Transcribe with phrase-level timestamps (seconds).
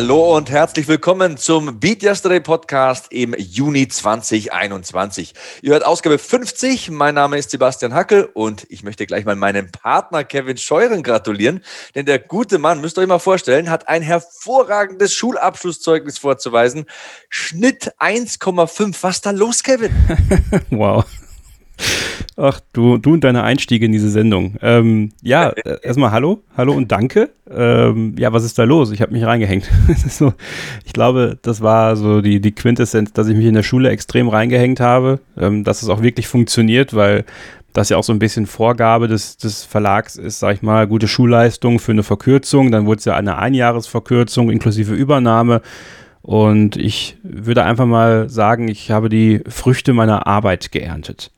[0.00, 5.34] Hallo und herzlich willkommen zum Beat Yesterday Podcast im Juni 2021.
[5.60, 6.92] Ihr hört Ausgabe 50.
[6.92, 11.64] Mein Name ist Sebastian Hackel und ich möchte gleich mal meinem Partner Kevin Scheuren gratulieren,
[11.96, 16.86] denn der gute Mann, müsst ihr euch mal vorstellen, hat ein hervorragendes Schulabschlusszeugnis vorzuweisen.
[17.28, 18.96] Schnitt 1,5.
[19.02, 19.90] Was ist da los, Kevin?
[20.70, 21.04] wow.
[22.40, 24.54] Ach, du, du und deine Einstiege in diese Sendung.
[24.62, 27.30] Ähm, ja, äh, erstmal hallo, hallo und danke.
[27.50, 28.92] Ähm, ja, was ist da los?
[28.92, 29.68] Ich habe mich reingehängt.
[30.08, 30.32] so,
[30.84, 34.28] ich glaube, das war so die, die Quintessenz, dass ich mich in der Schule extrem
[34.28, 37.24] reingehängt habe, ähm, dass es auch wirklich funktioniert, weil
[37.72, 41.08] das ja auch so ein bisschen Vorgabe des, des Verlags ist, sag ich mal, gute
[41.08, 42.70] Schulleistung für eine Verkürzung.
[42.70, 45.60] Dann wurde es ja eine Einjahresverkürzung inklusive Übernahme.
[46.22, 51.32] Und ich würde einfach mal sagen, ich habe die Früchte meiner Arbeit geerntet.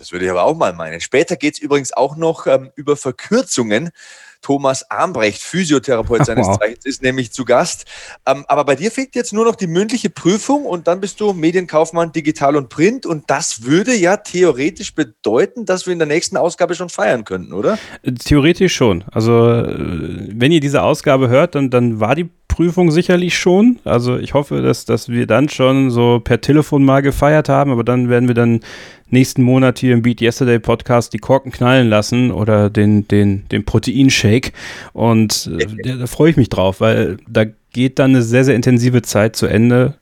[0.00, 0.98] Das würde ich aber auch mal meinen.
[1.02, 3.90] Später geht es übrigens auch noch ähm, über Verkürzungen.
[4.40, 6.58] Thomas Armbrecht, Physiotherapeut seines wow.
[6.58, 7.84] Zeichens, ist nämlich zu Gast.
[8.24, 11.34] Ähm, aber bei dir fehlt jetzt nur noch die mündliche Prüfung und dann bist du
[11.34, 13.04] Medienkaufmann Digital und Print.
[13.04, 17.52] Und das würde ja theoretisch bedeuten, dass wir in der nächsten Ausgabe schon feiern könnten,
[17.52, 17.78] oder?
[18.24, 19.04] Theoretisch schon.
[19.12, 23.78] Also, äh, wenn ihr diese Ausgabe hört, dann, dann war die Prüfung sicherlich schon.
[23.84, 27.84] Also ich hoffe, dass, dass wir dann schon so per Telefon mal gefeiert haben, aber
[27.84, 28.60] dann werden wir dann
[29.08, 33.64] nächsten Monat hier im Beat Yesterday Podcast die Korken knallen lassen oder den, den, den
[33.64, 34.52] Proteinshake.
[34.92, 39.02] Und äh, da freue ich mich drauf, weil da geht dann eine sehr, sehr intensive
[39.02, 39.94] Zeit zu Ende.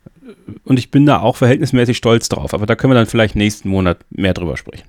[0.65, 2.55] Und ich bin da auch verhältnismäßig stolz drauf.
[2.55, 4.85] Aber da können wir dann vielleicht nächsten Monat mehr drüber sprechen.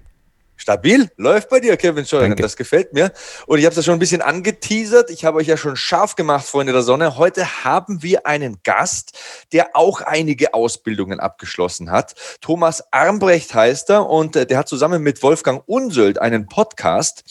[0.59, 2.35] Stabil, läuft bei dir, Kevin Scheuren.
[2.35, 3.13] Das gefällt mir.
[3.47, 5.09] Und ich habe es ja schon ein bisschen angeteasert.
[5.09, 7.15] Ich habe euch ja schon scharf gemacht, Freunde der Sonne.
[7.15, 9.17] Heute haben wir einen Gast,
[9.53, 12.13] der auch einige Ausbildungen abgeschlossen hat.
[12.41, 17.23] Thomas Armbrecht heißt er und äh, der hat zusammen mit Wolfgang Unsöld einen Podcast.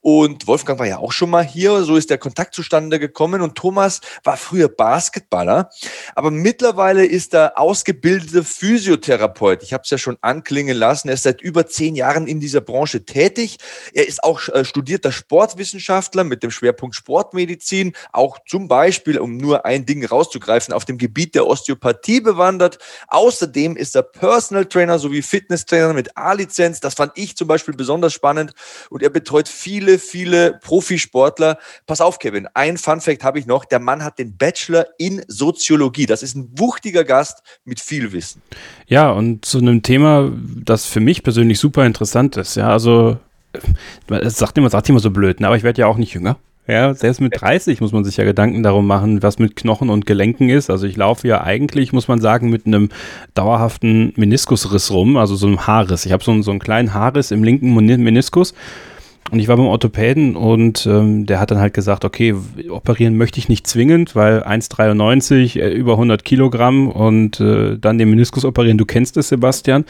[0.00, 1.84] Und Wolfgang war ja auch schon mal hier.
[1.84, 3.40] So ist der Kontakt zustande gekommen.
[3.40, 5.70] Und Thomas war früher Basketballer.
[6.16, 9.62] Aber mittlerweile ist er ausgebildeter Physiotherapeut.
[9.62, 11.06] Ich habe es ja schon anklingen lassen.
[11.06, 13.58] Er ist seit über zehn Jahren in dieser Branche tätig.
[13.92, 19.64] Er ist auch äh, studierter Sportwissenschaftler mit dem Schwerpunkt Sportmedizin, auch zum Beispiel, um nur
[19.64, 22.78] ein Ding rauszugreifen, auf dem Gebiet der Osteopathie bewandert.
[23.08, 26.80] Außerdem ist er Personal Trainer sowie Fitnesstrainer mit A-Lizenz.
[26.80, 28.52] Das fand ich zum Beispiel besonders spannend.
[28.90, 31.58] Und er betreut viele, viele Profisportler.
[31.86, 33.64] Pass auf, Kevin, ein Fun Fact habe ich noch.
[33.64, 36.06] Der Mann hat den Bachelor in Soziologie.
[36.06, 38.42] Das ist ein wuchtiger Gast mit viel Wissen.
[38.86, 40.32] Ja, und zu einem Thema,
[40.64, 42.53] das für mich persönlich super interessant ist.
[42.56, 43.18] Ja, also,
[44.08, 45.46] es sagt immer, sagt immer so blöd, ne?
[45.46, 46.36] aber ich werde ja auch nicht jünger.
[46.66, 50.06] Ja, selbst mit 30 muss man sich ja Gedanken darum machen, was mit Knochen und
[50.06, 50.70] Gelenken ist.
[50.70, 52.88] Also ich laufe ja eigentlich, muss man sagen, mit einem
[53.34, 56.06] dauerhaften Meniskusriss rum, also so einem Haarriss.
[56.06, 58.54] Ich habe so, so einen kleinen Haarriss im linken Meniskus
[59.34, 62.36] und ich war beim Orthopäden und ähm, der hat dann halt gesagt, okay,
[62.70, 68.10] operieren möchte ich nicht zwingend, weil 1,93, äh, über 100 Kilogramm und äh, dann den
[68.10, 69.86] Meniskus operieren, du kennst es, Sebastian.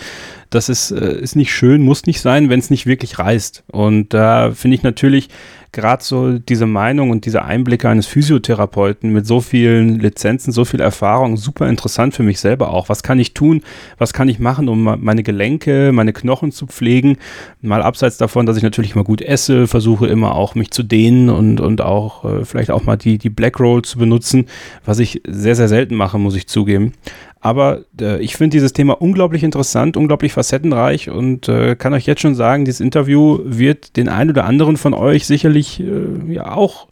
[0.49, 3.65] Das ist, äh, ist nicht schön, muss nicht sein, wenn es nicht wirklich reißt.
[3.71, 5.28] Und da finde ich natürlich
[5.75, 10.81] gerade so diese Meinung und diese Einblicke eines Physiotherapeuten mit so vielen Lizenzen, so viel
[10.81, 12.89] Erfahrung, super interessant für mich selber auch.
[12.89, 13.62] Was kann ich tun?
[13.99, 17.19] Was kann ich machen, um meine Gelenke, meine Knochen zu pflegen?
[17.61, 21.29] Mal abseits davon, dass ich natürlich immer gut esse, versuche immer auch mich zu dehnen
[21.29, 24.47] und, und auch äh, vielleicht auch mal die, die Black Roll zu benutzen,
[24.84, 26.95] was ich sehr, sehr selten mache, muss ich zugeben.
[27.44, 32.22] Aber äh, ich finde dieses Thema unglaublich interessant, unglaublich facettenreich und äh, kann euch jetzt
[32.22, 36.88] schon sagen, dieses Interview wird den einen oder anderen von euch sicherlich äh, ja auch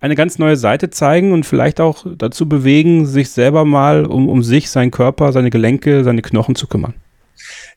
[0.00, 4.42] eine ganz neue Seite zeigen und vielleicht auch dazu bewegen, sich selber mal um, um
[4.42, 6.94] sich, seinen Körper, seine Gelenke, seine Knochen zu kümmern.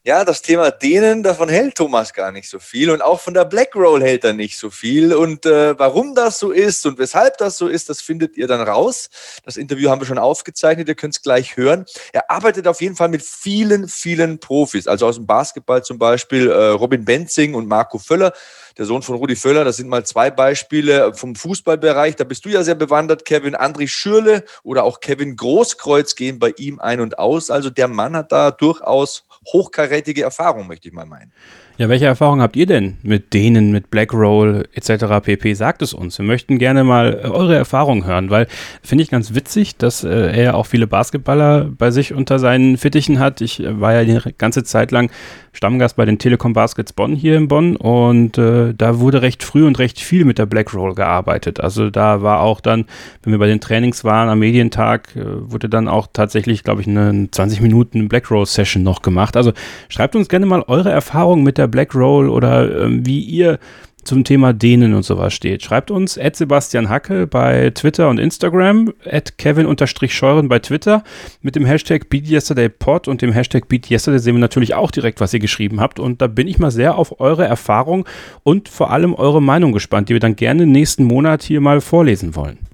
[0.03, 3.45] Ja, das Thema Dehnen, davon hält Thomas gar nicht so viel und auch von der
[3.45, 5.13] Black Roll hält er nicht so viel.
[5.13, 8.61] Und äh, warum das so ist und weshalb das so ist, das findet ihr dann
[8.61, 9.09] raus.
[9.43, 11.85] Das Interview haben wir schon aufgezeichnet, ihr könnt es gleich hören.
[12.13, 16.49] Er arbeitet auf jeden Fall mit vielen, vielen Profis, also aus dem Basketball zum Beispiel
[16.49, 18.33] äh, Robin Benzing und Marco Völler
[18.79, 19.65] der Sohn von Rudi Völler.
[19.65, 22.15] Das sind mal zwei Beispiele vom Fußballbereich.
[22.15, 23.55] Da bist du ja sehr bewandert, Kevin.
[23.55, 27.51] André Schürle oder auch Kevin Großkreuz gehen bei ihm ein und aus.
[27.51, 31.31] Also der Mann hat da durchaus hochkarätige Erfahrung, möchte ich mal meinen.
[31.77, 35.05] Ja, welche Erfahrungen habt ihr denn mit denen, mit Blackroll etc.
[35.23, 35.53] pp?
[35.53, 36.17] Sagt es uns.
[36.17, 38.47] Wir möchten gerne mal äh, eure Erfahrungen hören, weil
[38.83, 42.77] finde ich ganz witzig, dass äh, er ja auch viele Basketballer bei sich unter seinen
[42.77, 43.39] Fittichen hat.
[43.39, 45.09] Ich äh, war ja die ganze Zeit lang
[45.53, 49.65] Stammgast bei den Telekom Baskets Bonn hier in Bonn und äh, da wurde recht früh
[49.65, 51.59] und recht viel mit der Black Roll gearbeitet.
[51.59, 52.85] Also da war auch dann,
[53.23, 56.87] wenn wir bei den Trainings waren am Medientag, äh, wurde dann auch tatsächlich, glaube ich,
[56.87, 59.35] eine 20 Minuten Black Roll Session noch gemacht.
[59.35, 59.53] Also
[59.89, 63.59] schreibt uns gerne mal eure Erfahrungen mit der Black Roll oder äh, wie ihr
[64.03, 65.63] zum Thema Dehnen und sowas steht.
[65.63, 71.03] Schreibt uns at Sebastian Hacke bei Twitter und Instagram, at Kevin-Scheuren bei Twitter.
[71.41, 75.39] Mit dem Hashtag BeatYesterdayPod und dem Hashtag BeatYesterday sehen wir natürlich auch direkt, was ihr
[75.39, 75.99] geschrieben habt.
[75.99, 78.05] Und da bin ich mal sehr auf eure Erfahrung
[78.43, 82.35] und vor allem eure Meinung gespannt, die wir dann gerne nächsten Monat hier mal vorlesen
[82.35, 82.68] wollen.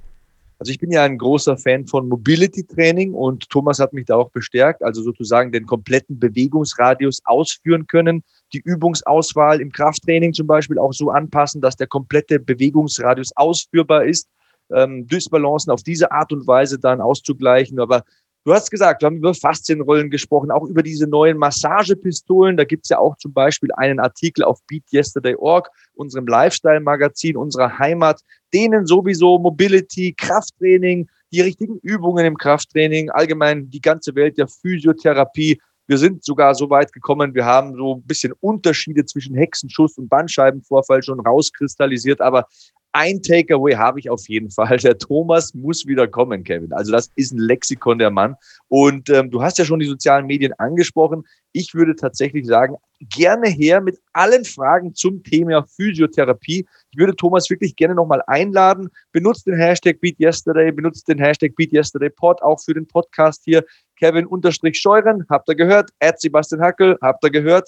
[0.57, 4.15] Also ich bin ja ein großer Fan von Mobility Training und Thomas hat mich da
[4.15, 8.23] auch bestärkt, also sozusagen den kompletten Bewegungsradius ausführen können,
[8.53, 14.29] die Übungsauswahl im Krafttraining zum Beispiel auch so anpassen, dass der komplette Bewegungsradius ausführbar ist,
[14.71, 17.79] ähm, Dysbalancen auf diese Art und Weise dann auszugleichen.
[17.79, 18.03] Aber
[18.47, 22.57] Du hast gesagt, wir haben über Faszienrollen gesprochen, auch über diese neuen Massagepistolen.
[22.57, 28.21] Da gibt's ja auch zum Beispiel einen Artikel auf BeatYesterday.org, unserem Lifestyle-Magazin unserer Heimat,
[28.53, 35.59] denen sowieso Mobility, Krafttraining, die richtigen Übungen im Krafttraining, allgemein die ganze Welt der Physiotherapie.
[35.87, 40.09] Wir sind sogar so weit gekommen, wir haben so ein bisschen Unterschiede zwischen Hexenschuss und
[40.09, 42.47] Bandscheibenvorfall schon rauskristallisiert, aber
[42.95, 44.77] ein Takeaway habe ich auf jeden Fall.
[44.77, 46.71] Der Thomas muss wieder kommen, Kevin.
[46.71, 48.37] Also das ist ein Lexikon der Mann.
[48.69, 51.25] Und ähm, du hast ja schon die sozialen Medien angesprochen.
[51.51, 52.77] Ich würde tatsächlich sagen,
[53.09, 56.65] gerne her mit allen Fragen zum Thema Physiotherapie.
[56.91, 58.89] Ich würde Thomas wirklich gerne nochmal einladen.
[59.11, 63.65] Benutzt den Hashtag BeatYesterday, benutzt den Hashtag BeatYesterdayPod auch für den Podcast hier.
[63.99, 65.89] Kevin unterstrich Scheuren, habt ihr gehört?
[65.99, 67.67] Ed Sebastian Hackel, habt ihr gehört?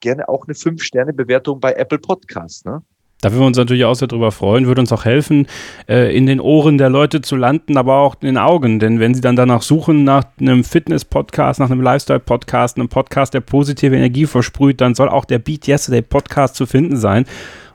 [0.00, 2.64] Gerne auch eine 5-Sterne-Bewertung bei Apple Podcasts.
[2.64, 2.82] Ne?
[3.22, 5.46] Da würden wir uns natürlich auch sehr drüber freuen, würde uns auch helfen,
[5.88, 8.80] äh, in den Ohren der Leute zu landen, aber auch in den Augen.
[8.80, 13.40] Denn wenn sie dann danach suchen, nach einem Fitness-Podcast, nach einem Lifestyle-Podcast, einem Podcast, der
[13.40, 17.24] positive Energie versprüht, dann soll auch der Beat Yesterday Podcast zu finden sein.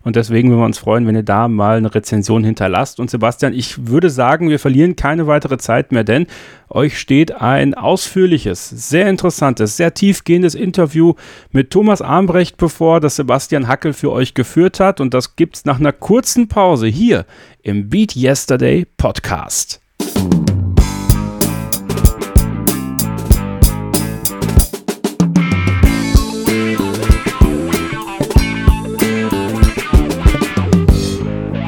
[0.04, 3.00] Und deswegen würden wir uns freuen, wenn ihr da mal eine Rezension hinterlasst.
[3.00, 6.28] Und Sebastian, ich würde sagen, wir verlieren keine weitere Zeit mehr, denn
[6.70, 11.14] euch steht ein ausführliches, sehr interessantes, sehr tiefgehendes Interview
[11.52, 15.00] mit Thomas Armbrecht bevor, das Sebastian Hackel für euch geführt hat.
[15.00, 17.26] Und das gibt's nach einer kurzen Pause hier
[17.62, 19.82] im Beat Yesterday Podcast.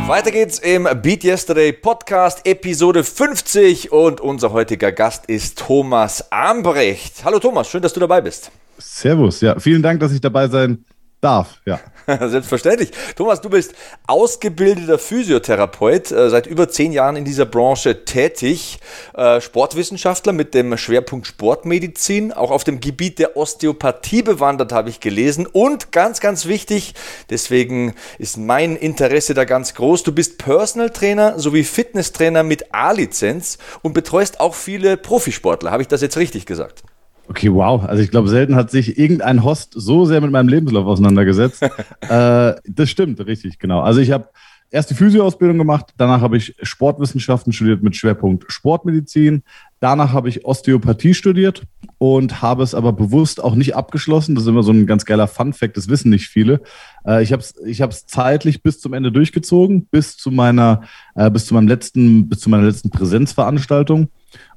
[0.09, 7.23] Weiter geht's im Beat Yesterday Podcast, Episode 50 und unser heutiger Gast ist Thomas Ambrecht.
[7.23, 8.50] Hallo Thomas, schön, dass du dabei bist.
[8.79, 10.83] Servus, ja, vielen Dank, dass ich dabei sein
[11.21, 11.80] darf, ja.
[12.27, 12.92] Selbstverständlich.
[13.16, 13.74] Thomas, du bist
[14.07, 18.80] ausgebildeter Physiotherapeut, äh, seit über zehn Jahren in dieser Branche tätig,
[19.13, 25.00] äh, Sportwissenschaftler mit dem Schwerpunkt Sportmedizin, auch auf dem Gebiet der Osteopathie bewandert, habe ich
[25.00, 25.45] gelesen.
[25.45, 26.95] Und ganz, ganz wichtig,
[27.30, 33.57] deswegen ist mein Interesse da ganz groß, du bist Personal Trainer sowie Fitnesstrainer mit A-Lizenz
[33.81, 35.71] und betreust auch viele Profisportler.
[35.71, 36.83] Habe ich das jetzt richtig gesagt?
[37.30, 37.84] Okay, wow.
[37.86, 41.62] Also ich glaube, selten hat sich irgendein Host so sehr mit meinem Lebenslauf auseinandergesetzt.
[42.10, 43.81] äh, das stimmt, richtig, genau.
[43.81, 44.30] Also ich habe
[44.72, 49.44] erst die Physioausbildung gemacht, danach habe ich Sportwissenschaften studiert mit Schwerpunkt Sportmedizin.
[49.80, 51.68] Danach habe ich Osteopathie studiert
[52.00, 54.34] und habe es aber bewusst auch nicht abgeschlossen.
[54.34, 56.62] Das ist immer so ein ganz geiler Fun-Fact, das wissen nicht viele.
[57.06, 60.81] Äh, ich habe es ich hab's zeitlich bis zum Ende durchgezogen, bis zu meiner,
[61.14, 64.09] äh, bis zu meinem letzten, bis zu meiner letzten Präsenzveranstaltung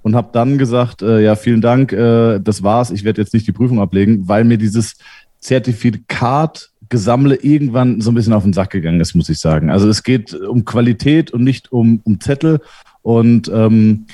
[0.03, 3.47] und habe dann gesagt, äh, ja, vielen Dank, äh, das war's, ich werde jetzt nicht
[3.47, 4.97] die Prüfung ablegen, weil mir dieses
[5.41, 9.71] Zertifikat Gesammle irgendwann so ein bisschen auf den Sack gegangen ist, muss ich sagen.
[9.71, 12.61] Also es geht um Qualität und nicht um, um Zettel.
[13.01, 14.07] Und ähm,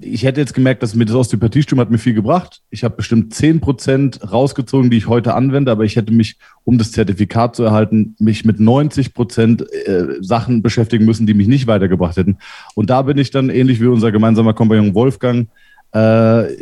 [0.00, 2.62] ich hätte jetzt gemerkt, dass mir das Osteopathiestudium hat mir viel gebracht.
[2.70, 6.78] Ich habe bestimmt zehn Prozent rausgezogen, die ich heute anwende, aber ich hätte mich, um
[6.78, 11.66] das Zertifikat zu erhalten, mich mit 90 Prozent äh, Sachen beschäftigen müssen, die mich nicht
[11.66, 12.38] weitergebracht hätten.
[12.74, 15.48] Und da bin ich dann ähnlich wie unser gemeinsamer Kompagnon Wolfgang
[15.92, 16.54] äh,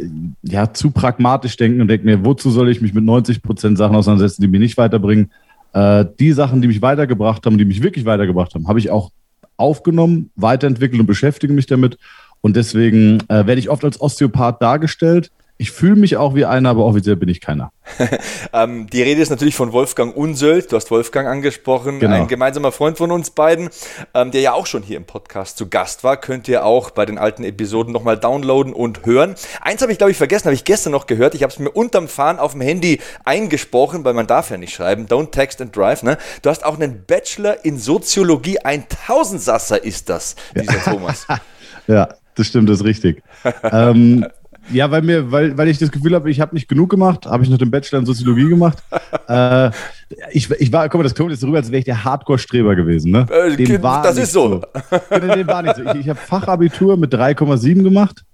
[0.42, 3.94] ja zu pragmatisch denken und denke mir, wozu soll ich mich mit 90 Prozent Sachen
[3.96, 5.30] auseinandersetzen, die mich nicht weiterbringen?
[5.74, 9.10] Äh, die Sachen, die mich weitergebracht haben, die mich wirklich weitergebracht haben, habe ich auch
[9.56, 11.98] aufgenommen, weiterentwickelt und beschäftige mich damit.
[12.40, 15.30] Und deswegen äh, werde ich oft als Osteopath dargestellt.
[15.60, 17.72] Ich fühle mich auch wie einer, aber offiziell bin ich keiner.
[18.52, 20.70] ähm, die Rede ist natürlich von Wolfgang Unsöld.
[20.70, 22.14] Du hast Wolfgang angesprochen, genau.
[22.14, 23.68] ein gemeinsamer Freund von uns beiden,
[24.14, 26.16] ähm, der ja auch schon hier im Podcast zu Gast war.
[26.16, 29.34] Könnt ihr auch bei den alten Episoden nochmal downloaden und hören.
[29.60, 31.34] Eins habe ich, glaube ich, vergessen, habe ich gestern noch gehört.
[31.34, 34.72] Ich habe es mir unterm Fahren auf dem Handy eingesprochen, weil man darf ja nicht
[34.72, 35.06] schreiben.
[35.06, 36.04] Don't text and drive.
[36.04, 36.18] Ne?
[36.42, 38.60] Du hast auch einen Bachelor in Soziologie.
[38.60, 40.92] Ein Tausendsasser ist das, dieser ja.
[40.92, 41.26] Thomas.
[41.88, 43.22] ja, das stimmt, das ist richtig.
[43.64, 44.24] ähm,
[44.70, 47.42] Ja, weil mir, weil, weil ich das Gefühl habe, ich habe nicht genug gemacht, habe
[47.42, 48.78] ich noch den Bachelor in Soziologie gemacht.
[49.28, 49.70] äh,
[50.30, 53.12] ich, ich war, guck mal, das kommt jetzt rüber, als wäre ich der Hardcore-Streber gewesen.
[53.12, 53.26] Ne?
[53.30, 54.62] Äh, dem war das ist so.
[54.90, 55.18] so.
[55.18, 55.82] dem war nicht so.
[55.82, 58.24] Ich, ich habe Fachabitur mit 3,7 gemacht.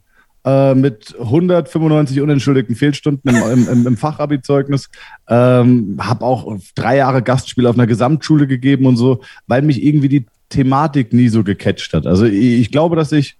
[0.45, 4.91] Äh, mit 195 unentschuldigten Fehlstunden im, im, im Fachabi-Zeugnis.
[5.29, 10.09] Ähm, habe auch drei Jahre Gastspiel auf einer Gesamtschule gegeben und so, weil mich irgendwie
[10.09, 12.07] die Thematik nie so gecatcht hat.
[12.07, 13.39] Also ich, ich glaube, dass ich,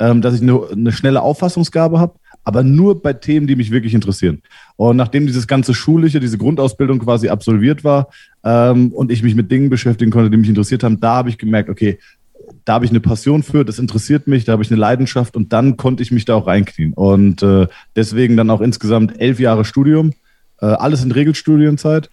[0.00, 3.94] ähm, dass ich eine, eine schnelle Auffassungsgabe habe, aber nur bei Themen, die mich wirklich
[3.94, 4.42] interessieren.
[4.76, 8.08] Und nachdem dieses ganze schulische, diese Grundausbildung quasi absolviert war
[8.42, 11.38] ähm, und ich mich mit Dingen beschäftigen konnte, die mich interessiert haben, da habe ich
[11.38, 11.98] gemerkt, okay,
[12.64, 15.52] da habe ich eine Passion für, das interessiert mich, da habe ich eine Leidenschaft und
[15.52, 16.94] dann konnte ich mich da auch reinknien.
[16.94, 20.12] Und äh, deswegen dann auch insgesamt elf Jahre Studium,
[20.60, 22.10] äh, alles in Regelstudienzeit.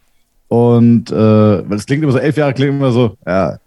[0.50, 3.58] Und äh, es klingt immer so, elf Jahre klingt immer so, ja,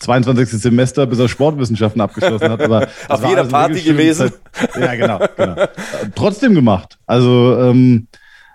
[0.00, 0.48] 22.
[0.60, 2.60] Semester, bis er Sportwissenschaften abgeschlossen hat.
[2.62, 4.32] Aber Auf jeder Party gewesen.
[4.78, 5.66] Ja, genau, genau.
[6.14, 6.98] Trotzdem gemacht.
[7.06, 8.08] Also, ähm,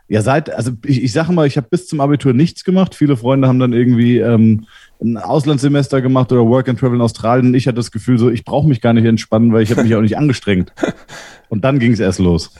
[0.08, 2.93] ja, seit, also ich, ich sage mal, ich habe bis zum Abitur nichts gemacht.
[2.96, 4.67] Viele Freunde haben dann irgendwie ähm,
[5.03, 7.53] ein Auslandssemester gemacht oder Work and Travel in Australien.
[7.53, 9.95] Ich hatte das Gefühl, so, ich brauche mich gar nicht entspannen, weil ich habe mich
[9.95, 10.74] auch nicht angestrengt.
[11.50, 12.51] Und dann ging es erst los.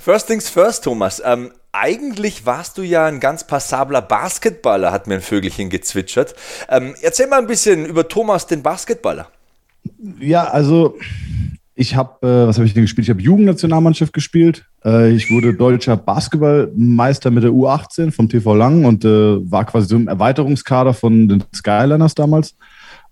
[0.00, 1.22] First things first, Thomas.
[1.24, 6.34] Ähm, eigentlich warst du ja ein ganz passabler Basketballer, hat mir ein Vögelchen gezwitschert.
[6.68, 9.28] Ähm, erzähl mal ein bisschen über Thomas, den Basketballer.
[10.18, 10.98] Ja, also
[11.74, 13.06] ich habe, äh, was habe ich denn gespielt?
[13.06, 14.64] Ich habe Jugendnationalmannschaft gespielt.
[14.84, 19.88] Äh, ich wurde deutscher Basketballmeister mit der U18 vom TV Lang und äh, war quasi
[19.88, 22.56] so im Erweiterungskader von den Skyliners damals.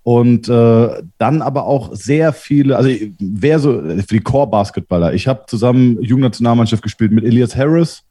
[0.04, 5.12] Und äh, dann aber auch sehr viele, also wer so, für die Core-Basketballer.
[5.14, 8.02] Ich habe zusammen Jugendnationalmannschaft gespielt mit Elias Harris,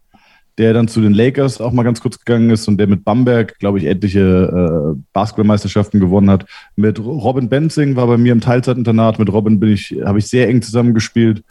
[0.58, 3.58] der dann zu den Lakers auch mal ganz kurz gegangen ist und der mit Bamberg,
[3.60, 6.46] glaube ich, etliche äh, Basketballmeisterschaften gewonnen hat.
[6.76, 9.20] Mit Robin Benzing war bei mir im Teilzeitinternat.
[9.20, 11.44] Mit Robin bin ich, habe ich sehr eng zusammengespielt.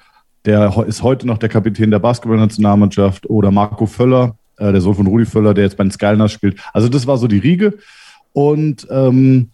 [0.45, 3.29] Der ist heute noch der Kapitän der Basketballnationalmannschaft.
[3.29, 6.61] Oder Marco Völler, äh, der Sohn von Rudi Völler, der jetzt bei den Skyliners spielt.
[6.73, 7.79] Also das war so die Riege.
[8.33, 9.51] Und ähm,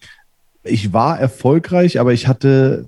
[0.64, 2.86] ich war erfolgreich, aber ich hatte,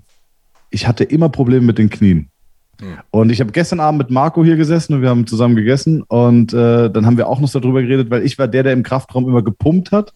[0.70, 2.30] ich hatte immer Probleme mit den Knien.
[2.80, 2.88] Hm.
[3.10, 6.52] Und ich habe gestern Abend mit Marco hier gesessen und wir haben zusammen gegessen und
[6.52, 9.28] äh, dann haben wir auch noch darüber geredet, weil ich war der, der im Kraftraum
[9.28, 10.12] immer gepumpt hat,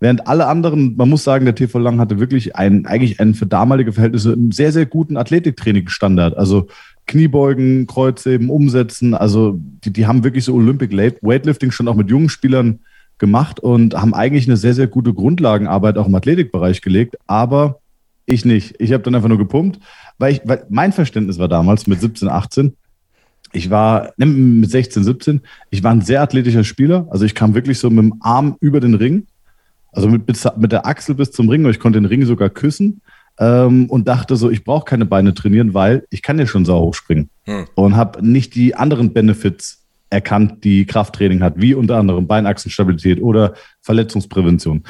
[0.00, 3.46] während alle anderen, man muss sagen, der TV Lang hatte wirklich einen, eigentlich einen für
[3.46, 6.36] damalige Verhältnisse einen sehr, sehr guten Athletiktrainingsstandard.
[6.36, 6.68] Also
[7.06, 12.28] Kniebeugen, Kreuzheben, Umsetzen, also die, die haben wirklich so Olympic Weightlifting schon auch mit jungen
[12.28, 12.80] Spielern
[13.18, 17.79] gemacht und haben eigentlich eine sehr, sehr gute Grundlagenarbeit auch im Athletikbereich gelegt, aber
[18.26, 18.76] ich nicht.
[18.78, 19.80] Ich habe dann einfach nur gepumpt,
[20.18, 22.76] weil, ich, weil mein Verständnis war damals mit 17, 18,
[23.52, 27.08] ich war ne, mit 16, 17, ich war ein sehr athletischer Spieler.
[27.10, 29.26] Also ich kam wirklich so mit dem Arm über den Ring,
[29.92, 30.22] also mit,
[30.56, 33.00] mit der Achsel bis zum Ring und ich konnte den Ring sogar küssen
[33.38, 36.80] ähm, und dachte so, ich brauche keine Beine trainieren, weil ich kann ja schon sau
[36.80, 37.66] hoch springen hm.
[37.74, 43.54] und habe nicht die anderen Benefits erkannt, die Krafttraining hat, wie unter anderem Beinachsenstabilität oder
[43.80, 44.84] Verletzungsprävention.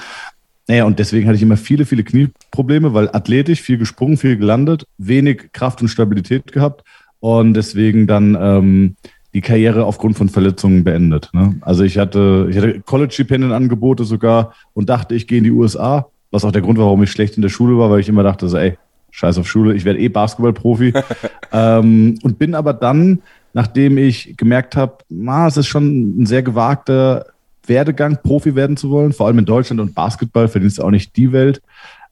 [0.68, 4.86] Naja, und deswegen hatte ich immer viele, viele Knieprobleme, weil athletisch, viel gesprungen, viel gelandet,
[4.98, 6.84] wenig Kraft und Stabilität gehabt
[7.18, 8.96] und deswegen dann ähm,
[9.34, 11.30] die Karriere aufgrund von Verletzungen beendet.
[11.32, 11.56] Ne?
[11.60, 16.44] Also ich hatte, ich hatte College-Stipendien-Angebote sogar und dachte, ich gehe in die USA, was
[16.44, 18.48] auch der Grund war, warum ich schlecht in der Schule war, weil ich immer dachte,
[18.48, 18.78] so, ey,
[19.10, 20.92] scheiß auf Schule, ich werde eh Basketballprofi.
[21.52, 23.20] ähm, und bin aber dann
[23.52, 24.98] nachdem ich gemerkt habe,
[25.46, 27.26] es ist schon ein sehr gewagter
[27.70, 31.16] Werdegang, Profi werden zu wollen, vor allem in Deutschland und Basketball verdienst du auch nicht
[31.16, 31.62] die Welt.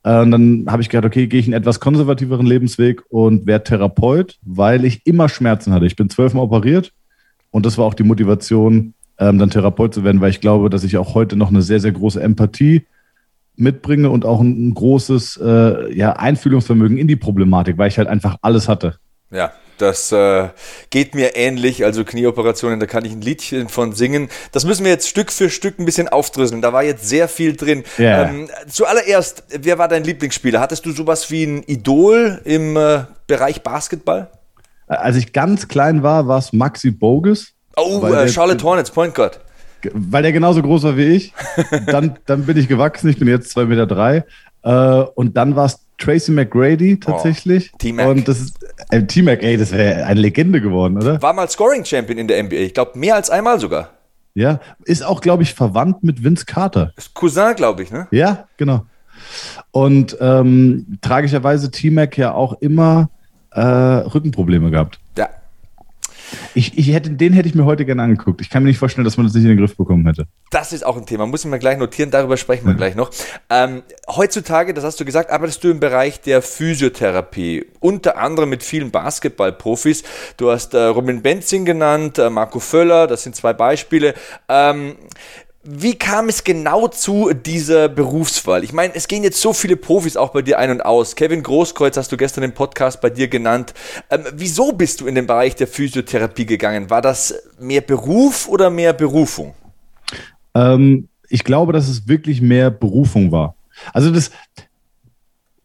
[0.05, 3.65] Äh, und dann habe ich gedacht, okay, gehe ich einen etwas konservativeren Lebensweg und werde
[3.65, 5.85] Therapeut, weil ich immer Schmerzen hatte.
[5.85, 6.95] Ich bin zwölfmal operiert
[7.51, 10.85] und das war auch die Motivation, ähm, dann Therapeut zu werden, weil ich glaube, dass
[10.85, 12.87] ich auch heute noch eine sehr, sehr große Empathie
[13.57, 18.69] mitbringe und auch ein, großes äh, Einfühlungsvermögen in die Problematik, weil ich halt einfach alles
[18.69, 18.99] hatte.
[19.31, 20.49] Ja, das äh,
[20.91, 24.29] geht mir ähnlich, also Knieoperationen, da kann ich ein Liedchen von singen.
[24.53, 26.63] Das müssen wir jetzt Stück für Stück ein bisschen aufdröseln.
[26.63, 27.85] Da war jetzt sehr viel drin.
[27.99, 28.29] Yeah.
[28.29, 30.61] Ähm, zuallererst, wer war dein Lieblingsspieler?
[30.61, 34.31] Hattest du sowas wie ein Idol im äh, Bereich Basketball?
[34.87, 37.53] Als ich ganz klein war, war es Maxi Bogus.
[37.77, 39.41] Oh, äh, Charlotte Hornets, Point Guard.
[39.93, 41.33] Weil der genauso groß war wie ich.
[41.87, 43.87] dann, dann bin ich gewachsen, ich bin jetzt 2,3 Meter.
[43.87, 44.25] Drei.
[44.63, 47.71] Äh, und dann war es Tracy McGrady tatsächlich.
[47.75, 48.09] Oh, T-Mac.
[48.09, 48.59] Und das ist
[48.91, 51.21] äh, T-Mac, ey, das wäre eine Legende geworden, oder?
[51.21, 52.57] War mal Scoring Champion in der NBA.
[52.57, 53.91] Ich glaube, mehr als einmal sogar.
[54.35, 56.93] Ja, ist auch, glaube ich, verwandt mit Vince Carter.
[56.97, 58.07] Ist Cousin, glaube ich, ne?
[58.13, 58.87] Ja, genau.
[59.73, 63.11] Und ähm, tragischerweise T-Mac ja auch immer
[63.51, 65.01] äh, Rückenprobleme gehabt.
[65.17, 65.29] Ja.
[66.59, 68.41] Ich, ich hätte, den hätte ich mir heute gerne angeguckt.
[68.41, 70.27] Ich kann mir nicht vorstellen, dass man das nicht in den Griff bekommen hätte.
[70.51, 72.77] Das ist auch ein Thema, muss ich mir gleich notieren, darüber sprechen wir ja.
[72.77, 73.13] gleich noch.
[73.49, 78.65] Ähm, heutzutage, das hast du gesagt, arbeitest du im Bereich der Physiotherapie, unter anderem mit
[78.65, 80.03] vielen Basketballprofis.
[80.37, 84.15] Du hast äh, Robin Benzing genannt, äh, Marco Völler, das sind zwei Beispiele.
[84.49, 84.97] Ähm,
[85.71, 88.65] wie kam es genau zu dieser Berufswahl?
[88.65, 91.15] Ich meine, es gehen jetzt so viele Profis auch bei dir ein und aus.
[91.15, 93.75] Kevin Großkreuz hast du gestern im Podcast bei dir genannt.
[94.09, 96.89] Ähm, wieso bist du in den Bereich der Physiotherapie gegangen?
[96.89, 99.55] War das mehr Beruf oder mehr Berufung?
[100.55, 103.55] Ähm, ich glaube, dass es wirklich mehr Berufung war.
[103.93, 104.31] Also das,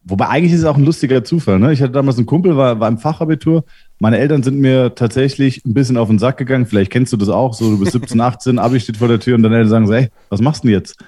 [0.06, 1.60] wobei eigentlich ist es auch ein lustiger Zufall.
[1.60, 1.74] Ne?
[1.74, 3.64] Ich hatte damals einen Kumpel, war, war im Fachabitur
[4.04, 6.66] meine Eltern sind mir tatsächlich ein bisschen auf den Sack gegangen.
[6.66, 7.54] Vielleicht kennst du das auch.
[7.54, 9.94] So, du bist 17, 18, Abi steht vor der Tür und deine Eltern sagen so,
[9.94, 11.02] hey, was machst du denn jetzt?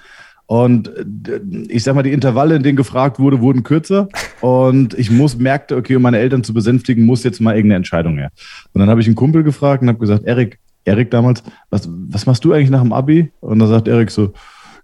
[0.45, 4.07] Und äh, ich sag mal, die Intervalle, in denen gefragt wurde, wurden kürzer.
[4.39, 8.17] Und ich muss, merkte, okay, um meine Eltern zu besänftigen, muss jetzt mal irgendeine Entscheidung
[8.17, 8.31] her.
[8.71, 12.25] Und dann habe ich einen Kumpel gefragt und habe gesagt, Erik, Erik damals, was, was
[12.25, 13.29] machst du eigentlich nach dem Abi?
[13.41, 14.31] Und dann sagt Erik so,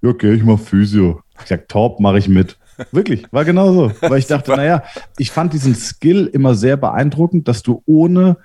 [0.02, 1.22] ja, okay, ich mach Physio.
[1.42, 2.58] Ich sag, top, mache ich mit.
[2.92, 3.92] Wirklich, war genau so.
[4.02, 4.84] Weil ich dachte, naja,
[5.18, 8.38] ich fand diesen Skill immer sehr beeindruckend, dass du ohne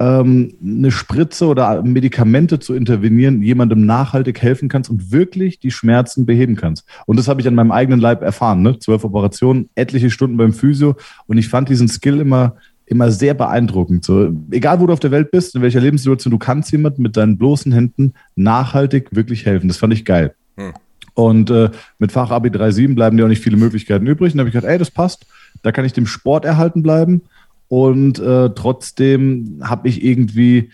[0.00, 6.24] ähm, eine Spritze oder Medikamente zu intervenieren, jemandem nachhaltig helfen kannst und wirklich die Schmerzen
[6.24, 6.86] beheben kannst.
[7.06, 8.62] Und das habe ich an meinem eigenen Leib erfahren.
[8.62, 8.78] Ne?
[8.78, 10.96] Zwölf Operationen, etliche Stunden beim Physio.
[11.26, 12.56] Und ich fand diesen Skill immer,
[12.86, 14.04] immer sehr beeindruckend.
[14.04, 17.18] So, egal wo du auf der Welt bist, in welcher Lebenssituation, du kannst jemandem mit
[17.18, 19.68] deinen bloßen Händen nachhaltig wirklich helfen.
[19.68, 20.34] Das fand ich geil.
[20.56, 20.72] Hm.
[21.14, 24.32] Und äh, mit Fachabi 3.7 bleiben dir auch nicht viele Möglichkeiten übrig.
[24.32, 25.26] Und da habe ich gedacht, ey, das passt.
[25.62, 27.22] Da kann ich dem Sport erhalten bleiben.
[27.68, 30.70] Und äh, trotzdem habe ich irgendwie,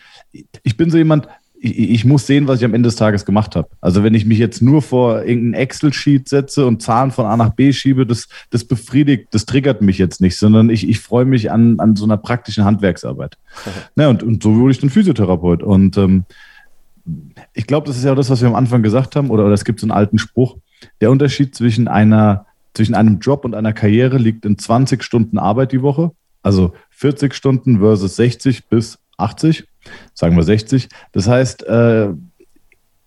[0.62, 1.28] ich bin so jemand,
[1.58, 3.68] ich, ich, muss sehen, was ich am Ende des Tages gemacht habe.
[3.80, 7.50] Also wenn ich mich jetzt nur vor irgendein Excel-Sheet setze und Zahlen von A nach
[7.50, 11.50] B schiebe, das, das befriedigt, das triggert mich jetzt nicht, sondern ich, ich freue mich
[11.50, 13.36] an, an so einer praktischen Handwerksarbeit.
[13.66, 13.76] Okay.
[13.96, 15.62] Ja, und, und so wurde ich dann Physiotherapeut.
[15.62, 16.24] Und ähm,
[17.56, 19.64] ich glaube, das ist ja das, was wir am Anfang gesagt haben, oder, oder es
[19.64, 20.58] gibt so einen alten Spruch.
[21.00, 22.44] Der Unterschied zwischen einer,
[22.74, 26.12] zwischen einem Job und einer Karriere liegt in 20 Stunden Arbeit die Woche.
[26.42, 29.66] Also 40 Stunden versus 60 bis 80,
[30.12, 30.90] sagen wir 60.
[31.12, 32.10] Das heißt, äh,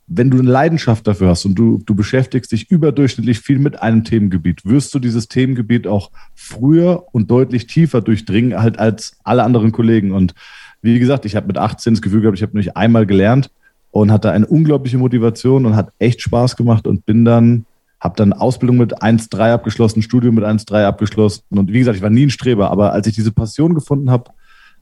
[0.07, 4.03] wenn du eine Leidenschaft dafür hast und du, du beschäftigst dich überdurchschnittlich viel mit einem
[4.03, 9.71] Themengebiet, wirst du dieses Themengebiet auch früher und deutlich tiefer durchdringen halt als alle anderen
[9.71, 10.11] Kollegen.
[10.11, 10.33] Und
[10.81, 13.51] wie gesagt, ich habe mit 18 das Gefühl gehabt, ich habe nicht einmal gelernt
[13.91, 17.65] und hatte eine unglaubliche Motivation und hat echt Spaß gemacht und bin dann,
[17.99, 21.43] habe dann Ausbildung mit 1,3 abgeschlossen, Studium mit 1,3 abgeschlossen.
[21.49, 24.31] Und wie gesagt, ich war nie ein Streber, aber als ich diese Passion gefunden habe,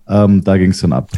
[0.10, 1.10] ähm, da ging es dann ab.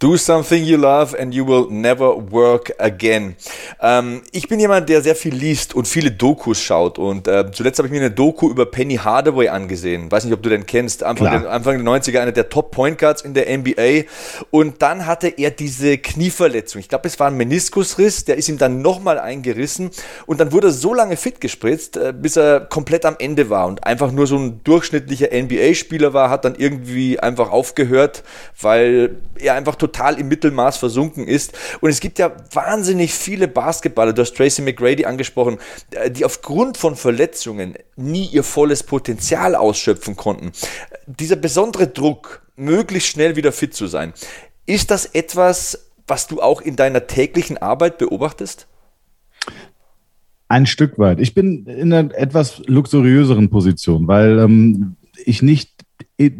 [0.00, 3.34] Do something you love and you will never work again.
[3.80, 7.00] Ähm, ich bin jemand, der sehr viel liest und viele Dokus schaut.
[7.00, 10.08] Und äh, zuletzt habe ich mir eine Doku über Penny Hardaway angesehen.
[10.08, 11.02] Weiß nicht, ob du den kennst.
[11.02, 14.04] Anfang, der, Anfang der 90er einer der Top Point Guards in der NBA.
[14.52, 16.78] Und dann hatte er diese Knieverletzung.
[16.78, 18.24] Ich glaube, es war ein Meniskusriss.
[18.24, 19.90] Der ist ihm dann nochmal eingerissen.
[20.26, 23.66] Und dann wurde er so lange fit gespritzt, äh, bis er komplett am Ende war
[23.66, 28.22] und einfach nur so ein durchschnittlicher NBA-Spieler war, hat dann irgendwie einfach aufgehört,
[28.60, 31.56] weil er einfach total im Mittelmaß versunken ist.
[31.80, 35.58] Und es gibt ja wahnsinnig viele Basketballer, du hast Tracy McGrady angesprochen,
[35.90, 40.52] äh, die aufgrund von Verletzungen nie ihr volles Potenzial ausschöpfen konnten.
[41.06, 44.12] Dieser besondere Druck, möglichst schnell wieder fit zu sein,
[44.66, 48.66] ist das etwas, was du auch in deiner täglichen Arbeit beobachtest?
[50.48, 51.20] Ein Stück weit.
[51.20, 55.77] Ich bin in einer etwas luxuriöseren Position, weil ähm, ich nicht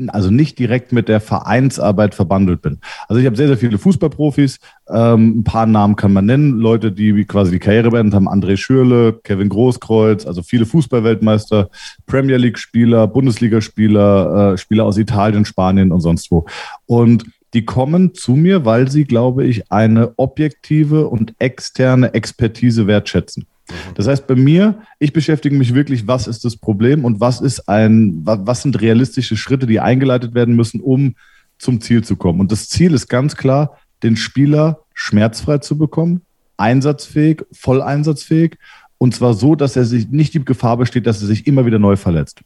[0.09, 2.79] also nicht direkt mit der Vereinsarbeit verbandelt bin.
[3.09, 4.59] Also ich habe sehr, sehr viele Fußballprofis.
[4.89, 6.59] Ähm, ein paar Namen kann man nennen.
[6.59, 8.29] Leute, die quasi die Karriere beendet haben.
[8.29, 11.71] André Schürle, Kevin Großkreuz, also viele Fußballweltmeister,
[12.07, 16.47] Premier League-Spieler, Bundesligaspieler, äh, Spieler aus Italien, Spanien und sonst wo.
[16.87, 23.47] Und die kommen zu mir, weil sie, glaube ich, eine objektive und externe Expertise wertschätzen.
[23.71, 23.95] Mhm.
[23.95, 27.69] Das heißt, bei mir, ich beschäftige mich wirklich, was ist das Problem und was ist
[27.69, 31.15] ein, was sind realistische Schritte, die eingeleitet werden müssen, um
[31.59, 32.41] zum Ziel zu kommen.
[32.41, 36.23] Und das Ziel ist ganz klar, den Spieler schmerzfrei zu bekommen,
[36.57, 38.59] einsatzfähig, voll einsatzfähig
[38.99, 41.79] und zwar so, dass er sich nicht die Gefahr besteht, dass er sich immer wieder
[41.79, 42.41] neu verletzt.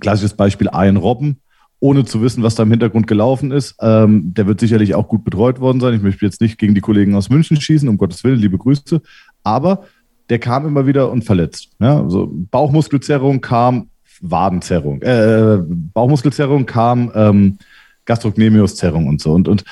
[0.00, 1.38] Klassisches Beispiel Ian Robben,
[1.80, 3.76] ohne zu wissen, was da im Hintergrund gelaufen ist.
[3.80, 5.94] Ähm, der wird sicherlich auch gut betreut worden sein.
[5.94, 9.02] Ich möchte jetzt nicht gegen die Kollegen aus München schießen, um Gottes Willen, liebe Grüße.
[9.44, 9.84] Aber
[10.28, 11.70] der kam immer wieder und verletzt.
[11.80, 13.88] Ja, also Bauchmuskelzerrung kam,
[14.20, 17.58] Wadenzerrung, äh, Bauchmuskelzerrung kam, ähm,
[18.04, 19.32] Gastrocnemiuszerrung und so.
[19.32, 19.64] Und, und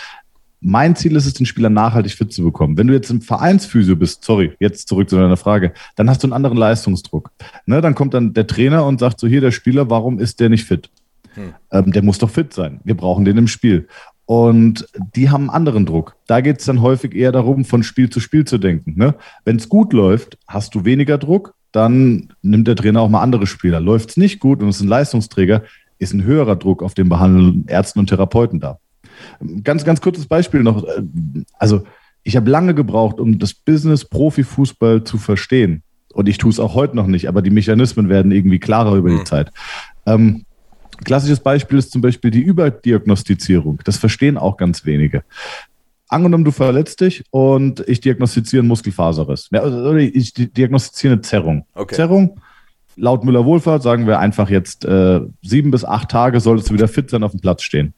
[0.60, 2.76] mein Ziel ist es, den Spieler nachhaltig fit zu bekommen.
[2.78, 6.26] Wenn du jetzt im Vereinsphysio bist, sorry, jetzt zurück zu deiner Frage, dann hast du
[6.26, 7.30] einen anderen Leistungsdruck.
[7.66, 10.48] Ne, dann kommt dann der Trainer und sagt so, hier der Spieler, warum ist der
[10.48, 10.90] nicht fit?
[11.34, 11.54] Hm.
[11.70, 12.80] Ähm, der muss doch fit sein.
[12.84, 13.88] Wir brauchen den im Spiel.
[14.26, 16.16] Und die haben einen anderen Druck.
[16.26, 18.94] Da geht es dann häufig eher darum, von Spiel zu Spiel zu denken.
[18.96, 19.14] Ne?
[19.44, 23.46] Wenn es gut läuft, hast du weniger Druck, dann nimmt der Trainer auch mal andere
[23.46, 23.80] Spieler.
[23.80, 25.62] Läuft es nicht gut und es ist ein Leistungsträger,
[25.98, 28.78] ist ein höherer Druck auf den behandelnden Ärzten und Therapeuten da.
[29.62, 30.84] Ganz, ganz kurzes Beispiel noch.
[31.58, 31.84] Also,
[32.22, 35.82] ich habe lange gebraucht, um das Business Profifußball zu verstehen.
[36.12, 39.10] Und ich tue es auch heute noch nicht, aber die Mechanismen werden irgendwie klarer über
[39.10, 39.26] die mhm.
[39.26, 39.52] Zeit.
[40.06, 40.44] Ähm,
[41.04, 43.80] Klassisches Beispiel ist zum Beispiel die Überdiagnostizierung.
[43.84, 45.22] Das verstehen auch ganz wenige.
[46.08, 49.50] Angenommen, du verletzt dich und ich diagnostiziere einen Muskelfaserriss.
[50.12, 51.66] Ich diagnostiziere eine Zerrung.
[51.74, 51.96] Okay.
[51.96, 52.40] Zerrung,
[52.94, 57.10] laut Müller-Wohlfahrt sagen wir einfach jetzt äh, sieben bis acht Tage solltest du wieder fit
[57.10, 57.92] sein, auf dem Platz stehen.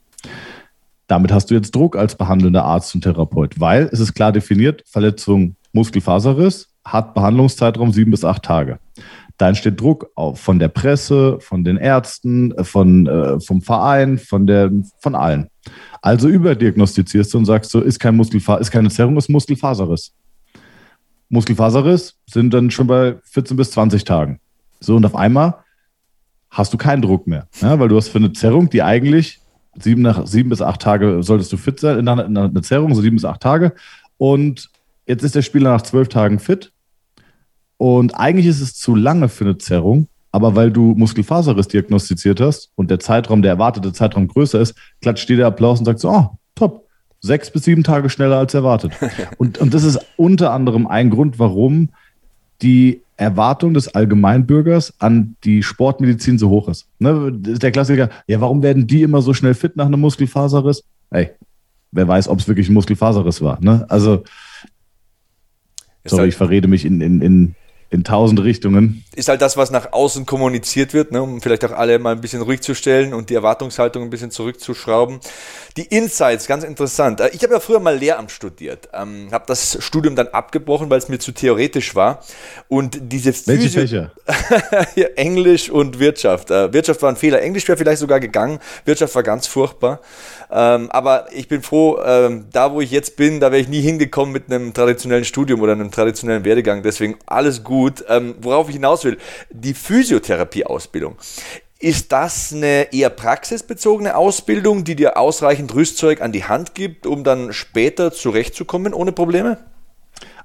[1.06, 4.82] Damit hast du jetzt Druck als behandelnder Arzt und Therapeut, weil es ist klar definiert,
[4.86, 8.78] Verletzung Muskelfaserriss hat Behandlungszeitraum sieben bis acht Tage
[9.38, 14.46] da entsteht Druck von der Presse, von den Ärzten, äh, von, äh, vom Verein, von,
[14.46, 15.48] der, von allen.
[16.02, 20.12] Also überdiagnostizierst du und sagst so, ist, kein Muskelfa ist keine Zerrung, ist Muskelfaserriss.
[21.28, 24.40] Muskelfaserriss sind dann schon bei 14 bis 20 Tagen.
[24.80, 25.54] So, und auf einmal
[26.50, 29.40] hast du keinen Druck mehr, ja, weil du hast für eine Zerrung, die eigentlich
[29.78, 32.94] sieben, nach, sieben bis acht Tage solltest du fit sein, in einer, in einer Zerrung,
[32.94, 33.74] so sieben bis acht Tage.
[34.16, 34.70] Und
[35.06, 36.72] jetzt ist der Spieler nach zwölf Tagen fit
[37.78, 42.70] und eigentlich ist es zu lange für eine Zerrung, aber weil du Muskelfaserriss diagnostiziert hast
[42.74, 46.10] und der Zeitraum, der erwartete Zeitraum größer ist, klatscht dir der Applaus und sagt so,
[46.10, 46.86] oh, top,
[47.20, 48.92] sechs bis sieben Tage schneller als erwartet.
[49.38, 51.90] und, und das ist unter anderem ein Grund, warum
[52.60, 56.86] die Erwartung des Allgemeinbürgers an die Sportmedizin so hoch ist.
[56.98, 60.84] Ne, der Klassiker, ja, warum werden die immer so schnell fit nach einem Muskelfaserriss?
[61.10, 61.30] Ey,
[61.90, 63.58] wer weiß, ob es wirklich ein Muskelfaserriss war.
[63.60, 63.86] Ne?
[63.88, 64.24] Also,
[66.04, 67.54] sorry, halt ich verrede mich in, in, in
[67.90, 69.02] in tausend Richtungen.
[69.16, 72.20] Ist halt das, was nach außen kommuniziert wird, ne, um vielleicht auch alle mal ein
[72.20, 75.20] bisschen ruhig zu stellen und die Erwartungshaltung ein bisschen zurückzuschrauben.
[75.78, 77.20] Die Insights, ganz interessant.
[77.20, 80.98] Äh, ich habe ja früher mal Lehramt studiert, ähm, habe das Studium dann abgebrochen, weil
[80.98, 82.22] es mir zu theoretisch war.
[82.68, 84.12] Und diese Welche Fächer?
[85.16, 86.50] Englisch und Wirtschaft.
[86.50, 87.40] Äh, Wirtschaft war ein Fehler.
[87.40, 88.58] Englisch wäre vielleicht sogar gegangen.
[88.84, 90.00] Wirtschaft war ganz furchtbar.
[90.50, 93.80] Ähm, aber ich bin froh, ähm, da wo ich jetzt bin, da wäre ich nie
[93.80, 96.82] hingekommen mit einem traditionellen Studium oder einem traditionellen Werdegang.
[96.82, 97.77] Deswegen alles gut.
[98.08, 99.18] Ähm, worauf ich hinaus will,
[99.50, 101.16] die Physiotherapie-Ausbildung.
[101.80, 107.22] Ist das eine eher praxisbezogene Ausbildung, die dir ausreichend Rüstzeug an die Hand gibt, um
[107.22, 109.58] dann später zurechtzukommen ohne Probleme?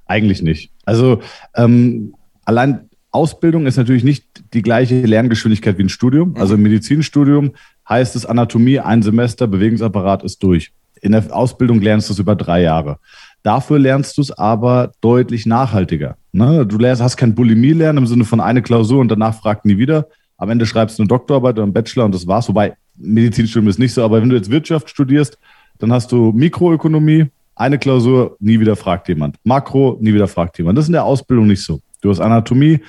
[0.06, 0.72] Eigentlich nicht.
[0.86, 1.22] Also
[1.56, 2.14] ähm,
[2.46, 6.36] allein Ausbildung ist natürlich nicht die gleiche Lerngeschwindigkeit wie ein Studium.
[6.36, 6.70] Also im mhm.
[6.70, 7.54] Medizinstudium
[7.88, 10.72] heißt es Anatomie, ein Semester, Bewegungsapparat ist durch.
[11.02, 13.00] In der Ausbildung lernst du es über drei Jahre.
[13.44, 16.16] Dafür lernst du es aber deutlich nachhaltiger.
[16.32, 16.66] Ne?
[16.66, 20.08] Du lernst, hast kein Bulimie-Lernen im Sinne von eine Klausur und danach fragt nie wieder.
[20.38, 22.48] Am Ende schreibst du eine Doktorarbeit oder einen Bachelor und das war's.
[22.48, 25.38] Wobei Medizinstudium ist nicht so, aber wenn du jetzt Wirtschaft studierst,
[25.80, 29.36] dann hast du Mikroökonomie, eine Klausur, nie wieder fragt jemand.
[29.44, 30.78] Makro, nie wieder fragt jemand.
[30.78, 31.82] Das ist in der Ausbildung nicht so.
[32.02, 32.80] Du hast Anatomie,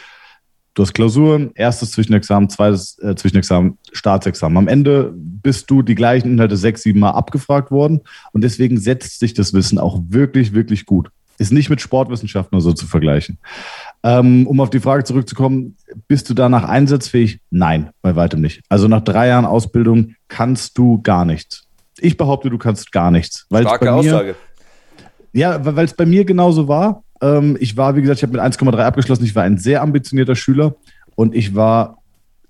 [0.74, 4.58] Du hast Klausuren, erstes Zwischenexamen, zweites äh, Zwischenexamen, Staatsexamen.
[4.58, 8.00] Am Ende bist du die gleichen Inhalte sechs, sieben Mal abgefragt worden
[8.32, 11.10] und deswegen setzt sich das Wissen auch wirklich, wirklich gut.
[11.38, 13.38] Ist nicht mit Sportwissenschaften oder so zu vergleichen.
[14.02, 15.76] Ähm, um auf die Frage zurückzukommen,
[16.08, 17.40] bist du danach einsatzfähig?
[17.50, 18.62] Nein, bei weitem nicht.
[18.68, 21.68] Also nach drei Jahren Ausbildung kannst du gar nichts.
[21.98, 23.46] Ich behaupte, du kannst gar nichts.
[23.48, 24.34] Starke mir, Aussage.
[25.32, 27.04] Ja, weil es bei mir genauso war.
[27.24, 29.24] Ähm, ich war, wie gesagt, ich habe mit 1,3 abgeschlossen.
[29.24, 30.74] Ich war ein sehr ambitionierter Schüler
[31.14, 31.98] und ich war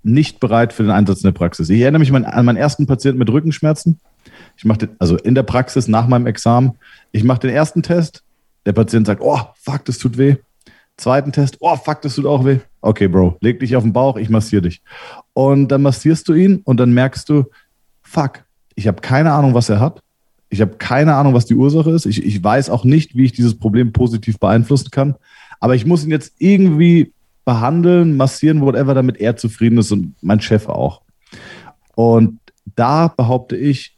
[0.03, 1.71] nicht bereit für den Einsatz in der Praxis.
[1.71, 4.01] Ich erinnere mich an meinen ersten Patienten mit Rückenschmerzen.
[4.57, 6.73] Ich mache also in der Praxis nach meinem Examen.
[7.13, 8.23] Ich mache den ersten Test.
[8.67, 10.37] Der Patient sagt, oh, fuck, das tut weh.
[10.97, 12.59] Zweiten Test, oh, fuck, das tut auch weh.
[12.81, 14.83] Okay, Bro, leg dich auf den Bauch, ich massiere dich.
[15.33, 17.45] Und dann massierst du ihn und dann merkst du,
[18.03, 20.04] fuck, ich habe keine Ahnung, was er hat.
[20.51, 22.07] Ich habe keine Ahnung, was die Ursache ist.
[22.07, 25.17] Ich, ich weiß auch nicht, wie ich dieses Problem positiv beeinflussen kann.
[25.61, 27.13] Aber ich muss ihn jetzt irgendwie
[27.45, 31.03] behandeln, massieren, whatever, damit er zufrieden ist und mein Chef auch.
[31.95, 32.39] Und
[32.77, 33.97] da behaupte ich,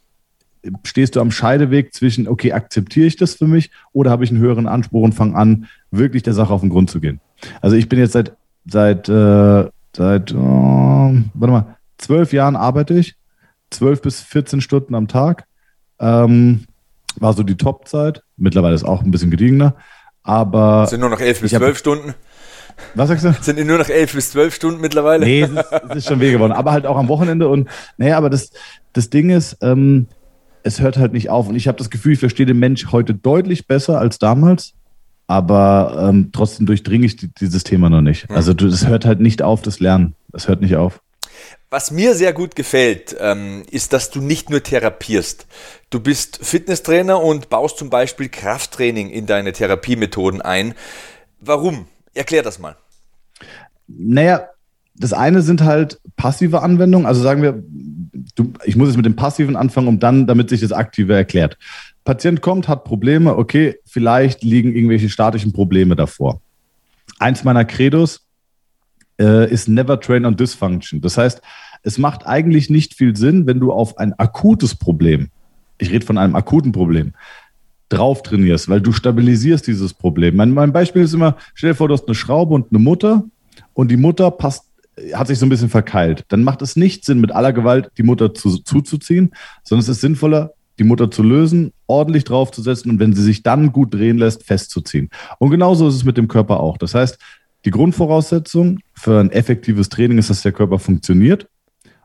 [0.83, 4.39] stehst du am Scheideweg zwischen, okay, akzeptiere ich das für mich oder habe ich einen
[4.39, 7.21] höheren Anspruch und fange an, wirklich der Sache auf den Grund zu gehen.
[7.61, 13.15] Also ich bin jetzt seit, seit, äh, seit, oh, warte mal, zwölf Jahren arbeite ich,
[13.69, 15.45] zwölf bis 14 Stunden am Tag
[15.99, 16.65] ähm,
[17.19, 18.23] war so die Top-Zeit.
[18.37, 19.75] Mittlerweile ist auch ein bisschen gediegener.
[20.23, 20.87] Aber.
[20.87, 22.13] sind nur noch elf bis zwölf Stunden.
[22.93, 23.33] Was sagst du?
[23.41, 25.25] Sind nur noch elf bis zwölf Stunden mittlerweile?
[25.25, 26.51] Nee, es ist, es ist schon weh geworden.
[26.51, 27.47] Aber halt auch am Wochenende.
[27.47, 28.51] Und naja, aber das,
[28.93, 30.07] das Ding ist, ähm,
[30.63, 31.47] es hört halt nicht auf.
[31.47, 34.73] Und ich habe das Gefühl, ich verstehe den Mensch heute deutlich besser als damals.
[35.27, 38.29] Aber ähm, trotzdem durchdringe ich dieses Thema noch nicht.
[38.29, 40.15] Also das hört halt nicht auf, das Lernen.
[40.31, 41.01] Das hört nicht auf.
[41.69, 45.47] Was mir sehr gut gefällt, ähm, ist, dass du nicht nur therapierst.
[45.89, 50.75] Du bist Fitnesstrainer und baust zum Beispiel Krafttraining in deine Therapiemethoden ein.
[51.41, 51.87] Warum?
[52.13, 52.75] Erklär das mal.
[53.87, 54.47] Naja,
[54.95, 57.05] das eine sind halt passive Anwendungen.
[57.05, 57.63] Also sagen wir,
[58.35, 61.57] du, ich muss jetzt mit dem Passiven anfangen, um dann, damit sich das Aktive erklärt.
[62.03, 66.41] Patient kommt, hat Probleme, okay, vielleicht liegen irgendwelche statischen Probleme davor.
[67.19, 68.26] Eins meiner Credos
[69.19, 71.01] äh, ist Never Train on Dysfunction.
[71.01, 71.41] Das heißt,
[71.83, 75.29] es macht eigentlich nicht viel Sinn, wenn du auf ein akutes Problem,
[75.77, 77.13] ich rede von einem akuten Problem,
[77.89, 80.35] drauf trainierst, weil du stabilisierst dieses Problem.
[80.35, 83.23] Mein, mein Beispiel ist immer, stell dir vor, du hast eine Schraube und eine Mutter
[83.73, 84.65] und die Mutter passt
[85.13, 86.25] hat sich so ein bisschen verkeilt.
[86.29, 89.31] Dann macht es nicht Sinn, mit aller Gewalt die Mutter zu, zuzuziehen,
[89.63, 93.71] sondern es ist sinnvoller, die Mutter zu lösen, ordentlich draufzusetzen und wenn sie sich dann
[93.71, 95.09] gut drehen lässt, festzuziehen.
[95.39, 96.77] Und genauso ist es mit dem Körper auch.
[96.77, 97.17] Das heißt,
[97.67, 101.49] die Grundvoraussetzung für ein effektives Training ist, dass der Körper funktioniert.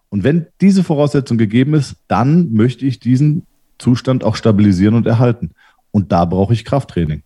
[0.08, 3.46] Und wenn diese Voraussetzung gegeben ist, dann möchte ich diesen
[3.78, 5.52] Zustand auch stabilisieren und erhalten.
[5.92, 7.22] Und da brauche ich Krafttraining.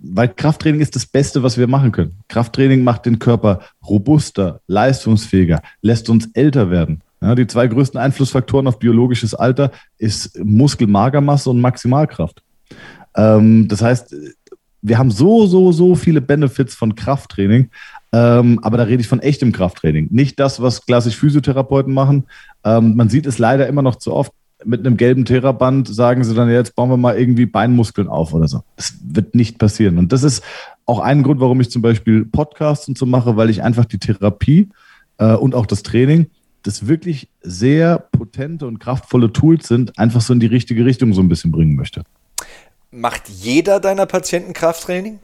[0.00, 2.14] Weil Krafttraining ist das Beste, was wir machen können.
[2.28, 7.02] Krafttraining macht den Körper robuster, leistungsfähiger, lässt uns älter werden.
[7.20, 12.42] Ja, die zwei größten Einflussfaktoren auf biologisches Alter ist Muskelmagermasse und Maximalkraft.
[13.14, 14.14] Ähm, das heißt,
[14.82, 17.70] wir haben so, so, so viele Benefits von Krafttraining,
[18.12, 20.08] ähm, aber da rede ich von echtem Krafttraining.
[20.10, 22.24] Nicht das, was klassisch Physiotherapeuten machen.
[22.64, 24.32] Ähm, man sieht es leider immer noch zu oft
[24.64, 28.48] mit einem gelben Theraband sagen sie dann, jetzt bauen wir mal irgendwie Beinmuskeln auf oder
[28.48, 28.62] so.
[28.76, 29.98] Das wird nicht passieren.
[29.98, 30.42] Und das ist
[30.86, 33.98] auch ein Grund, warum ich zum Beispiel Podcasts und so mache, weil ich einfach die
[33.98, 34.68] Therapie
[35.18, 36.26] äh, und auch das Training,
[36.62, 41.22] das wirklich sehr potente und kraftvolle Tools sind, einfach so in die richtige Richtung so
[41.22, 42.02] ein bisschen bringen möchte.
[42.92, 45.20] Macht jeder deiner Patienten Krafttraining?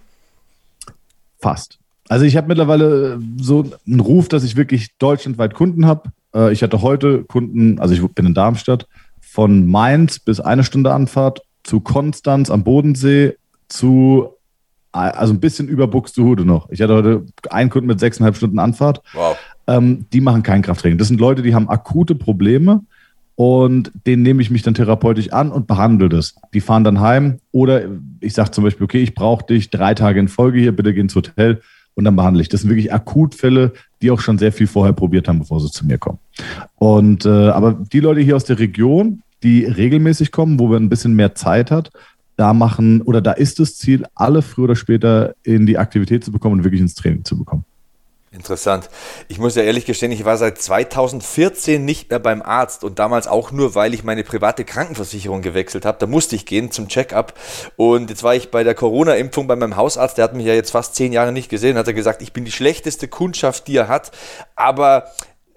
[1.38, 1.78] Fast.
[2.08, 6.10] Also ich habe mittlerweile so einen Ruf, dass ich wirklich deutschlandweit Kunden habe.
[6.34, 8.86] Äh, ich hatte heute Kunden, also ich bin in Darmstadt,
[9.20, 13.34] von Mainz bis eine Stunde Anfahrt zu Konstanz am Bodensee
[13.68, 14.28] zu,
[14.92, 16.70] also ein bisschen über Buxtehude noch.
[16.70, 19.02] Ich hatte heute einen Kunden mit sechseinhalb Stunden Anfahrt.
[19.12, 19.36] Wow.
[19.66, 20.98] Ähm, die machen kein Krafttraining.
[20.98, 22.82] Das sind Leute, die haben akute Probleme
[23.36, 26.34] und denen nehme ich mich dann therapeutisch an und behandle das.
[26.54, 27.82] Die fahren dann heim oder
[28.20, 31.00] ich sage zum Beispiel, okay, ich brauche dich drei Tage in Folge hier, bitte geh
[31.00, 31.60] ins Hotel
[31.94, 32.48] und dann behandle ich.
[32.48, 35.86] Das sind wirklich Akutfälle, die auch schon sehr viel vorher probiert haben, bevor sie zu
[35.86, 36.18] mir kommen.
[36.76, 40.88] Und äh, aber die Leute hier aus der Region, die regelmäßig kommen, wo man ein
[40.88, 41.90] bisschen mehr Zeit hat,
[42.36, 46.32] da machen oder da ist das Ziel, alle früher oder später in die Aktivität zu
[46.32, 47.64] bekommen und wirklich ins Training zu bekommen.
[48.36, 48.90] Interessant.
[49.28, 53.26] Ich muss ja ehrlich gestehen, ich war seit 2014 nicht mehr beim Arzt und damals
[53.26, 55.96] auch nur, weil ich meine private Krankenversicherung gewechselt habe.
[55.98, 57.32] Da musste ich gehen zum Check-up
[57.76, 60.70] und jetzt war ich bei der Corona-Impfung bei meinem Hausarzt, der hat mich ja jetzt
[60.70, 63.88] fast zehn Jahre nicht gesehen, hat er gesagt, ich bin die schlechteste Kundschaft, die er
[63.88, 64.12] hat,
[64.54, 65.10] aber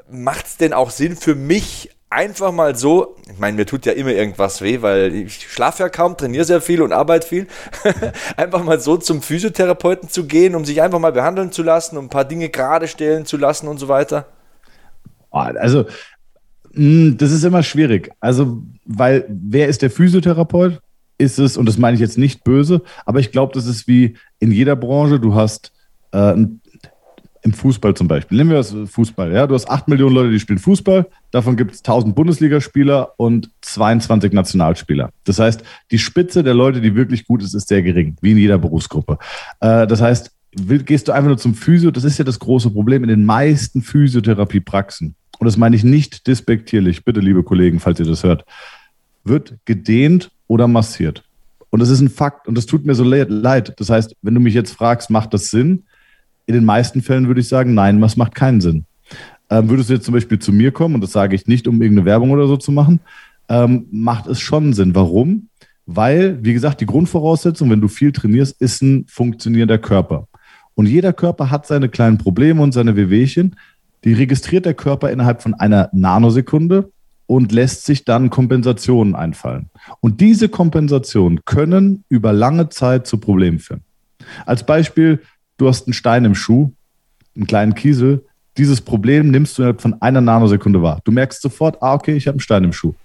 [0.10, 3.94] macht es denn auch Sinn für mich einfach mal so, ich meine, mir tut ja
[3.94, 7.48] immer irgendwas weh, weil ich schlafe ja kaum, trainiere sehr viel und arbeite viel,
[8.38, 12.06] einfach mal so zum Physiotherapeuten zu gehen, um sich einfach mal behandeln zu lassen, um
[12.06, 14.26] ein paar Dinge gerade stellen zu lassen und so weiter?
[15.32, 15.86] Also,
[16.74, 18.12] hm, das ist immer schwierig.
[18.20, 20.82] Also, weil wer ist der Physiotherapeut?
[21.20, 24.16] Ist es, und das meine ich jetzt nicht böse, aber ich glaube, das ist wie
[24.40, 25.74] in jeder Branche, du hast
[26.14, 26.62] äh, ein
[27.42, 28.38] im Fußball zum Beispiel.
[28.38, 29.32] Nehmen wir das Fußball.
[29.32, 29.48] Ja?
[29.48, 31.08] Du hast 8 Millionen Leute, die spielen Fußball.
[31.32, 35.12] Davon gibt es 1000 Bundesligaspieler und 22 Nationalspieler.
[35.24, 38.38] Das heißt, die Spitze der Leute, die wirklich gut ist, ist sehr gering, wie in
[38.38, 39.18] jeder Berufsgruppe.
[39.60, 43.04] Äh, das heißt, gehst du einfach nur zum Physio, das ist ja das große Problem
[43.04, 45.16] in den meisten Physiotherapiepraxen.
[45.38, 48.46] Und das meine ich nicht despektierlich, bitte, liebe Kollegen, falls ihr das hört,
[49.24, 51.24] wird gedehnt oder massiert.
[51.70, 53.74] Und das ist ein Fakt und das tut mir so leid.
[53.78, 55.84] Das heißt, wenn du mich jetzt fragst, macht das Sinn?
[56.50, 58.86] In den meisten Fällen würde ich sagen, nein, was macht keinen Sinn.
[59.52, 61.80] Ähm, würdest du jetzt zum Beispiel zu mir kommen, und das sage ich nicht, um
[61.80, 63.02] irgendeine Werbung oder so zu machen,
[63.50, 64.96] ähm, macht es schon Sinn.
[64.96, 65.50] Warum?
[65.86, 70.28] Weil, wie gesagt, die Grundvoraussetzung, wenn du viel trainierst, ist ein funktionierender Körper.
[70.74, 73.56] Und jeder Körper hat seine kleinen Probleme und seine Wehwehchen.
[74.04, 76.92] Die registriert der Körper innerhalb von einer Nanosekunde
[77.28, 79.70] und lässt sich dann Kompensationen einfallen.
[80.00, 83.82] Und diese Kompensationen können über lange Zeit zu Problemen führen.
[84.48, 85.22] Als Beispiel,
[85.60, 86.72] du hast einen Stein im Schuh,
[87.36, 88.26] einen kleinen Kiesel.
[88.58, 91.00] Dieses Problem nimmst du innerhalb von einer Nanosekunde wahr.
[91.04, 92.96] Du merkst sofort, ah, okay, ich habe einen Stein im Schuh.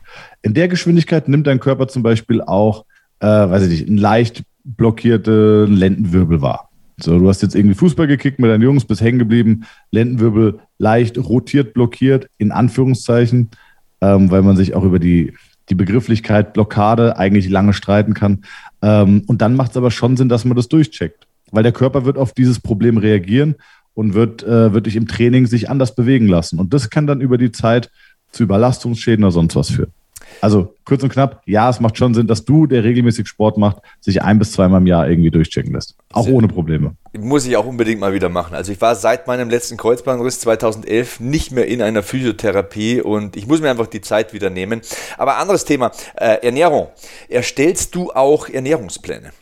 [0.42, 2.86] In der Geschwindigkeit nimmt dein Körper zum Beispiel auch,
[3.20, 6.70] äh, weiß ich nicht, einen leicht blockierten Lendenwirbel wahr.
[6.96, 11.18] So, du hast jetzt irgendwie Fußball gekickt mit deinen Jungs, bist hängen geblieben, Lendenwirbel leicht
[11.18, 13.50] rotiert, blockiert, in Anführungszeichen,
[14.00, 15.34] ähm, weil man sich auch über die,
[15.70, 18.44] die Begrifflichkeit Blockade eigentlich lange streiten kann.
[18.80, 22.04] Ähm, und dann macht es aber schon Sinn, dass man das durchcheckt weil der Körper
[22.04, 23.56] wird auf dieses Problem reagieren
[23.94, 26.58] und wird, äh, wird dich im Training sich anders bewegen lassen.
[26.58, 27.90] Und das kann dann über die Zeit
[28.32, 29.92] zu Überlastungsschäden oder sonst was führen.
[30.40, 33.78] Also kurz und knapp, ja, es macht schon Sinn, dass du, der regelmäßig Sport macht,
[34.00, 35.96] sich ein bis zweimal im Jahr irgendwie durchchecken lässt.
[36.12, 36.94] Auch ohne Probleme.
[37.16, 38.54] Muss ich auch unbedingt mal wieder machen.
[38.54, 43.46] Also ich war seit meinem letzten Kreuzbandriss 2011 nicht mehr in einer Physiotherapie und ich
[43.46, 44.80] muss mir einfach die Zeit wieder nehmen.
[45.18, 46.88] Aber anderes Thema, äh, Ernährung.
[47.28, 49.32] Erstellst du auch Ernährungspläne?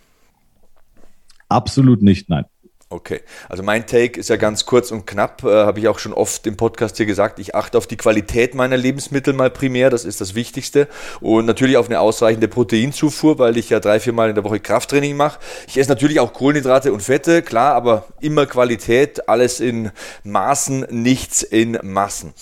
[1.53, 2.45] Absolut nicht, nein.
[2.93, 6.13] Okay, also mein Take ist ja ganz kurz und knapp, äh, habe ich auch schon
[6.13, 7.39] oft im Podcast hier gesagt.
[7.39, 10.89] Ich achte auf die Qualität meiner Lebensmittel mal primär, das ist das Wichtigste.
[11.23, 14.61] Und natürlich auf eine ausreichende Proteinzufuhr, weil ich ja drei, vier Mal in der Woche
[14.61, 15.41] Krafttraining mache.
[15.69, 19.91] Ich esse natürlich auch Kohlenhydrate und Fette, klar, aber immer Qualität, alles in
[20.25, 22.35] Maßen, nichts in Massen.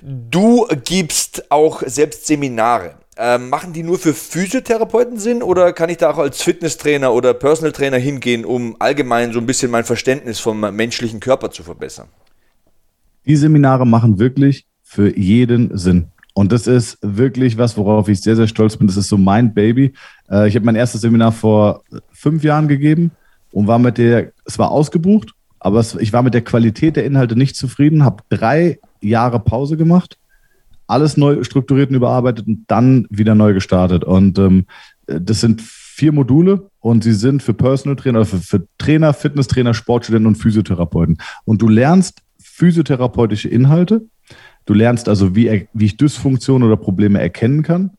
[0.00, 2.94] Du gibst auch selbst Seminare.
[3.22, 7.34] Ähm, machen die nur für Physiotherapeuten Sinn oder kann ich da auch als Fitnesstrainer oder
[7.34, 12.08] Personal Trainer hingehen, um allgemein so ein bisschen mein Verständnis vom menschlichen Körper zu verbessern?
[13.26, 16.06] Die Seminare machen wirklich für jeden Sinn.
[16.32, 18.86] Und das ist wirklich was, worauf ich sehr, sehr stolz bin.
[18.86, 19.92] Das ist so mein Baby.
[20.30, 23.10] Äh, ich habe mein erstes Seminar vor fünf Jahren gegeben
[23.52, 27.04] und war mit der, es war ausgebucht, aber es, ich war mit der Qualität der
[27.04, 30.16] Inhalte nicht zufrieden, habe drei Jahre Pause gemacht
[30.90, 34.04] alles neu strukturiert und überarbeitet und dann wieder neu gestartet.
[34.04, 34.66] Und ähm,
[35.06, 40.26] das sind vier Module und sie sind für Personal Trainer, für, für Trainer, Fitnesstrainer, Sportstudenten
[40.26, 41.18] und Physiotherapeuten.
[41.44, 44.06] Und du lernst physiotherapeutische Inhalte.
[44.66, 47.92] Du lernst also, wie, wie ich Dysfunktionen oder Probleme erkennen kann,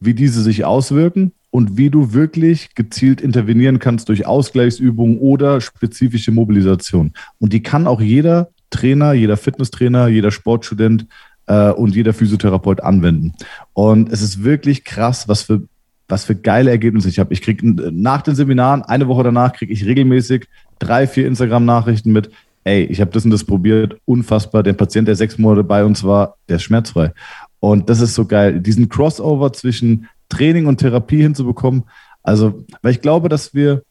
[0.00, 6.32] wie diese sich auswirken und wie du wirklich gezielt intervenieren kannst durch Ausgleichsübungen oder spezifische
[6.32, 7.12] Mobilisation.
[7.38, 11.06] Und die kann auch jeder Trainer, jeder Fitnesstrainer, jeder Sportstudent
[11.48, 13.34] äh, und jeder Physiotherapeut anwenden.
[13.74, 15.62] Und es ist wirklich krass, was für
[16.08, 17.34] was für geile Ergebnisse ich habe.
[17.34, 22.30] Ich kriege nach den Seminaren, eine Woche danach, kriege ich regelmäßig drei, vier Instagram-Nachrichten mit,
[22.64, 24.62] ey, ich habe das und das probiert, unfassbar.
[24.62, 27.12] Der Patient, der sechs Monate bei uns war, der ist schmerzfrei.
[27.60, 31.84] Und das ist so geil, diesen Crossover zwischen Training und Therapie hinzubekommen.
[32.22, 33.82] Also, weil ich glaube, dass wir,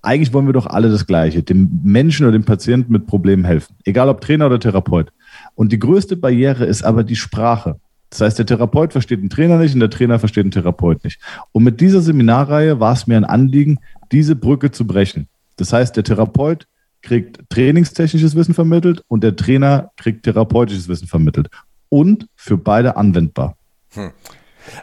[0.00, 3.74] eigentlich wollen wir doch alle das Gleiche, dem Menschen oder dem Patienten mit Problemen helfen.
[3.84, 5.10] Egal ob Trainer oder Therapeut.
[5.58, 7.80] Und die größte Barriere ist aber die Sprache.
[8.10, 11.20] Das heißt, der Therapeut versteht den Trainer nicht und der Trainer versteht den Therapeut nicht.
[11.50, 13.80] Und mit dieser Seminarreihe war es mir ein Anliegen,
[14.12, 15.26] diese Brücke zu brechen.
[15.56, 16.68] Das heißt, der Therapeut
[17.02, 21.48] kriegt trainingstechnisches Wissen vermittelt und der Trainer kriegt therapeutisches Wissen vermittelt.
[21.88, 23.56] Und für beide anwendbar.
[23.94, 24.12] Hm.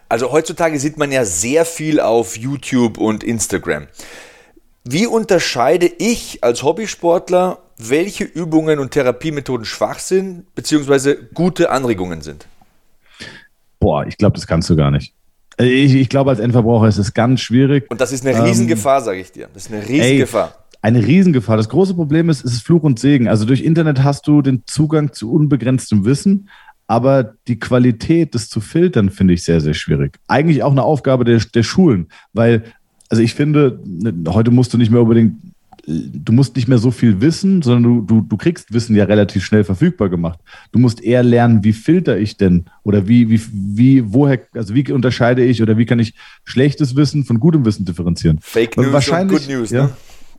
[0.10, 3.88] Also heutzutage sieht man ja sehr viel auf YouTube und Instagram.
[4.88, 12.46] Wie unterscheide ich als Hobbysportler welche Übungen und Therapiemethoden schwach sind, beziehungsweise gute Anregungen sind?
[13.80, 15.14] Boah, ich glaube, das kannst du gar nicht.
[15.58, 17.90] Ich, ich glaube, als Endverbraucher ist es ganz schwierig.
[17.90, 19.50] Und das ist eine Riesengefahr, ähm, sage ich dir.
[19.54, 20.54] Das ist eine Riesengefahr.
[20.54, 21.58] Ey, eine Riesengefahr.
[21.58, 23.28] Das große Problem ist, es ist Fluch und Segen.
[23.28, 26.50] Also durch Internet hast du den Zugang zu unbegrenztem Wissen,
[26.86, 30.20] aber die Qualität, das zu filtern, finde ich sehr, sehr schwierig.
[30.28, 32.66] Eigentlich auch eine Aufgabe der, der Schulen, weil,
[33.16, 35.36] also ich finde, ne, heute musst du nicht mehr unbedingt
[35.88, 39.46] du musst nicht mehr so viel wissen, sondern du, du, du kriegst Wissen ja relativ
[39.46, 40.40] schnell verfügbar gemacht.
[40.72, 44.92] Du musst eher lernen, wie filter ich denn oder wie, wie, wie, woher, also wie
[44.92, 48.40] unterscheide ich oder wie kann ich schlechtes Wissen von gutem Wissen differenzieren.
[48.42, 49.90] Fake News wahrscheinlich, und Good News, ja, ne?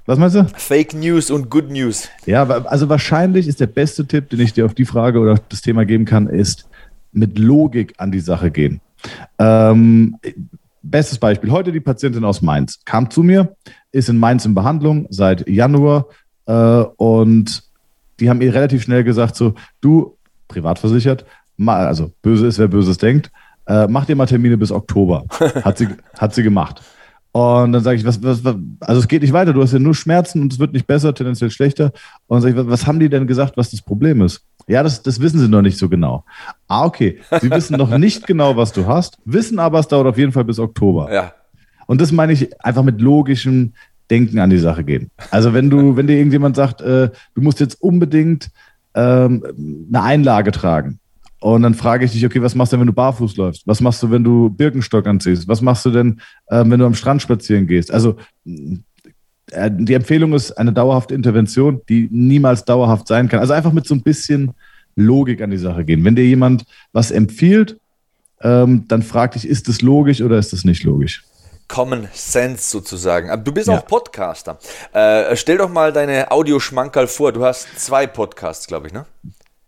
[0.04, 0.46] Was meinst du?
[0.56, 2.08] Fake News und Good News.
[2.26, 5.62] Ja, also wahrscheinlich ist der beste Tipp, den ich dir auf die Frage oder das
[5.62, 6.68] Thema geben kann, ist
[7.12, 8.80] mit Logik an die Sache gehen.
[9.38, 10.16] Ähm,
[10.90, 13.56] bestes Beispiel, heute die Patientin aus Mainz kam zu mir,
[13.92, 16.06] ist in Mainz in Behandlung seit Januar
[16.46, 16.52] äh,
[16.96, 17.62] und
[18.20, 20.16] die haben ihr relativ schnell gesagt, so, du,
[20.48, 21.24] privat versichert,
[21.64, 23.30] also böse ist, wer Böses denkt,
[23.66, 25.24] äh, mach dir mal Termine bis Oktober.
[25.64, 26.82] Hat sie, hat sie gemacht.
[27.32, 29.78] Und dann sage ich, was, was, was, also es geht nicht weiter, du hast ja
[29.78, 31.92] nur Schmerzen und es wird nicht besser, tendenziell schlechter.
[32.26, 34.42] Und dann sage ich, was, was haben die denn gesagt, was das Problem ist?
[34.68, 36.24] Ja, das, das wissen sie noch nicht so genau.
[36.66, 37.20] Ah, okay.
[37.40, 40.44] Sie wissen noch nicht genau, was du hast, wissen aber, es dauert auf jeden Fall
[40.44, 41.12] bis Oktober.
[41.12, 41.32] Ja.
[41.86, 43.74] Und das meine ich einfach mit logischem
[44.10, 45.10] Denken an die Sache gehen.
[45.30, 48.50] Also wenn du, wenn dir irgendjemand sagt, äh, du musst jetzt unbedingt
[48.94, 49.44] ähm,
[49.88, 50.98] eine Einlage tragen.
[51.40, 53.66] Und dann frage ich dich, okay, was machst du denn, wenn du barfuß läufst?
[53.66, 55.46] Was machst du, wenn du Birkenstock anziehst?
[55.46, 57.92] Was machst du denn, äh, wenn du am Strand spazieren gehst?
[57.92, 58.16] Also
[59.48, 63.40] die Empfehlung ist eine dauerhafte Intervention, die niemals dauerhaft sein kann.
[63.40, 64.54] Also einfach mit so ein bisschen
[64.96, 66.04] Logik an die Sache gehen.
[66.04, 67.78] Wenn dir jemand was empfiehlt,
[68.40, 71.24] ähm, dann frag dich, ist das logisch oder ist das nicht logisch?
[71.68, 73.44] Common Sense sozusagen.
[73.44, 73.78] Du bist ja.
[73.78, 74.58] auch Podcaster.
[74.92, 77.32] Äh, stell doch mal deine Audioschmankerl vor.
[77.32, 79.04] Du hast zwei Podcasts, glaube ich, ne?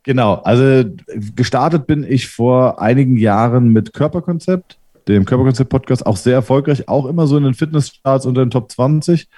[0.05, 0.35] Genau.
[0.37, 0.89] Also
[1.35, 4.79] gestartet bin ich vor einigen Jahren mit Körperkonzept,
[5.09, 9.29] dem Körperkonzept-Podcast, auch sehr erfolgreich, auch immer so in den Fitnesscharts unter den Top 20.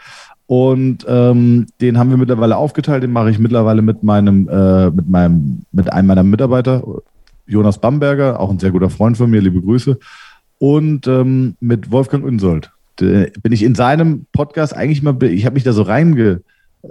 [0.51, 3.05] Und ähm, den haben wir mittlerweile aufgeteilt.
[3.05, 6.83] Den mache ich mittlerweile mit meinem, äh, mit meinem, mit einem meiner Mitarbeiter,
[7.47, 9.97] Jonas Bamberger, auch ein sehr guter Freund von mir, liebe Grüße.
[10.59, 12.73] Und ähm, mit Wolfgang Unsold.
[12.97, 16.41] bin ich in seinem Podcast eigentlich mal, ich habe mich da so reinge,
[16.83, 16.89] äh,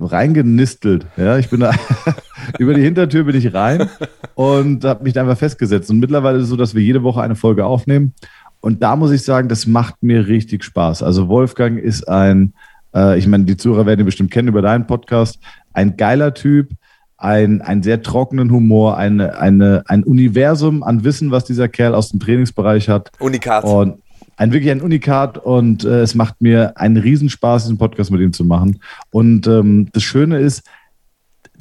[0.00, 1.04] reingenistelt.
[1.18, 1.72] Ja, ich bin da
[2.58, 3.90] über die Hintertür bin ich rein
[4.36, 5.90] und habe mich da einfach festgesetzt.
[5.90, 8.14] Und mittlerweile ist es so, dass wir jede Woche eine Folge aufnehmen.
[8.62, 11.02] Und da muss ich sagen, das macht mir richtig Spaß.
[11.02, 12.54] Also Wolfgang ist ein
[12.94, 15.38] äh, ich meine, die Zuhörer werden ihn bestimmt kennen über deinen Podcast.
[15.72, 16.70] Ein geiler Typ,
[17.16, 22.10] ein, einen sehr trockenen Humor, eine, eine, ein Universum an Wissen, was dieser Kerl aus
[22.10, 23.10] dem Trainingsbereich hat.
[23.18, 23.64] Unikat.
[23.64, 24.02] Und
[24.36, 28.32] ein wirklich ein Unikat und äh, es macht mir einen Riesenspaß, diesen Podcast mit ihm
[28.32, 28.80] zu machen.
[29.10, 30.62] Und ähm, das Schöne ist,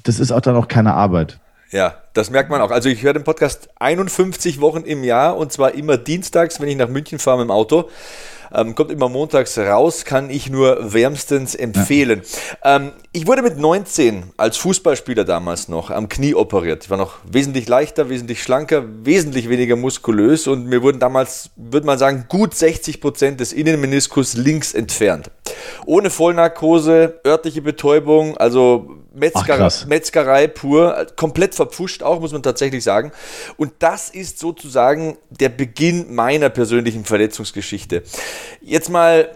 [0.04, 1.40] das ist auch dann auch keine Arbeit.
[1.72, 2.72] Ja, das merkt man auch.
[2.72, 6.76] Also ich höre den Podcast 51 Wochen im Jahr und zwar immer dienstags, wenn ich
[6.76, 7.90] nach München fahre mit dem Auto.
[8.54, 12.22] Ähm, kommt immer montags raus, kann ich nur wärmstens empfehlen.
[12.64, 12.76] Ja.
[12.76, 16.84] Ähm, ich wurde mit 19 als Fußballspieler damals noch am Knie operiert.
[16.86, 21.86] Ich war noch wesentlich leichter, wesentlich schlanker, wesentlich weniger muskulös und mir wurden damals, würde
[21.86, 25.32] man sagen, gut 60 Prozent des Innenmeniskus links entfernt.
[25.86, 32.84] Ohne Vollnarkose, örtliche Betäubung, also Metzger Ach, Metzgerei pur, komplett verpfuscht auch, muss man tatsächlich
[32.84, 33.12] sagen.
[33.58, 38.04] Und das ist sozusagen der Beginn meiner persönlichen Verletzungsgeschichte.
[38.62, 39.30] Jetzt mal.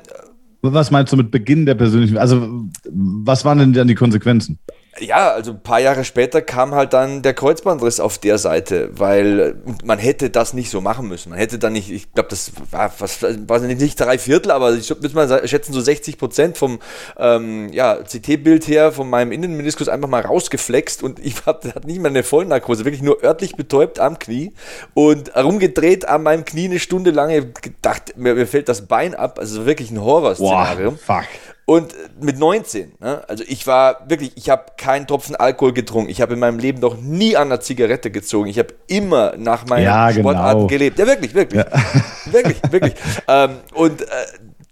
[0.61, 2.17] Was meinst du mit Beginn der persönlichen?
[2.17, 4.57] Also, was waren denn dann die Konsequenzen?
[4.99, 9.55] Ja, also ein paar Jahre später kam halt dann der Kreuzbandriss auf der Seite, weil
[9.83, 11.29] man hätte das nicht so machen müssen.
[11.29, 14.89] Man hätte dann nicht, ich glaube, das war, was, war nicht drei Viertel, aber ich
[14.89, 16.79] würde mal schätzen, so 60 Prozent vom
[17.17, 22.09] ähm, ja, CT-Bild her, von meinem Innenmeniskus einfach mal rausgeflext und ich hatte nicht mal
[22.09, 24.53] eine Vollnarkose, wirklich nur örtlich betäubt am Knie
[24.93, 29.39] und herumgedreht an meinem Knie eine Stunde lang, gedacht, mir, mir fällt das Bein ab,
[29.39, 30.91] also wirklich ein Horrorszenario.
[30.91, 31.25] fuck.
[31.65, 33.23] Und mit 19, ne?
[33.27, 36.11] also ich war wirklich, ich habe keinen Tropfen Alkohol getrunken.
[36.11, 38.47] Ich habe in meinem Leben noch nie an einer Zigarette gezogen.
[38.47, 40.67] Ich habe immer nach meinen ja, Sportarten genau.
[40.67, 40.99] gelebt.
[40.99, 41.65] Ja, wirklich, wirklich.
[41.65, 41.71] Ja.
[42.31, 42.95] Wirklich, wirklich.
[43.27, 44.05] ähm, und äh,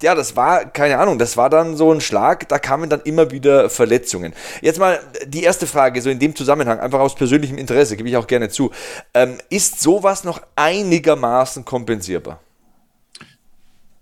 [0.01, 3.31] ja, das war, keine Ahnung, das war dann so ein Schlag, da kamen dann immer
[3.31, 4.33] wieder Verletzungen.
[4.61, 8.17] Jetzt mal die erste Frage, so in dem Zusammenhang, einfach aus persönlichem Interesse, gebe ich
[8.17, 8.71] auch gerne zu.
[9.13, 12.39] Ähm, ist sowas noch einigermaßen kompensierbar?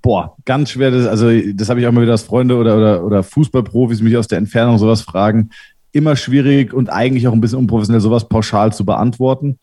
[0.02, 0.92] Boah, ganz schwer.
[0.92, 4.18] Das, also, das habe ich auch mal wieder, dass Freunde oder, oder, oder Fußballprofis mich
[4.18, 5.50] aus der Entfernung sowas fragen.
[5.92, 9.60] Immer schwierig und eigentlich auch ein bisschen unprofessionell, sowas pauschal zu beantworten.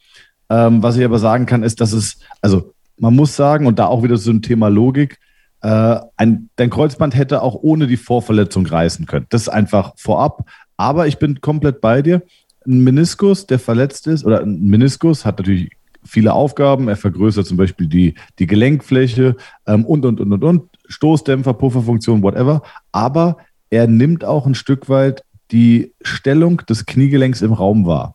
[0.51, 3.87] Ähm, was ich aber sagen kann, ist, dass es, also man muss sagen, und da
[3.87, 5.19] auch wieder so ein Thema Logik,
[5.63, 9.27] äh, ein, dein Kreuzband hätte auch ohne die Vorverletzung reißen können.
[9.31, 10.49] Das ist einfach vorab.
[10.77, 12.23] Aber ich bin komplett bei dir.
[12.67, 15.71] Ein Meniskus, der verletzt ist, oder ein Meniskus hat natürlich
[16.09, 16.89] viele Aufgaben.
[16.89, 19.37] Er vergrößert zum Beispiel die, die Gelenkfläche
[19.67, 20.63] ähm, und, und, und, und, und.
[20.89, 22.63] Stoßdämpfer, Pufferfunktion, whatever.
[22.93, 23.37] Aber
[23.71, 28.15] er nimmt auch ein Stück weit die Stellung des Kniegelenks im Raum wahr.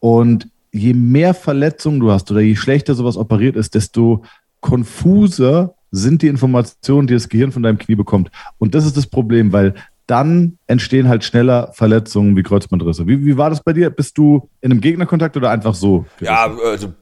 [0.00, 4.24] Und je mehr Verletzungen du hast oder je schlechter sowas operiert ist, desto
[4.60, 8.30] konfuser sind die Informationen, die das Gehirn von deinem Knie bekommt.
[8.58, 9.74] Und das ist das Problem, weil
[10.06, 13.06] dann entstehen halt schneller Verletzungen wie Kreuzbandrisse.
[13.06, 13.90] Wie, wie war das bei dir?
[13.90, 16.04] Bist du in einem Gegnerkontakt oder einfach so?
[16.20, 16.92] Ja, also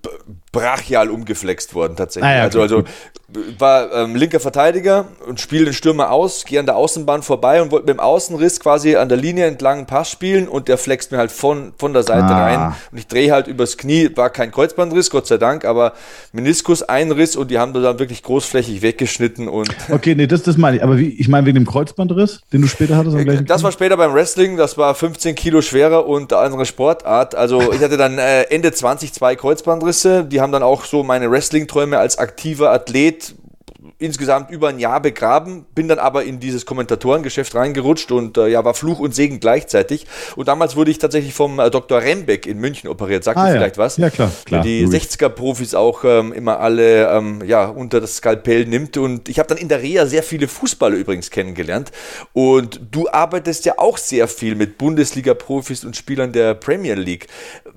[0.53, 2.31] brachial umgeflext worden tatsächlich.
[2.31, 2.85] Ah, ja, also, also
[3.59, 7.73] war ähm, linker Verteidiger und spiele den Stürmer aus, gehe an der Außenbahn vorbei und
[7.73, 11.11] wollte mit dem Außenriss quasi an der Linie entlang einen Pass spielen und der flext
[11.11, 12.45] mir halt von, von der Seite ah.
[12.45, 15.93] rein und ich drehe halt übers Knie, war kein Kreuzbandriss, Gott sei Dank, aber
[16.33, 20.57] Meniskus Einriss und die haben da dann wirklich großflächig weggeschnitten und Okay, nee, das, das
[20.57, 23.17] meine ich, aber wie, ich meine wegen dem Kreuzbandriss, den du später hattest?
[23.17, 27.72] Am das war später beim Wrestling, das war 15 Kilo schwerer und andere Sportart, also
[27.72, 31.98] ich hatte dann äh, Ende 20 zwei Kreuzbandrisse, die haben dann auch so meine Wrestling-Träume
[31.98, 33.34] als aktiver Athlet
[33.99, 38.62] insgesamt über ein Jahr begraben, bin dann aber in dieses Kommentatorengeschäft reingerutscht und äh, ja,
[38.62, 40.07] war Fluch und Segen gleichzeitig.
[40.36, 42.03] Und damals wurde ich tatsächlich vom äh, Dr.
[42.03, 43.24] Rembeck in München operiert.
[43.24, 43.61] Sagt ah, ihr ja.
[43.61, 43.97] vielleicht was?
[43.97, 44.30] Ja, klar.
[44.44, 48.99] klar die 60er-Profis auch ähm, immer alle ähm, ja, unter das Skalpell nimmt.
[48.99, 51.90] Und ich habe dann in der Reha sehr viele Fußballer übrigens kennengelernt.
[52.34, 57.28] Und du arbeitest ja auch sehr viel mit Bundesliga-Profis und Spielern der Premier League.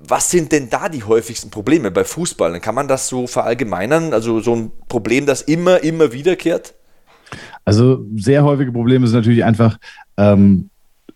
[0.06, 2.60] Was sind denn da die häufigsten Probleme bei Fußballern?
[2.60, 4.12] Kann man das so verallgemeinern?
[4.12, 6.74] Also so ein Problem, das immer, immer wiederkehrt?
[7.64, 9.78] Also sehr häufige Probleme sind natürlich einfach
[10.16, 10.70] ähm,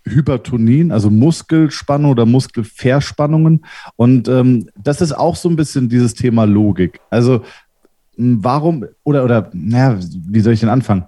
[0.06, 3.64] Hypertonien, also Muskelspannung oder Muskelverspannungen.
[3.96, 7.00] Und ähm, das ist auch so ein bisschen dieses Thema Logik.
[7.10, 7.42] Also
[8.16, 11.06] warum oder oder naja, wie soll ich denn anfangen?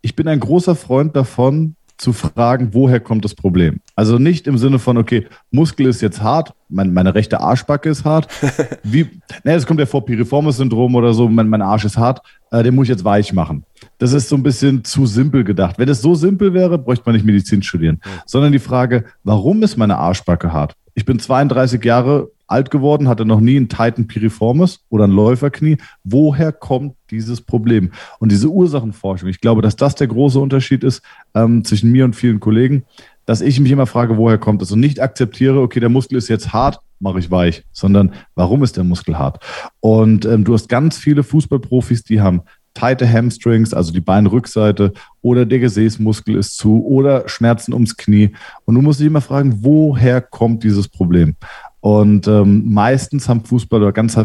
[0.00, 3.80] Ich bin ein großer Freund davon, zu fragen, woher kommt das Problem.
[3.94, 8.04] Also nicht im Sinne von, okay, Muskel ist jetzt hart, mein, meine rechte Arschbacke ist
[8.04, 8.28] hart.
[8.82, 9.02] Wie,
[9.44, 12.74] ne, das kommt ja vor Piriformis-Syndrom oder so, mein, mein Arsch ist hart, äh, den
[12.74, 13.64] muss ich jetzt weich machen.
[13.98, 15.78] Das ist so ein bisschen zu simpel gedacht.
[15.78, 19.76] Wenn es so simpel wäre, bräuchte man nicht Medizin studieren, sondern die Frage, warum ist
[19.76, 20.74] meine Arschbacke hart?
[20.94, 25.78] Ich bin 32 Jahre alt geworden, hatte noch nie einen Titan Piriformis oder ein Läuferknie.
[26.04, 27.92] Woher kommt dieses Problem?
[28.18, 31.02] Und diese Ursachenforschung, ich glaube, dass das der große Unterschied ist
[31.34, 32.84] ähm, zwischen mir und vielen Kollegen,
[33.24, 36.28] dass ich mich immer frage, woher kommt es und nicht akzeptiere, okay, der Muskel ist
[36.28, 39.42] jetzt hart, mache ich weich, sondern warum ist der Muskel hart?
[39.80, 42.42] Und ähm, du hast ganz viele Fußballprofis, die haben
[42.74, 48.30] tighte Hamstrings, also die Beinrückseite, oder der Gesäßmuskel ist zu oder Schmerzen ums Knie.
[48.64, 51.36] Und du musst dich immer fragen, woher kommt dieses Problem?
[51.80, 54.16] Und ähm, meistens haben Fußballer, ganz,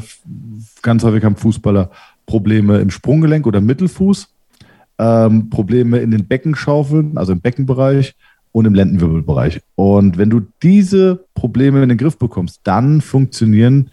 [0.82, 1.90] ganz häufig haben Fußballer
[2.28, 4.28] Probleme im Sprunggelenk oder Mittelfuß,
[5.00, 8.16] ähm, Probleme in den Beckenschaufeln, also im Beckenbereich
[8.52, 9.62] und im Lendenwirbelbereich.
[9.76, 13.90] Und wenn du diese Probleme in den Griff bekommst, dann funktionieren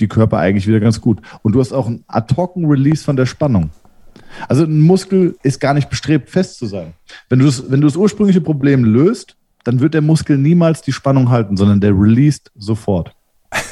[0.00, 1.20] die Körper eigentlich wieder ganz gut.
[1.42, 3.70] Und du hast auch einen ad-hoc-Release von der Spannung.
[4.48, 6.94] Also ein Muskel ist gar nicht bestrebt, fest zu sein.
[7.28, 10.92] Wenn du das, wenn du das ursprüngliche Problem löst, dann wird der Muskel niemals die
[10.92, 13.14] Spannung halten, sondern der released sofort.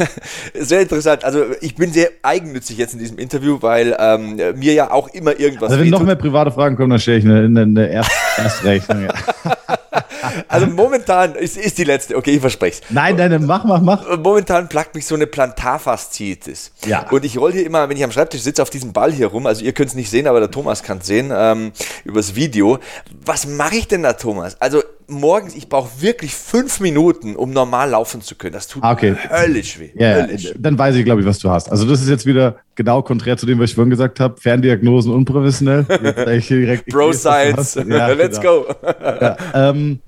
[0.55, 1.24] sehr interessant.
[1.24, 5.38] Also ich bin sehr eigennützig jetzt in diesem Interview, weil ähm, mir ja auch immer
[5.38, 5.70] irgendwas.
[5.70, 9.05] Also wenn noch mehr private Fragen kommen, dann stelle ich eine, eine, eine Erst Erstrechnung.
[9.05, 9.14] Ja.
[10.49, 12.90] Also momentan ist, ist die letzte, okay, ich verspreche es.
[12.90, 14.18] Nein, nein, mach, mach, mach.
[14.18, 16.72] Momentan plagt mich so eine Plantarfasziitis.
[16.86, 17.09] Ja.
[17.11, 19.46] Und ich roll hier immer, wenn ich am Schreibtisch sitze, auf diesem Ball hier rum.
[19.46, 21.72] Also ihr könnt es nicht sehen, aber der Thomas kann es sehen, ähm,
[22.05, 22.78] übers Video.
[23.24, 24.61] Was mache ich denn da, Thomas?
[24.61, 28.53] Also morgens, ich brauche wirklich fünf Minuten, um normal laufen zu können.
[28.53, 29.16] Das tut ah, okay.
[29.30, 29.88] höllisch weh.
[29.95, 30.53] Ja, höllisch.
[30.59, 31.70] dann weiß ich, glaube ich, was du hast.
[31.70, 34.41] Also das ist jetzt wieder genau konträr zu dem, was ich vorhin gesagt habe.
[34.41, 35.84] Ferndiagnosen unprofessionell.
[36.91, 37.74] Bro Science.
[37.74, 38.62] Ja, Let's genau.
[38.62, 38.74] go.
[38.82, 40.01] ja, ähm,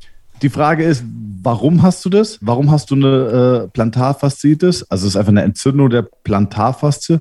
[0.42, 1.04] die Frage ist,
[1.42, 2.38] warum hast du das?
[2.40, 4.84] Warum hast du eine äh, Plantarfaszitis?
[4.90, 7.20] Also es ist einfach eine Entzündung der Plantarfaszie.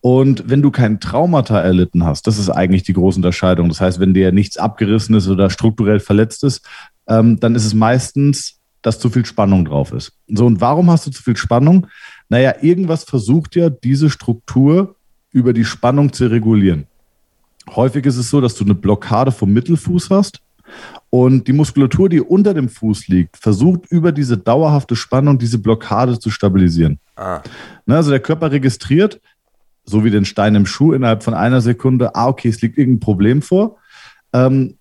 [0.00, 3.68] Und wenn du kein Traumata erlitten hast, das ist eigentlich die große Unterscheidung.
[3.68, 6.62] Das heißt, wenn dir nichts abgerissen ist oder strukturell verletzt ist,
[7.06, 10.12] ähm, dann ist es meistens, dass zu viel Spannung drauf ist.
[10.28, 11.86] So, und warum hast du zu viel Spannung?
[12.28, 14.96] Naja, irgendwas versucht ja, diese Struktur
[15.32, 16.86] über die Spannung zu regulieren.
[17.68, 20.40] Häufig ist es so, dass du eine Blockade vom Mittelfuß hast
[21.10, 26.18] und die Muskulatur, die unter dem Fuß liegt, versucht über diese dauerhafte Spannung diese Blockade
[26.18, 26.98] zu stabilisieren.
[27.16, 27.42] Ah.
[27.86, 29.20] Ne, also der Körper registriert,
[29.84, 33.00] so wie den Stein im Schuh, innerhalb von einer Sekunde, ah, okay, es liegt irgendein
[33.00, 33.76] Problem vor.
[34.32, 34.76] Ähm,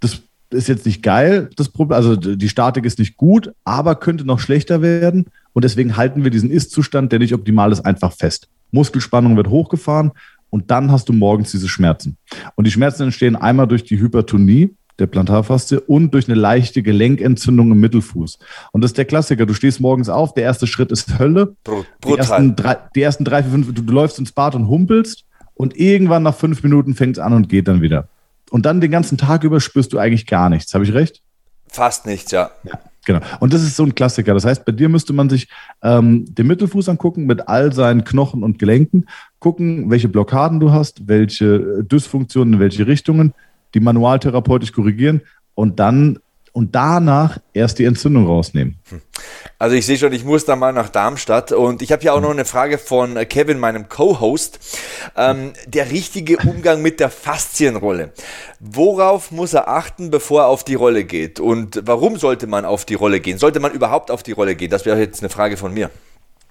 [0.00, 0.22] das
[0.54, 4.40] ist jetzt nicht geil, das Problem, also die Statik ist nicht gut, aber könnte noch
[4.40, 5.26] schlechter werden.
[5.52, 8.48] Und deswegen halten wir diesen Ist-Zustand, der nicht optimal ist, einfach fest.
[8.70, 10.12] Muskelspannung wird hochgefahren
[10.50, 12.16] und dann hast du morgens diese Schmerzen.
[12.54, 17.72] Und die Schmerzen entstehen einmal durch die Hypertonie, der Plantarfaszie und durch eine leichte Gelenkentzündung
[17.72, 18.38] im Mittelfuß.
[18.72, 19.46] Und das ist der Klassiker.
[19.46, 21.56] Du stehst morgens auf, der erste Schritt ist Hölle.
[21.64, 21.86] Brutal.
[22.04, 25.24] Die ersten drei, die ersten drei vier, fünf, du, du läufst ins Bad und humpelst
[25.54, 28.08] und irgendwann nach fünf Minuten fängt es an und geht dann wieder.
[28.54, 30.72] Und dann den ganzen Tag über spürst du eigentlich gar nichts.
[30.74, 31.22] Habe ich recht?
[31.66, 32.52] Fast nichts, ja.
[32.62, 32.78] ja.
[33.04, 33.18] Genau.
[33.40, 34.32] Und das ist so ein Klassiker.
[34.32, 35.48] Das heißt, bei dir müsste man sich
[35.82, 39.06] ähm, den Mittelfuß angucken mit all seinen Knochen und Gelenken,
[39.40, 43.34] gucken, welche Blockaden du hast, welche Dysfunktionen, in welche Richtungen,
[43.74, 45.22] die manualtherapeutisch korrigieren
[45.56, 46.20] und dann
[46.54, 48.76] und danach erst die Entzündung rausnehmen.
[49.58, 52.20] Also ich sehe schon, ich muss da mal nach Darmstadt und ich habe hier auch
[52.20, 54.60] noch eine Frage von Kevin, meinem Co-Host.
[55.16, 58.12] Ähm, der richtige Umgang mit der Faszienrolle.
[58.60, 61.40] Worauf muss er achten, bevor er auf die Rolle geht?
[61.40, 63.38] Und warum sollte man auf die Rolle gehen?
[63.38, 64.70] Sollte man überhaupt auf die Rolle gehen?
[64.70, 65.90] Das wäre jetzt eine Frage von mir.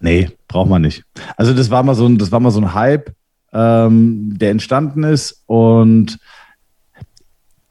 [0.02, 1.04] Nee, braucht man nicht.
[1.38, 3.14] Also das war mal so ein, das war mal so ein Hype,
[3.54, 6.20] ähm, der entstanden ist und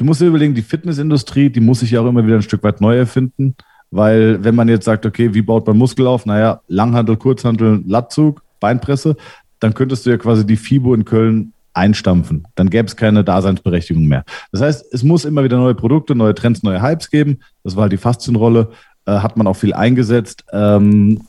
[0.03, 2.65] du musst dir überlegen, die Fitnessindustrie, die muss sich ja auch immer wieder ein Stück
[2.65, 3.55] weit neu erfinden.
[3.93, 6.27] Weil wenn man jetzt sagt, okay, wie baut man Muskel auf?
[6.27, 9.17] Naja, Langhandel, Kurzhandel, Latzug, Beinpresse,
[9.61, 12.49] dann könntest du ja quasi die FIBO in Köln einstampfen.
[12.57, 14.25] Dann gäbe es keine Daseinsberechtigung mehr.
[14.51, 17.39] Das heißt, es muss immer wieder neue Produkte, neue Trends, neue Hypes geben.
[17.63, 18.71] Das war halt die Faszienrolle,
[19.07, 20.45] äh, hat man auch viel eingesetzt.
[20.53, 21.21] Ähm,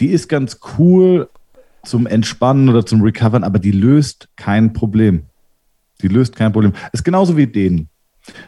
[0.00, 1.28] die ist ganz cool
[1.84, 5.26] zum Entspannen oder zum Recovern, aber die löst kein Problem.
[6.02, 6.72] Die löst kein Problem.
[6.92, 7.89] Ist genauso wie denen.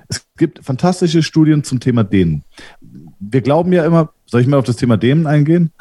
[0.08, 2.44] Es gibt fantastische Studien zum Thema Dehnen.
[3.20, 5.72] Wir glauben ja immer, soll ich mal auf das Thema Dehnen eingehen?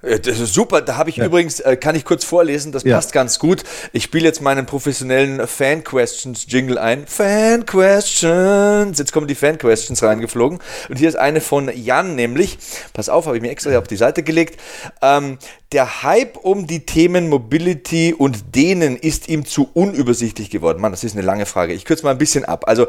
[0.00, 0.80] Das ist super.
[0.80, 1.26] Da habe ich ja.
[1.26, 2.94] übrigens, äh, kann ich kurz vorlesen, das ja.
[2.94, 3.64] passt ganz gut.
[3.92, 7.04] Ich spiele jetzt meinen professionellen Fan-Questions-Jingle ein.
[7.06, 8.96] Fan-Questions.
[8.96, 10.60] Jetzt kommen die Fan-Questions reingeflogen.
[10.88, 12.58] Und hier ist eine von Jan, nämlich,
[12.92, 14.60] pass auf, habe ich mir extra auf die Seite gelegt.
[15.02, 15.38] Ähm,
[15.72, 20.80] der Hype um die Themen Mobility und Dehnen ist ihm zu unübersichtlich geworden.
[20.80, 21.72] Mann, das ist eine lange Frage.
[21.72, 22.68] Ich kürze mal ein bisschen ab.
[22.68, 22.86] Also,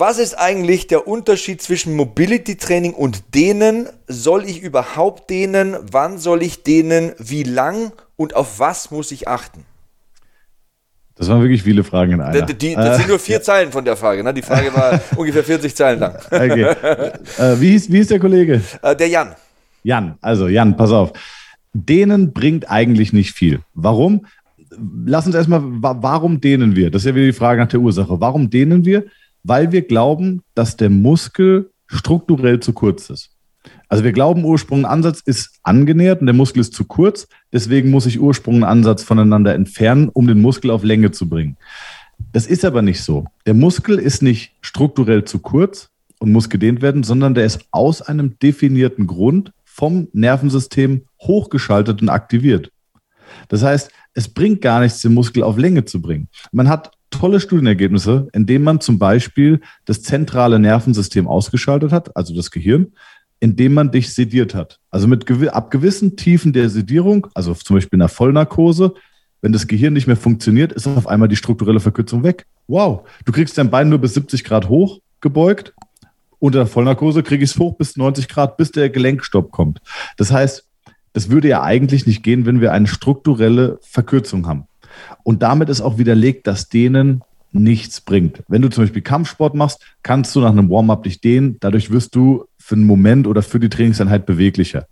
[0.00, 3.88] Was ist eigentlich der Unterschied zwischen Mobility Training und Dehnen?
[4.06, 5.76] Soll ich überhaupt dehnen?
[5.90, 7.14] Wann soll ich dehnen?
[7.18, 7.90] Wie lang?
[8.14, 9.64] Und auf was muss ich achten?
[11.16, 12.42] Das waren wirklich viele Fragen in einer.
[12.42, 14.22] Die, die, das sind nur vier äh, Zeilen von der Frage.
[14.22, 14.32] Ne?
[14.32, 16.14] Die Frage war ungefähr 40 Zeilen lang.
[16.30, 16.62] Okay.
[16.62, 18.62] Äh, wie, hieß, wie ist der Kollege?
[18.82, 19.34] Äh, der Jan.
[19.82, 21.12] Jan, also Jan, pass auf.
[21.72, 23.62] Dehnen bringt eigentlich nicht viel.
[23.74, 24.26] Warum?
[25.06, 26.92] Lass uns erstmal, warum dehnen wir?
[26.92, 28.20] Das ist ja wieder die Frage nach der Ursache.
[28.20, 29.06] Warum dehnen wir?
[29.42, 33.30] Weil wir glauben, dass der Muskel strukturell zu kurz ist.
[33.88, 37.26] Also wir glauben, Ursprung und Ansatz ist angenähert und der Muskel ist zu kurz.
[37.52, 41.56] Deswegen muss ich Ursprung und Ansatz voneinander entfernen, um den Muskel auf Länge zu bringen.
[42.32, 43.26] Das ist aber nicht so.
[43.46, 48.02] Der Muskel ist nicht strukturell zu kurz und muss gedehnt werden, sondern der ist aus
[48.02, 52.72] einem definierten Grund vom Nervensystem hochgeschaltet und aktiviert.
[53.48, 56.28] Das heißt, es bringt gar nichts, den Muskel auf Länge zu bringen.
[56.50, 62.50] Man hat tolle Studienergebnisse, indem man zum Beispiel das zentrale Nervensystem ausgeschaltet hat, also das
[62.50, 62.92] Gehirn,
[63.40, 64.80] indem man dich sediert hat.
[64.90, 68.94] Also mit ab gewissen Tiefen der Sedierung, also zum Beispiel in der Vollnarkose,
[69.40, 72.46] wenn das Gehirn nicht mehr funktioniert, ist auf einmal die strukturelle Verkürzung weg.
[72.66, 75.74] Wow, du kriegst dein Bein nur bis 70 Grad hoch gebeugt.
[76.40, 79.80] Unter Vollnarkose kriege ich es hoch bis 90 Grad, bis der Gelenkstopp kommt.
[80.16, 80.64] Das heißt,
[81.12, 84.67] das würde ja eigentlich nicht gehen, wenn wir eine strukturelle Verkürzung haben.
[85.22, 88.42] Und damit ist auch widerlegt, dass denen nichts bringt.
[88.48, 91.56] Wenn du zum Beispiel Kampfsport machst, kannst du nach einem Warm-up dich dehnen.
[91.60, 94.86] Dadurch wirst du für einen Moment oder für die Trainingseinheit beweglicher.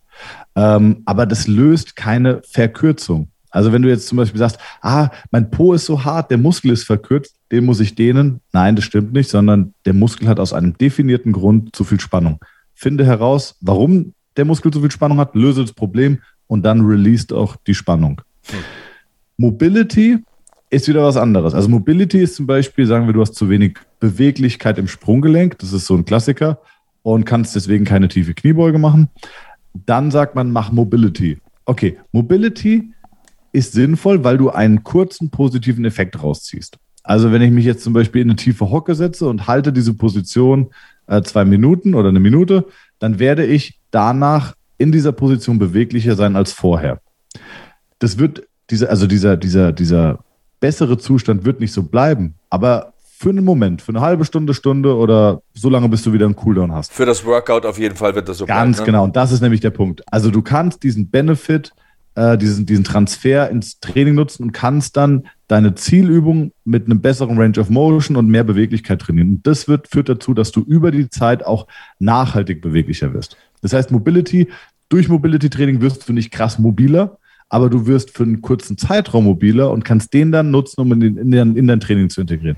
[0.55, 3.29] Ähm, aber das löst keine Verkürzung.
[3.51, 6.73] Also wenn du jetzt zum Beispiel sagst, ah, mein Po ist so hart, der Muskel
[6.73, 8.41] ist verkürzt, den muss ich dehnen.
[8.53, 12.39] Nein, das stimmt nicht, sondern der Muskel hat aus einem definierten Grund zu viel Spannung.
[12.75, 17.35] Finde heraus, warum der Muskel zu viel Spannung hat, löse das Problem und dann release
[17.35, 18.21] auch die Spannung.
[18.47, 18.59] Hm.
[19.39, 20.19] Mobility
[20.71, 21.55] ist wieder was anderes.
[21.55, 25.59] Also Mobility ist zum Beispiel, sagen wir, du hast zu wenig Beweglichkeit im Sprunggelenk.
[25.59, 26.61] Das ist so ein Klassiker
[27.03, 29.09] und kannst deswegen keine tiefe Kniebeuge machen.
[29.75, 31.39] Dann sagt man, mach Mobility.
[31.67, 32.93] Okay, Mobility
[33.53, 36.79] ist sinnvoll, weil du einen kurzen positiven Effekt rausziehst.
[37.03, 39.95] Also wenn ich mich jetzt zum Beispiel in eine tiefe Hocke setze und halte diese
[39.95, 40.71] Position
[41.07, 42.67] äh, zwei Minuten oder eine Minute,
[42.99, 47.01] dann werde ich danach in dieser Position beweglicher sein als vorher.
[47.99, 50.19] Das wird dieser, also dieser, dieser, dieser
[50.61, 54.95] bessere Zustand wird nicht so bleiben, aber für einen Moment, für eine halbe Stunde, Stunde
[54.95, 56.93] oder so lange, bis du wieder einen Cooldown hast.
[56.93, 58.93] Für das Workout auf jeden Fall wird das so Ganz bleiben, ne?
[58.93, 60.03] genau, und das ist nämlich der Punkt.
[60.13, 61.73] Also du kannst diesen Benefit,
[62.15, 67.39] äh, diesen, diesen Transfer ins Training nutzen und kannst dann deine Zielübung mit einem besseren
[67.39, 69.29] Range of Motion und mehr Beweglichkeit trainieren.
[69.31, 73.39] Und das wird, führt dazu, dass du über die Zeit auch nachhaltig beweglicher wirst.
[73.63, 74.49] Das heißt, Mobility,
[74.89, 77.19] durch Mobility-Training wirst du nicht krass mobiler,
[77.49, 81.01] aber du wirst für einen kurzen Zeitraum mobiler und kannst den dann nutzen, um in,
[81.01, 82.57] den, in, dein, in dein Training zu integrieren.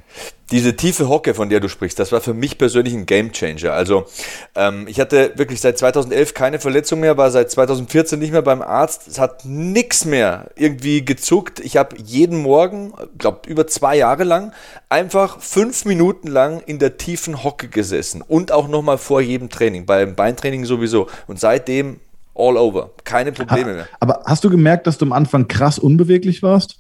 [0.51, 3.75] Diese tiefe Hocke, von der du sprichst, das war für mich persönlich ein Gamechanger.
[3.75, 4.07] Also
[4.55, 8.63] ähm, ich hatte wirklich seit 2011 keine Verletzung mehr, war seit 2014 nicht mehr beim
[8.63, 9.09] Arzt.
[9.09, 11.61] Es hat nichts mehr irgendwie gezuckt.
[11.61, 14.55] Ich habe jeden Morgen, glaube über zwei Jahre lang,
[14.89, 19.85] einfach fünf Minuten lang in der tiefen Hocke gesessen und auch nochmal vor jedem Training,
[19.85, 21.09] beim Beintraining sowieso.
[21.27, 22.01] Und seitdem
[22.39, 22.91] all over.
[23.05, 23.89] Keine Probleme mehr.
[24.01, 26.79] Aber hast du gemerkt, dass du am Anfang krass unbeweglich warst?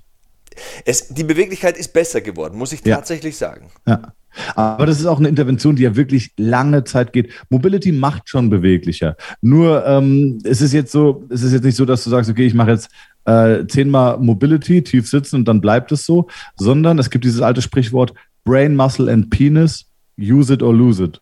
[0.84, 3.48] Es, die Beweglichkeit ist besser geworden, muss ich tatsächlich ja.
[3.48, 3.70] sagen.
[3.86, 4.12] Ja.
[4.54, 7.32] Aber das ist auch eine Intervention, die ja wirklich lange Zeit geht.
[7.48, 9.16] Mobility macht schon beweglicher.
[9.40, 12.46] Nur ähm, es ist jetzt so, es ist jetzt nicht so, dass du sagst, okay,
[12.46, 12.90] ich mache jetzt
[13.24, 17.62] äh, zehnmal Mobility, tief sitzen und dann bleibt es so, sondern es gibt dieses alte
[17.62, 19.86] Sprichwort Brain, Muscle and Penis,
[20.18, 21.20] use it or lose it.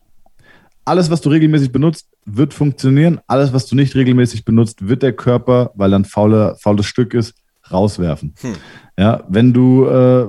[0.87, 3.21] Alles, was du regelmäßig benutzt, wird funktionieren.
[3.27, 7.13] Alles, was du nicht regelmäßig benutzt, wird der Körper, weil er ein faule, faules Stück
[7.13, 7.35] ist,
[7.73, 8.35] rauswerfen.
[8.41, 8.53] Hm.
[8.97, 10.29] Ja, wenn du, äh,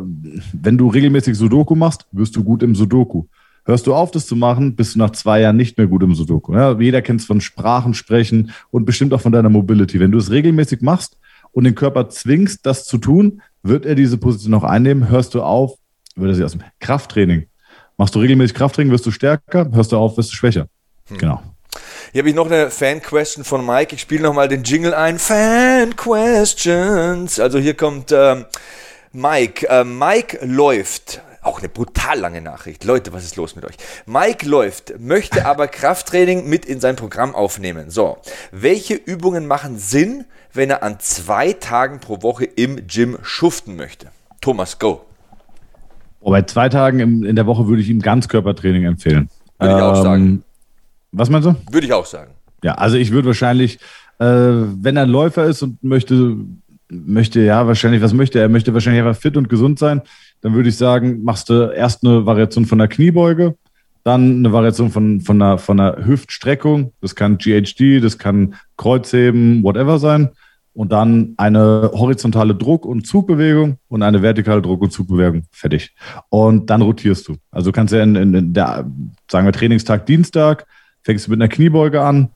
[0.54, 3.26] wenn du regelmäßig Sudoku machst, wirst du gut im Sudoku.
[3.66, 6.16] Hörst du auf, das zu machen, bist du nach zwei Jahren nicht mehr gut im
[6.16, 6.56] Sudoku.
[6.56, 10.00] Ja, jeder kennt es von Sprachen sprechen und bestimmt auch von deiner Mobility.
[10.00, 11.20] Wenn du es regelmäßig machst
[11.52, 15.08] und den Körper zwingst, das zu tun, wird er diese Position auch einnehmen.
[15.08, 15.78] Hörst du auf,
[16.16, 17.46] würde sie aus dem Krafttraining.
[17.98, 20.68] Machst du regelmäßig Krafttraining, wirst du stärker, hörst du auf, wirst du schwächer.
[21.08, 21.18] Hm.
[21.18, 21.42] Genau.
[22.12, 23.96] Hier habe ich noch eine Fan-Question von Mike.
[23.96, 25.18] Ich spiele nochmal den Jingle ein.
[25.18, 27.40] Fan-Questions.
[27.40, 28.46] Also hier kommt ähm,
[29.12, 29.68] Mike.
[29.68, 31.22] Äh, Mike läuft.
[31.42, 32.84] Auch eine brutal lange Nachricht.
[32.84, 33.78] Leute, was ist los mit euch?
[34.06, 37.90] Mike läuft, möchte aber Krafttraining mit in sein Programm aufnehmen.
[37.90, 38.20] So,
[38.52, 44.12] welche Übungen machen Sinn, wenn er an zwei Tagen pro Woche im Gym schuften möchte?
[44.42, 45.07] Thomas, go.
[46.28, 49.30] Oh, bei zwei Tagen in, in der Woche würde ich ihm Ganzkörpertraining empfehlen.
[49.60, 50.26] Würde ich auch sagen.
[50.26, 50.44] Ähm,
[51.14, 51.56] was meinst du?
[51.72, 52.34] Würde ich auch sagen.
[52.66, 53.80] Ja, also ich würde wahrscheinlich,
[54.20, 56.36] äh, wenn er Läufer ist und möchte,
[56.90, 58.44] möchte, ja, wahrscheinlich, was möchte er?
[58.44, 60.02] Er möchte wahrscheinlich einfach fit und gesund sein.
[60.42, 63.56] Dann würde ich sagen, machst du erst eine Variation von der Kniebeuge,
[64.04, 66.92] Dann eine Variation von, von, einer, von einer Hüftstreckung.
[67.00, 70.32] Das kann GHD, das kann Kreuzheben, whatever sein.
[70.78, 75.46] Und dann eine horizontale Druck- und Zugbewegung und eine vertikale Druck- und Zugbewegung.
[75.50, 75.96] Fertig.
[76.30, 77.38] Und dann rotierst du.
[77.50, 78.86] Also du kannst ja in, in, der,
[79.28, 80.68] sagen wir, Trainingstag Dienstag,
[81.02, 82.30] fängst du mit einer Kniebeuge an,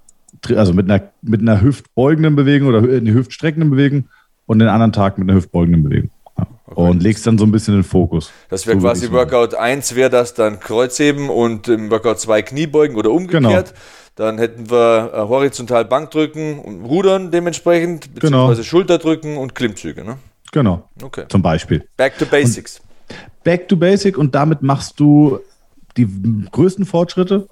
[0.56, 4.06] also mit einer, mit einer hüftbeugenden Bewegung oder eine hüftstreckenden Bewegung
[4.48, 6.10] und den anderen Tag mit einer hüftbeugenden Bewegung.
[6.36, 6.82] Okay.
[6.82, 8.32] Und legst dann so ein bisschen den Fokus.
[8.50, 12.98] Das wäre so quasi Workout 1 wäre das dann Kreuzheben und im Workout 2 Kniebeugen
[12.98, 13.68] oder umgekehrt.
[13.68, 13.80] Genau.
[14.16, 18.48] Dann hätten wir äh, horizontal Bankdrücken und Rudern dementsprechend, genau.
[18.48, 18.70] beziehungsweise genau.
[18.70, 20.04] Schulterdrücken und Klimmzüge.
[20.04, 20.18] Ne?
[20.52, 20.90] Genau.
[21.02, 21.26] Okay.
[21.30, 21.88] Zum Beispiel.
[21.98, 22.80] Back to Basics.
[22.80, 25.40] Und back to Basic und damit machst du
[25.98, 26.08] die
[26.52, 27.48] größten Fortschritte.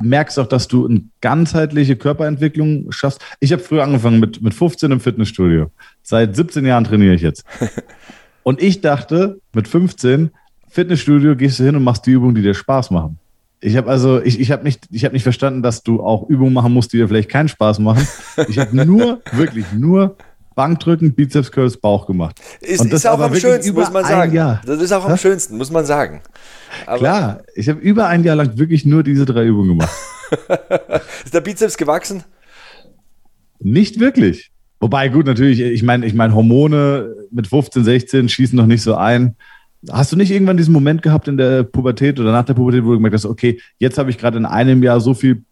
[0.00, 3.20] Merkst auch, dass du eine ganzheitliche Körperentwicklung schaffst.
[3.40, 5.70] Ich habe früher angefangen mit, mit 15 im Fitnessstudio.
[6.02, 7.44] Seit 17 Jahren trainiere ich jetzt.
[8.42, 10.30] Und ich dachte, mit 15,
[10.68, 13.18] Fitnessstudio gehst du hin und machst die Übungen, die dir Spaß machen.
[13.64, 16.52] Ich habe also, ich, ich habe nicht, ich habe nicht verstanden, dass du auch Übungen
[16.52, 18.06] machen musst, die dir vielleicht keinen Spaß machen.
[18.48, 20.16] Ich habe nur, wirklich nur
[20.56, 22.40] Bankdrücken, Bizeps Curls, Bauch gemacht.
[22.60, 24.34] Ist, ist auch am schönsten, muss man sagen.
[24.34, 24.60] Jahr.
[24.66, 25.20] Das ist auch am Was?
[25.20, 26.22] schönsten, muss man sagen.
[26.86, 29.92] Aber Klar, ich habe über ein Jahr lang wirklich nur diese drei Übungen gemacht.
[31.24, 32.24] ist der Bizeps gewachsen?
[33.60, 34.50] Nicht wirklich.
[34.80, 38.96] Wobei, gut, natürlich, ich meine, ich meine, Hormone mit 15, 16 schießen noch nicht so
[38.96, 39.36] ein.
[39.90, 42.90] Hast du nicht irgendwann diesen Moment gehabt in der Pubertät oder nach der Pubertät, wo
[42.90, 45.44] du gemerkt hast, okay, jetzt habe ich gerade in einem Jahr so viel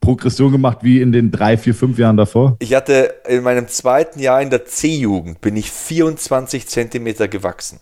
[0.00, 2.56] Progression gemacht wie in den drei, vier, fünf Jahren davor?
[2.60, 7.80] Ich hatte in meinem zweiten Jahr in der C-Jugend bin ich 24 Zentimeter gewachsen.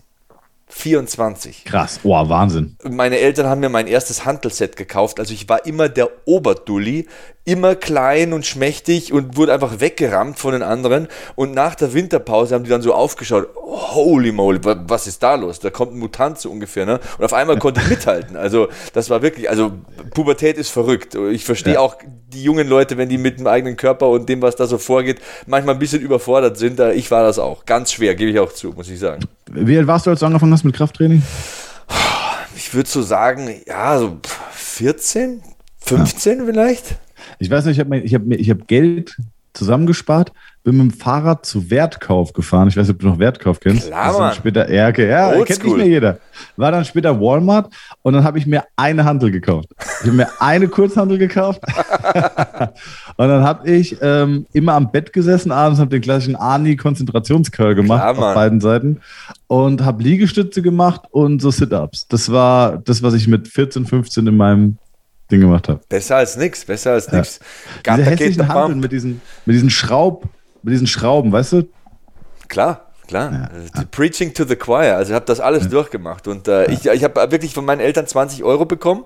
[0.68, 1.64] 24.
[1.64, 2.76] Krass, oh, Wahnsinn.
[2.82, 5.20] Meine Eltern haben mir mein erstes Hantelset gekauft.
[5.20, 7.06] Also ich war immer der Oberdulli,
[7.46, 11.08] immer klein und schmächtig und wurde einfach weggerammt von den anderen.
[11.34, 15.60] Und nach der Winterpause haben die dann so aufgeschaut, holy moly, was ist da los?
[15.60, 16.86] Da kommt ein Mutant so ungefähr.
[16.86, 17.00] Ne?
[17.18, 18.36] Und auf einmal konnte ich mithalten.
[18.36, 19.72] Also das war wirklich, also
[20.14, 21.14] Pubertät ist verrückt.
[21.14, 21.80] Ich verstehe ja.
[21.80, 21.96] auch
[22.28, 25.20] die jungen Leute, wenn die mit dem eigenen Körper und dem, was da so vorgeht,
[25.46, 26.80] manchmal ein bisschen überfordert sind.
[26.80, 27.66] Ich war das auch.
[27.66, 29.22] Ganz schwer, gebe ich auch zu, muss ich sagen.
[29.50, 31.22] Wie alt warst du, als du angefangen hast mit Krafttraining?
[32.56, 34.16] Ich würde so sagen, ja, so
[34.52, 35.42] 14,
[35.80, 36.44] 15 ja.
[36.46, 36.96] vielleicht.
[37.38, 39.16] Ich weiß nicht, ich habe ich hab, ich hab Geld
[39.54, 40.32] zusammengespart,
[40.64, 42.68] bin mit dem Fahrrad zu Wertkauf gefahren.
[42.68, 43.86] Ich weiß nicht, ob du noch Wertkauf kennst.
[43.86, 44.34] Klar, Mann.
[44.34, 46.18] Später Erke, ja, Old kennt nicht mehr jeder.
[46.56, 47.72] War dann später Walmart
[48.02, 49.68] und dann habe ich mir eine Handel gekauft.
[50.00, 51.60] Ich habe mir eine Kurzhandel gekauft
[53.16, 58.00] und dann habe ich ähm, immer am Bett gesessen abends, habe den klassischen Ani-Konzentrationscurl gemacht
[58.00, 59.00] Klar, auf beiden Seiten
[59.46, 62.08] und habe Liegestütze gemacht und so Sit-Ups.
[62.08, 64.78] Das war das, was ich mit 14, 15 in meinem
[65.30, 65.80] Ding gemacht habe.
[65.88, 67.18] Besser als nichts, besser als ja.
[67.18, 67.40] nichts.
[67.86, 70.24] Diese hässlichen Handeln mit diesen, mit diesen Schraub,
[70.62, 71.68] mit diesen Schrauben, weißt du?
[72.48, 73.32] Klar, klar.
[73.32, 73.84] Ja, ja.
[73.90, 74.96] Preaching to the choir.
[74.96, 75.70] Also ich habe das alles ja.
[75.70, 79.04] durchgemacht und äh, ich, ich habe wirklich von meinen Eltern 20 Euro bekommen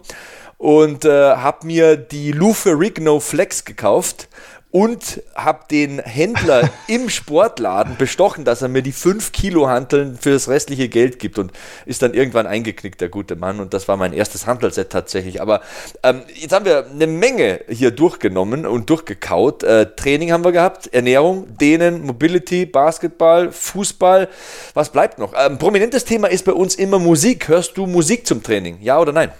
[0.57, 4.29] und äh, habe mir die Lufe Rigno Flex gekauft
[4.71, 10.31] und habe den Händler im Sportladen bestochen, dass er mir die 5 Kilo Hanteln für
[10.31, 11.53] das restliche Geld gibt und
[11.87, 13.61] ist dann irgendwann eingeknickt, der gute Mann.
[13.61, 15.41] Und das war mein erstes Hantelset tatsächlich.
[15.41, 15.63] Aber
[16.03, 19.63] ähm, jetzt haben wir eine Menge hier durchgenommen und durchgekaut.
[19.63, 24.29] Äh, Training haben wir gehabt, Ernährung, Dehnen, Mobility, Basketball, Fußball.
[24.75, 25.33] Was bleibt noch?
[25.39, 27.49] Ähm, prominentes Thema ist bei uns immer Musik.
[27.49, 28.79] Hörst du Musik zum Training?
[28.83, 29.33] Ja oder nein?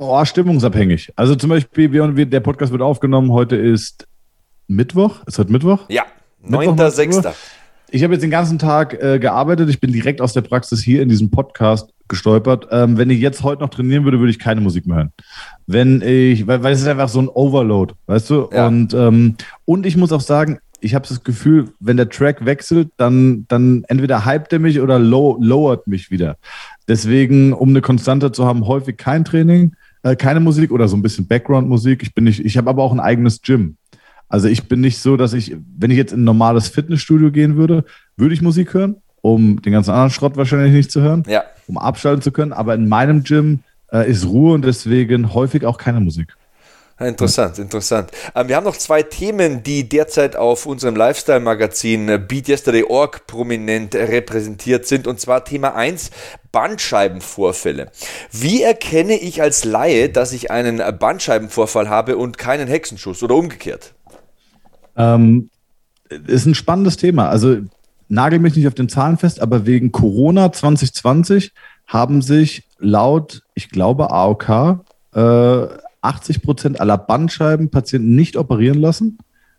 [0.00, 1.12] Oh, stimmungsabhängig.
[1.16, 3.32] Also zum Beispiel, wir, der Podcast wird aufgenommen.
[3.32, 4.06] Heute ist
[4.68, 5.26] Mittwoch.
[5.26, 5.86] Ist heute Mittwoch?
[5.88, 6.04] Ja,
[6.48, 7.34] 9.6.
[7.90, 9.68] Ich habe jetzt den ganzen Tag äh, gearbeitet.
[9.70, 12.68] Ich bin direkt aus der Praxis hier in diesem Podcast gestolpert.
[12.70, 15.12] Ähm, wenn ich jetzt heute noch trainieren würde, würde ich keine Musik mehr hören.
[15.66, 18.48] Wenn ich, weil, weil es ist einfach so ein Overload, weißt du?
[18.52, 18.68] Ja.
[18.68, 19.34] Und, ähm,
[19.64, 23.82] und ich muss auch sagen, ich habe das Gefühl, wenn der Track wechselt, dann, dann
[23.88, 26.36] entweder hypt er mich oder low, lowert mich wieder.
[26.86, 29.72] Deswegen, um eine Konstante zu haben, häufig kein Training
[30.02, 32.02] äh, keine Musik oder so ein bisschen Background-Musik.
[32.02, 33.76] Ich bin nicht, ich habe aber auch ein eigenes Gym.
[34.28, 37.56] Also ich bin nicht so, dass ich, wenn ich jetzt in ein normales Fitnessstudio gehen
[37.56, 37.84] würde,
[38.16, 41.44] würde ich Musik hören, um den ganzen anderen Schrott wahrscheinlich nicht zu hören, ja.
[41.66, 42.52] um abschalten zu können.
[42.52, 46.36] Aber in meinem Gym äh, ist Ruhe und deswegen häufig auch keine Musik.
[47.00, 48.10] Interessant, interessant.
[48.34, 53.28] Ähm, wir haben noch zwei Themen, die derzeit auf unserem Lifestyle-Magazin äh, Beat Yesterday Org
[53.28, 55.06] prominent repräsentiert sind.
[55.06, 56.10] Und zwar Thema 1,
[56.50, 57.92] Bandscheibenvorfälle.
[58.32, 63.94] Wie erkenne ich als Laie, dass ich einen Bandscheibenvorfall habe und keinen Hexenschuss oder umgekehrt?
[64.96, 65.50] Ähm,
[66.26, 67.28] ist ein spannendes Thema.
[67.28, 67.58] Also
[68.08, 71.52] nagel mich nicht auf den Zahlen fest, aber wegen Corona 2020
[71.86, 74.80] haben sich laut, ich glaube, AOK
[75.14, 75.66] äh,
[76.02, 79.18] 80 Prozent aller Bandscheibenpatienten nicht operieren lassen,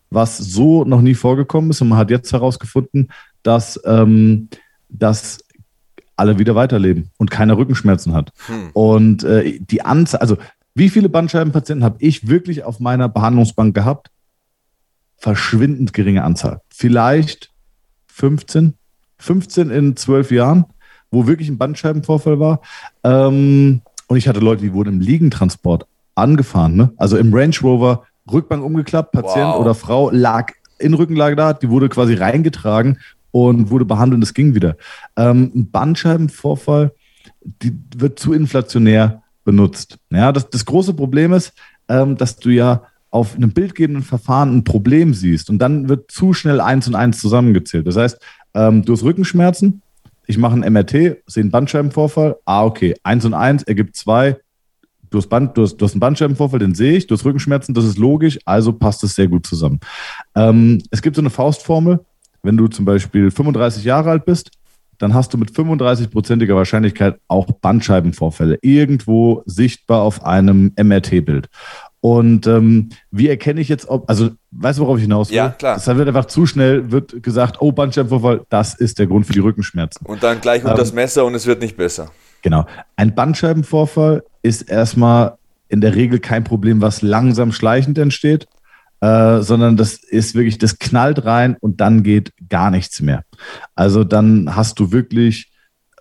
[0.09, 1.81] was so noch nie vorgekommen ist.
[1.81, 3.09] Und man hat jetzt herausgefunden,
[3.43, 4.49] dass, ähm,
[4.89, 5.39] dass
[6.15, 8.31] alle wieder weiterleben und keine Rückenschmerzen hat.
[8.47, 8.69] Hm.
[8.73, 10.37] Und äh, die Anzahl, also
[10.75, 14.11] wie viele Bandscheibenpatienten habe ich wirklich auf meiner Behandlungsbank gehabt?
[15.17, 16.61] Verschwindend geringe Anzahl.
[16.69, 17.51] Vielleicht
[18.07, 18.75] 15,
[19.17, 20.65] 15 in zwölf Jahren,
[21.11, 22.61] wo wirklich ein Bandscheibenvorfall war.
[23.03, 25.85] Ähm, und ich hatte Leute, die wurden im Liegentransport
[26.19, 26.91] angefahren, ne?
[26.97, 29.59] Also im Range Rover, Rückbank umgeklappt, Patient wow.
[29.59, 32.99] oder Frau lag in Rückenlage da, die wurde quasi reingetragen
[33.31, 34.77] und wurde behandelt und es ging wieder.
[35.15, 36.91] Ähm, ein Bandscheibenvorfall,
[37.41, 39.97] die wird zu inflationär benutzt.
[40.09, 41.53] Ja, das, das große Problem ist,
[41.87, 46.33] ähm, dass du ja auf einem bildgebenden Verfahren ein Problem siehst und dann wird zu
[46.33, 47.87] schnell eins und eins zusammengezählt.
[47.87, 48.19] Das heißt,
[48.53, 49.81] ähm, du hast Rückenschmerzen,
[50.27, 50.91] ich mache ein MRT,
[51.25, 54.37] sehe einen Bandscheibenvorfall, ah, okay, eins und eins ergibt zwei,
[55.09, 57.73] du hast, Band, du, hast, du hast einen Bandscheibenvorfall, den sehe ich, du hast Rückenschmerzen,
[57.73, 59.79] das ist logisch, also passt es sehr gut zusammen.
[60.35, 61.99] Ähm, es gibt so eine Faustformel,
[62.43, 64.51] wenn du zum Beispiel 35 Jahre alt bist,
[64.97, 71.47] dann hast du mit 35-prozentiger Wahrscheinlichkeit auch Bandscheibenvorfälle irgendwo sichtbar auf einem MRT-Bild.
[72.01, 75.37] Und ähm, wie erkenne ich jetzt, ob, also weißt du, worauf ich hinaus will?
[75.37, 75.75] Ja, klar.
[75.75, 79.39] Das wird einfach zu schnell, wird gesagt, oh, Bandscheibenvorfall, das ist der Grund für die
[79.39, 80.05] Rückenschmerzen.
[80.05, 82.11] Und dann gleich um ähm, das Messer und es wird nicht besser.
[82.41, 82.65] Genau.
[82.95, 85.37] Ein Bandscheibenvorfall ist erstmal
[85.67, 88.47] in der Regel kein Problem, was langsam schleichend entsteht,
[89.01, 93.23] äh, sondern das ist wirklich, das knallt rein und dann geht gar nichts mehr.
[93.75, 95.51] Also dann hast du wirklich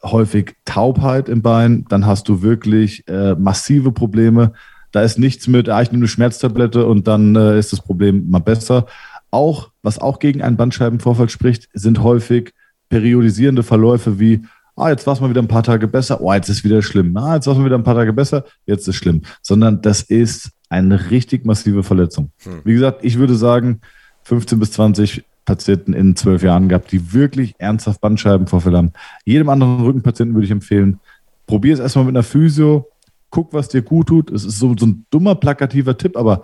[0.03, 4.53] häufig Taubheit im Bein, dann hast du wirklich äh, massive Probleme.
[4.93, 8.30] Da ist nichts mit, ah, ich nehme eine Schmerztablette und dann äh, ist das Problem
[8.30, 8.86] mal besser.
[9.30, 12.55] Auch, was auch gegen einen Bandscheibenvorfall spricht, sind häufig
[12.89, 14.43] periodisierende Verläufe wie,
[14.79, 17.16] ah, jetzt war es mal wieder ein paar Tage besser, oh, jetzt ist wieder schlimm,
[17.16, 19.22] ah, jetzt war es mal wieder ein paar Tage besser, jetzt ist schlimm.
[19.43, 22.31] Sondern das ist eine richtig massive Verletzung.
[22.43, 22.61] Hm.
[22.64, 23.81] Wie gesagt, ich würde sagen,
[24.24, 28.93] 15 bis 20 Patienten in zwölf Jahren gehabt, die wirklich ernsthaft Bandscheibenvorfälle haben.
[29.24, 31.01] Jedem anderen Rückenpatienten würde ich empfehlen,
[31.47, 32.87] probier es erstmal mit einer Physio,
[33.31, 34.31] guck, was dir gut tut.
[34.31, 36.43] Es ist so, so ein dummer, plakativer Tipp, aber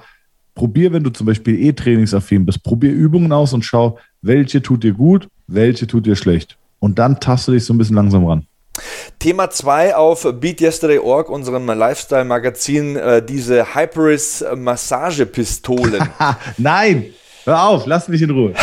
[0.55, 4.82] probier, wenn du zum Beispiel eh trainingsaffin bist, probier Übungen aus und schau, welche tut
[4.82, 6.57] dir gut, welche tut dir schlecht.
[6.79, 8.47] Und dann taste dich so ein bisschen langsam ran.
[9.18, 16.09] Thema 2 auf BeatYesterday.org, unserem Lifestyle-Magazin, äh, diese Hyperis Massagepistolen.
[16.59, 17.07] Nein,
[17.45, 18.55] hör auf, lass mich in Ruhe.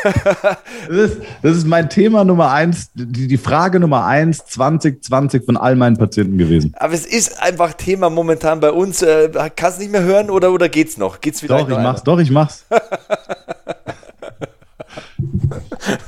[0.88, 5.56] das, ist, das ist mein Thema Nummer eins, die, die Frage Nummer eins 2020 von
[5.56, 6.72] all meinen Patienten gewesen.
[6.78, 9.02] Aber es ist einfach Thema momentan bei uns.
[9.02, 11.20] Äh, kannst du nicht mehr hören oder, oder geht's noch?
[11.20, 11.58] Geht's wieder?
[11.58, 12.64] Doch, ich mach's, doch, ich mach's.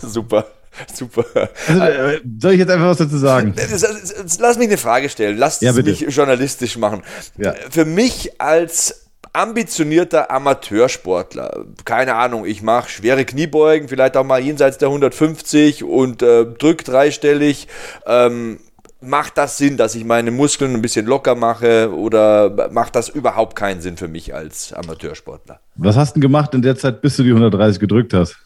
[0.03, 0.46] Super.
[0.94, 1.24] Super.
[1.68, 3.54] Also, äh, soll ich jetzt einfach was dazu sagen?
[4.38, 5.36] Lass mich eine Frage stellen.
[5.36, 7.02] Lass ja, mich journalistisch machen.
[7.36, 7.54] Ja.
[7.70, 14.78] Für mich als ambitionierter Amateursportler, keine Ahnung, ich mache schwere Kniebeugen, vielleicht auch mal jenseits
[14.78, 17.68] der 150 und äh, drück dreistellig.
[18.06, 18.58] Ähm,
[19.00, 23.56] macht das Sinn, dass ich meine Muskeln ein bisschen locker mache oder macht das überhaupt
[23.56, 25.60] keinen Sinn für mich als Amateursportler?
[25.76, 28.36] Was hast du denn gemacht in der Zeit, bis du die 130 gedrückt hast?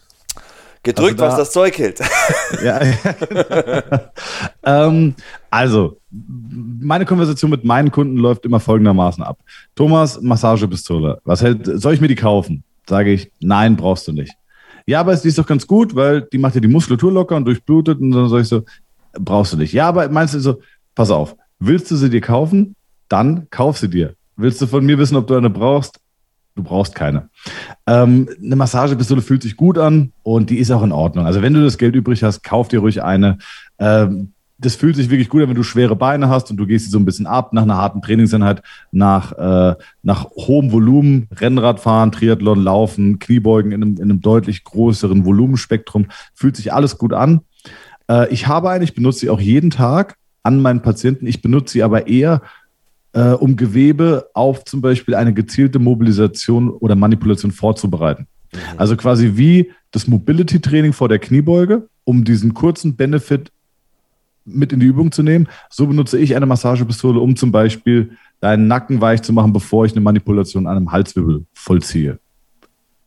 [0.84, 2.00] Gedrückt, also da, was das Zeug hält.
[2.62, 4.10] Ja, ja.
[4.86, 5.14] ähm,
[5.50, 9.38] also, meine Konversation mit meinen Kunden läuft immer folgendermaßen ab.
[9.74, 11.20] Thomas, Massagepistole.
[11.24, 12.64] Was hält, soll ich mir die kaufen?
[12.86, 14.34] Sage ich, nein, brauchst du nicht.
[14.86, 17.46] Ja, aber die ist doch ganz gut, weil die macht ja die Muskulatur locker und
[17.46, 18.00] durchblutet.
[18.00, 18.62] Und dann sage ich so,
[19.14, 19.72] brauchst du nicht.
[19.72, 20.60] Ja, aber meinst du so,
[20.94, 22.76] pass auf, willst du sie dir kaufen?
[23.08, 24.14] Dann kauf sie dir.
[24.36, 25.98] Willst du von mir wissen, ob du eine brauchst?
[26.54, 27.28] Du brauchst keine.
[27.86, 31.26] Ähm, eine Massagepistole fühlt sich gut an und die ist auch in Ordnung.
[31.26, 33.38] Also wenn du das Geld übrig hast, kauf dir ruhig eine.
[33.78, 36.84] Ähm, das fühlt sich wirklich gut an, wenn du schwere Beine hast und du gehst
[36.84, 42.12] sie so ein bisschen ab nach einer harten Trainingseinheit, nach, äh, nach hohem Volumen, Rennradfahren,
[42.12, 46.06] Triathlon, Laufen, Kniebeugen in einem, in einem deutlich größeren Volumenspektrum.
[46.34, 47.40] Fühlt sich alles gut an.
[48.08, 51.26] Äh, ich habe eine, ich benutze sie auch jeden Tag an meinen Patienten.
[51.26, 52.42] Ich benutze sie aber eher
[53.14, 58.26] äh, um Gewebe auf zum Beispiel eine gezielte Mobilisation oder Manipulation vorzubereiten.
[58.52, 58.58] Mhm.
[58.76, 63.50] Also quasi wie das Mobility-Training vor der Kniebeuge, um diesen kurzen Benefit
[64.44, 65.48] mit in die Übung zu nehmen.
[65.70, 68.10] So benutze ich eine Massagepistole, um zum Beispiel
[68.40, 72.18] deinen Nacken weich zu machen, bevor ich eine Manipulation an einem Halswirbel vollziehe.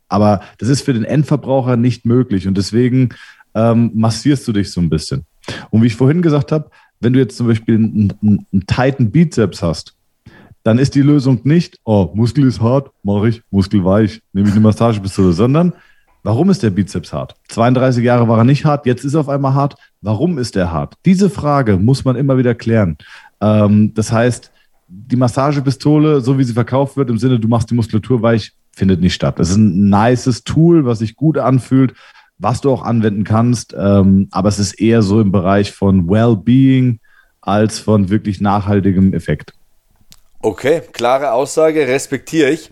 [0.08, 3.10] Aber das ist für den Endverbraucher nicht möglich und deswegen
[3.54, 5.26] ähm, massierst du dich so ein bisschen.
[5.70, 9.10] Und wie ich vorhin gesagt habe, wenn du jetzt zum Beispiel einen, einen, einen tighten
[9.10, 9.97] Bizeps hast,
[10.68, 14.54] dann ist die Lösung nicht, oh, Muskel ist hart, mache ich, Muskel weich, nehme ich
[14.54, 15.72] eine Massagepistole, sondern
[16.22, 17.36] warum ist der Bizeps hart?
[17.48, 19.76] 32 Jahre war er nicht hart, jetzt ist er auf einmal hart.
[20.02, 20.92] Warum ist er hart?
[21.06, 22.98] Diese Frage muss man immer wieder klären.
[23.40, 24.52] Ähm, das heißt,
[24.88, 29.00] die Massagepistole, so wie sie verkauft wird, im Sinne, du machst die Muskulatur weich, findet
[29.00, 29.38] nicht statt.
[29.38, 31.94] Das ist ein nices Tool, was sich gut anfühlt,
[32.36, 33.74] was du auch anwenden kannst.
[33.74, 37.00] Ähm, aber es ist eher so im Bereich von Well-Being
[37.40, 39.54] als von wirklich nachhaltigem Effekt.
[40.40, 42.70] Okay, klare Aussage, respektiere ich.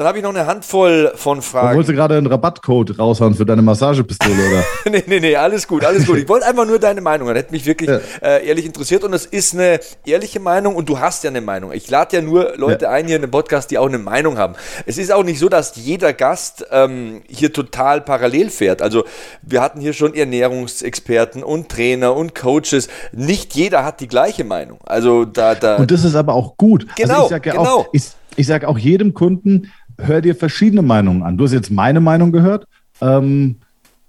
[0.00, 1.76] Dann habe ich noch eine Handvoll von Fragen.
[1.76, 4.64] Wolltest du gerade einen Rabattcode raushauen für deine Massagepistole, oder?
[4.90, 6.16] nee, nee, nee, alles gut, alles gut.
[6.16, 7.28] Ich wollte einfach nur deine Meinung.
[7.28, 7.98] Das hätte mich wirklich ja.
[8.22, 9.04] äh, ehrlich interessiert.
[9.04, 11.72] Und es ist eine ehrliche Meinung und du hast ja eine Meinung.
[11.72, 12.92] Ich lade ja nur Leute ja.
[12.92, 14.54] ein hier in den Podcast, die auch eine Meinung haben.
[14.86, 18.80] Es ist auch nicht so, dass jeder Gast ähm, hier total parallel fährt.
[18.80, 19.04] Also
[19.42, 22.88] wir hatten hier schon Ernährungsexperten und Trainer und Coaches.
[23.12, 24.78] Nicht jeder hat die gleiche Meinung.
[24.86, 25.76] Also da, da.
[25.76, 26.86] Und das ist aber auch gut.
[26.88, 27.64] Also genau, also ich ja genau.
[27.64, 28.04] Auch, ich,
[28.36, 29.70] ich sage auch jedem Kunden,
[30.02, 31.36] hör dir verschiedene Meinungen an.
[31.36, 32.66] Du hast jetzt meine Meinung gehört.
[33.00, 33.56] Ähm,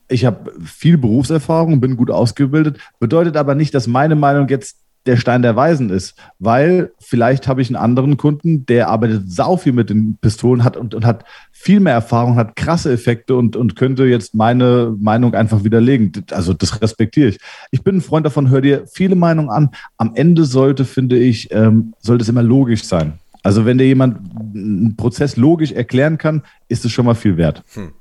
[0.08, 5.18] ich habe viel Berufserfahrung, bin gut ausgebildet, bedeutet aber nicht, dass meine Meinung jetzt der
[5.18, 9.74] Stein der Weisen ist, weil vielleicht habe ich einen anderen Kunden, der arbeitet sau viel
[9.74, 13.76] mit den Pistolen hat und, und hat viel mehr Erfahrung, hat krasse Effekte und, und
[13.76, 16.12] könnte jetzt meine Meinung einfach widerlegen.
[16.32, 17.39] Also das respektiere ich.
[17.72, 19.70] Ich bin ein Freund davon, hör dir viele Meinungen an.
[19.98, 23.14] Am Ende sollte, finde ich, ähm, sollte es immer logisch sein.
[23.44, 24.18] Also wenn dir jemand
[24.54, 27.64] einen Prozess logisch erklären kann, ist es schon mal viel wert.
[27.74, 27.94] Hm.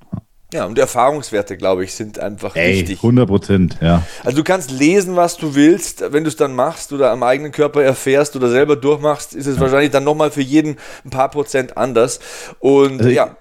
[0.53, 2.99] Ja, und Erfahrungswerte, glaube ich, sind einfach Ey, wichtig.
[2.99, 4.03] 100 Prozent, ja.
[4.25, 6.03] Also du kannst lesen, was du willst.
[6.11, 9.57] Wenn du es dann machst oder am eigenen Körper erfährst oder selber durchmachst, ist es
[9.57, 9.61] ja.
[9.61, 12.19] wahrscheinlich dann nochmal für jeden ein paar Prozent anders.
[12.59, 13.37] Und also ja.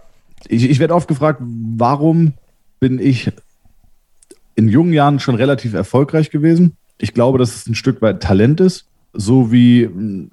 [0.47, 2.33] Ich, ich werde oft gefragt, warum
[2.79, 3.31] bin ich
[4.55, 6.77] in jungen Jahren schon relativ erfolgreich gewesen?
[6.99, 9.89] Ich glaube, dass es ein Stück weit Talent ist so wie,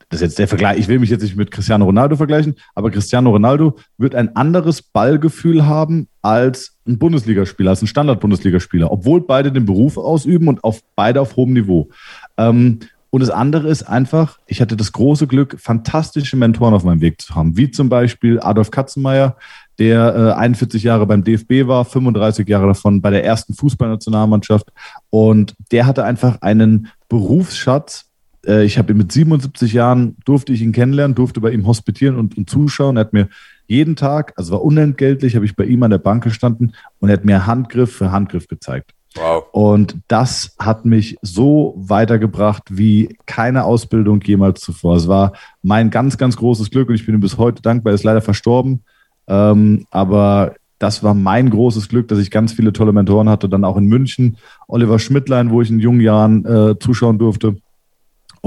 [0.08, 2.90] das ist jetzt der Vergleich, ich will mich jetzt nicht mit Cristiano Ronaldo vergleichen, aber
[2.90, 9.50] Cristiano Ronaldo wird ein anderes Ballgefühl haben als ein Bundesligaspieler, als ein Standard-Bundesligaspieler, obwohl beide
[9.50, 11.88] den Beruf ausüben und auf beide auf hohem Niveau.
[12.36, 17.00] Ähm, und das andere ist einfach, ich hatte das große Glück, fantastische Mentoren auf meinem
[17.00, 19.36] Weg zu haben, wie zum Beispiel Adolf Katzenmeier,
[19.78, 24.70] der äh, 41 Jahre beim DFB war, 35 Jahre davon bei der ersten Fußballnationalmannschaft.
[25.10, 28.05] Und der hatte einfach einen Berufsschatz,
[28.46, 32.16] äh, ich habe ihn mit 77 Jahren, durfte ich ihn kennenlernen, durfte bei ihm hospitieren
[32.16, 32.96] und, und zuschauen.
[32.96, 33.28] Er hat mir
[33.66, 37.14] jeden Tag, also war unentgeltlich, habe ich bei ihm an der Bank gestanden und er
[37.14, 38.92] hat mir Handgriff für Handgriff gezeigt.
[39.16, 39.44] Wow.
[39.52, 44.96] Und das hat mich so weitergebracht wie keine Ausbildung jemals zuvor.
[44.96, 45.32] Es war
[45.62, 47.92] mein ganz, ganz großes Glück und ich bin ihm bis heute dankbar.
[47.92, 48.82] Er ist leider verstorben.
[49.26, 53.48] Ähm, aber das war mein großes Glück, dass ich ganz viele tolle Mentoren hatte.
[53.48, 54.36] Dann auch in München,
[54.68, 57.56] Oliver Schmidtlein, wo ich in jungen Jahren äh, zuschauen durfte.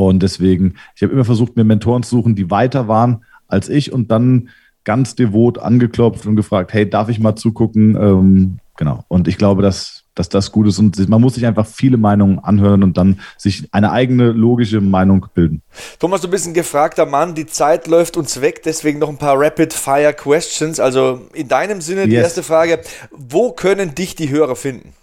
[0.08, 3.92] Und deswegen, ich habe immer versucht, mir Mentoren zu suchen, die weiter waren als ich
[3.92, 4.50] und dann
[4.84, 7.96] ganz devot angeklopft und gefragt, hey, darf ich mal zugucken?
[7.96, 9.04] Ähm, genau.
[9.08, 10.80] Und ich glaube, dass, dass das gut ist.
[10.80, 15.28] Und man muss sich einfach viele Meinungen anhören und dann sich eine eigene logische Meinung
[15.34, 15.62] bilden.
[16.00, 17.36] Thomas, du bist ein gefragter Mann.
[17.36, 18.64] Die Zeit läuft uns weg.
[18.64, 20.80] Deswegen noch ein paar Rapid-Fire-Questions.
[20.80, 22.24] Also in deinem Sinne die yes.
[22.24, 22.80] erste Frage.
[23.12, 24.94] Wo können dich die Hörer finden?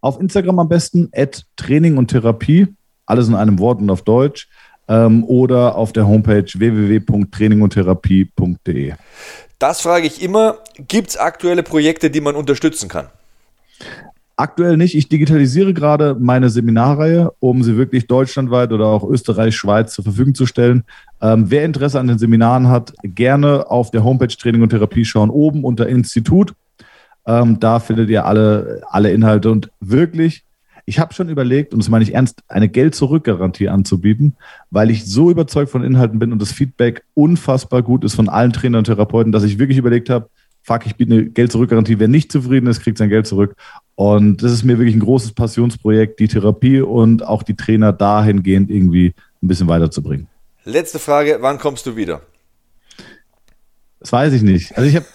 [0.00, 2.68] Auf Instagram am besten, at Training und Therapie
[3.10, 4.48] alles in einem Wort und auf Deutsch.
[4.88, 8.94] Ähm, oder auf der Homepage www.trainingundtherapie.de.
[9.58, 10.56] Das frage ich immer.
[10.88, 13.08] Gibt es aktuelle Projekte, die man unterstützen kann?
[14.40, 14.96] Aktuell nicht.
[14.96, 20.34] Ich digitalisiere gerade meine Seminarreihe, um sie wirklich deutschlandweit oder auch Österreich, Schweiz zur Verfügung
[20.34, 20.84] zu stellen.
[21.20, 25.28] Ähm, wer Interesse an den Seminaren hat, gerne auf der Homepage Training und Therapie schauen,
[25.28, 26.54] oben unter Institut.
[27.26, 30.42] Ähm, da findet ihr alle, alle Inhalte und wirklich
[30.90, 34.34] ich habe schon überlegt, und das meine ich ernst, eine Geld-Zurück-Garantie anzubieten,
[34.72, 38.52] weil ich so überzeugt von Inhalten bin und das Feedback unfassbar gut ist von allen
[38.52, 40.28] Trainern und Therapeuten, dass ich wirklich überlegt habe,
[40.62, 42.00] fuck, ich biete eine Geld-Zurück-Garantie.
[42.00, 43.54] Wer nicht zufrieden ist, kriegt sein Geld zurück.
[43.94, 48.68] Und das ist mir wirklich ein großes Passionsprojekt, die Therapie und auch die Trainer dahingehend
[48.68, 49.14] irgendwie
[49.44, 50.26] ein bisschen weiterzubringen.
[50.64, 52.20] Letzte Frage, wann kommst du wieder?
[54.00, 54.76] Das weiß ich nicht.
[54.76, 55.06] Also ich habe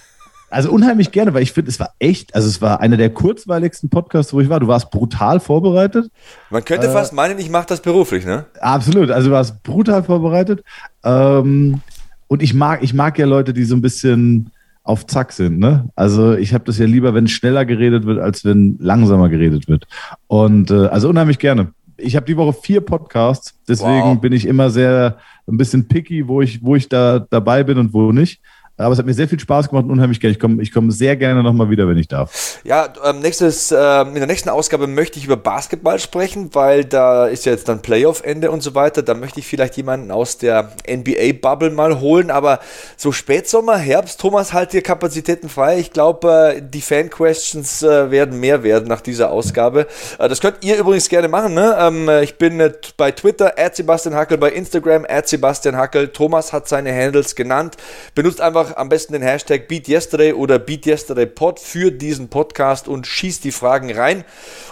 [0.56, 3.90] also unheimlich gerne, weil ich finde, es war echt, also es war einer der kurzweiligsten
[3.90, 4.62] Podcasts, wo ich war.
[4.62, 6.10] Du warst brutal vorbereitet.
[6.50, 8.46] Man könnte äh, fast meinen, ich mache das beruflich, ne?
[8.62, 9.12] Absolut.
[9.12, 10.64] Also du warst brutal vorbereitet.
[11.04, 11.82] Ähm,
[12.28, 14.50] und ich mag, ich mag ja Leute, die so ein bisschen
[14.84, 15.60] auf Zack sind.
[15.60, 15.90] Ne?
[15.98, 19.88] Also ich habe das ja lieber, wenn schneller geredet wird, als wenn langsamer geredet wird.
[20.28, 21.74] Und äh, also unheimlich gerne.
[21.98, 24.22] Ich habe die Woche vier Podcasts, deswegen wow.
[24.22, 25.18] bin ich immer sehr
[25.50, 28.42] ein bisschen picky, wo ich, wo ich da dabei bin und wo nicht.
[28.78, 30.34] Aber es hat mir sehr viel Spaß gemacht und unheimlich gerne.
[30.34, 32.60] Ich komme ich komm sehr gerne nochmal wieder, wenn ich darf.
[32.66, 37.28] Ja, ähm, nächstes, äh, in der nächsten Ausgabe möchte ich über Basketball sprechen, weil da
[37.28, 39.02] ist ja jetzt dann Playoff-Ende und so weiter.
[39.02, 42.30] Da möchte ich vielleicht jemanden aus der NBA-Bubble mal holen.
[42.30, 42.60] Aber
[42.98, 45.80] so Spätsommer, Herbst, Thomas, halt dir Kapazitäten frei.
[45.80, 49.88] Ich glaube, äh, die Fan-Questions äh, werden mehr werden nach dieser Ausgabe.
[50.20, 51.54] Äh, das könnt ihr übrigens gerne machen.
[51.54, 51.78] Ne?
[51.80, 56.10] Ähm, ich bin äh, bei Twitter, at Sebastian Hackel, bei Instagram, at Sebastian Hackel.
[56.10, 57.78] Thomas hat seine Handles genannt.
[58.16, 63.44] Benutzt einfach einfach am besten den Hashtag BeatYesterday oder BeatYesterdayPod für diesen Podcast und schießt
[63.44, 64.24] die Fragen rein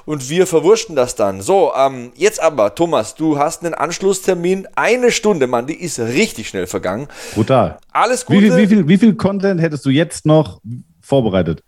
[0.06, 1.42] und wir verwurschten das dann.
[1.42, 4.68] So, ähm, jetzt aber, Thomas, du hast einen Anschlusstermin.
[4.76, 7.08] Eine Stunde, Mann, die ist richtig schnell vergangen.
[7.36, 7.78] Brutal.
[7.92, 8.42] Alles Gute.
[8.42, 10.60] Wie viel, wie viel, wie viel Content hättest du jetzt noch
[11.02, 11.64] vorbereitet?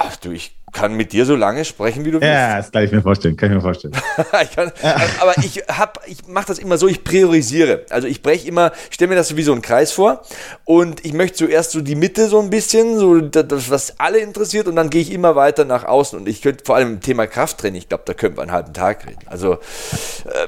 [0.00, 2.32] Ach du, ich kann mit dir so lange sprechen, wie du willst.
[2.32, 3.94] Ja, das kann ich mir vorstellen, kann ich mir vorstellen.
[4.42, 4.70] ich kann,
[5.18, 7.84] aber ich hab, ich mache das immer so, ich priorisiere.
[7.90, 10.22] Also ich breche immer, ich stelle mir das so wie so einen Kreis vor
[10.64, 14.68] und ich möchte zuerst so die Mitte so ein bisschen, so das, was alle interessiert
[14.68, 17.26] und dann gehe ich immer weiter nach außen und ich könnte vor allem im Thema
[17.26, 19.26] Krafttraining, ich glaube, da können wir einen halben Tag reden.
[19.26, 20.46] Also äh,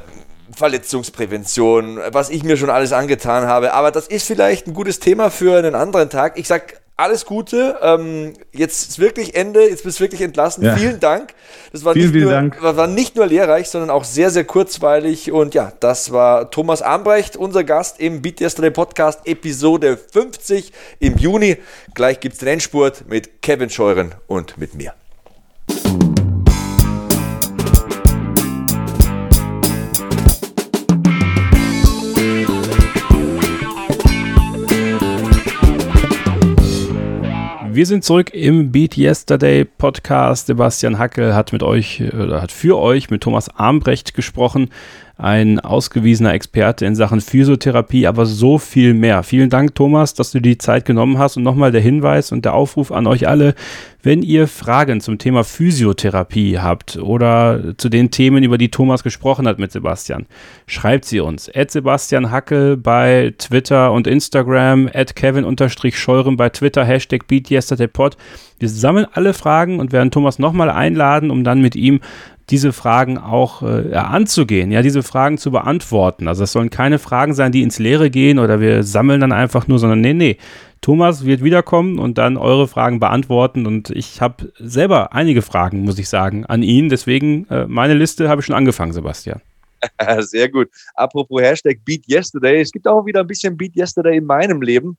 [0.54, 3.72] Verletzungsprävention, was ich mir schon alles angetan habe.
[3.72, 6.38] Aber das ist vielleicht ein gutes Thema für einen anderen Tag.
[6.38, 7.78] Ich sag alles Gute.
[7.82, 10.64] Ähm, jetzt ist wirklich Ende, jetzt bist du wirklich entlassen.
[10.64, 10.76] Ja.
[10.76, 11.34] Vielen Dank.
[11.72, 12.62] Das war, vielen, nicht nur, Dank.
[12.62, 15.32] war nicht nur lehrreich, sondern auch sehr, sehr kurzweilig.
[15.32, 21.16] Und ja, das war Thomas Ambrecht, unser Gast im Beat Yesterday Podcast, Episode 50 im
[21.16, 21.56] Juni.
[21.94, 24.94] Gleich gibt es den Endspurt mit Kevin Scheuren und mit mir.
[37.80, 40.48] Wir sind zurück im Beat Yesterday Podcast.
[40.48, 44.68] Sebastian Hackel hat mit euch oder hat für euch mit Thomas Armbrecht gesprochen
[45.22, 49.22] ein ausgewiesener Experte in Sachen Physiotherapie, aber so viel mehr.
[49.22, 51.36] Vielen Dank, Thomas, dass du die Zeit genommen hast.
[51.36, 53.54] Und nochmal der Hinweis und der Aufruf an euch alle,
[54.02, 59.46] wenn ihr Fragen zum Thema Physiotherapie habt oder zu den Themen, über die Thomas gesprochen
[59.46, 60.26] hat mit Sebastian,
[60.66, 61.50] schreibt sie uns.
[61.54, 68.16] At Sebastian Hackel bei Twitter und Instagram, at Kevin-Scheuren bei Twitter, Hashtag BeatYesterdayPod.
[68.58, 72.00] Wir sammeln alle Fragen und werden Thomas nochmal einladen, um dann mit ihm
[72.50, 76.28] diese Fragen auch äh, anzugehen, ja, diese Fragen zu beantworten.
[76.28, 79.68] Also es sollen keine Fragen sein, die ins Leere gehen oder wir sammeln dann einfach
[79.68, 80.36] nur, sondern nee, nee.
[80.80, 85.98] Thomas wird wiederkommen und dann eure Fragen beantworten und ich habe selber einige Fragen, muss
[85.98, 86.88] ich sagen, an ihn.
[86.88, 89.40] Deswegen äh, meine Liste habe ich schon angefangen, Sebastian.
[90.20, 90.68] Sehr gut.
[90.94, 92.60] Apropos Hashtag Beat Yesterday.
[92.60, 94.96] Es gibt auch wieder ein bisschen Beat Yesterday in meinem Leben.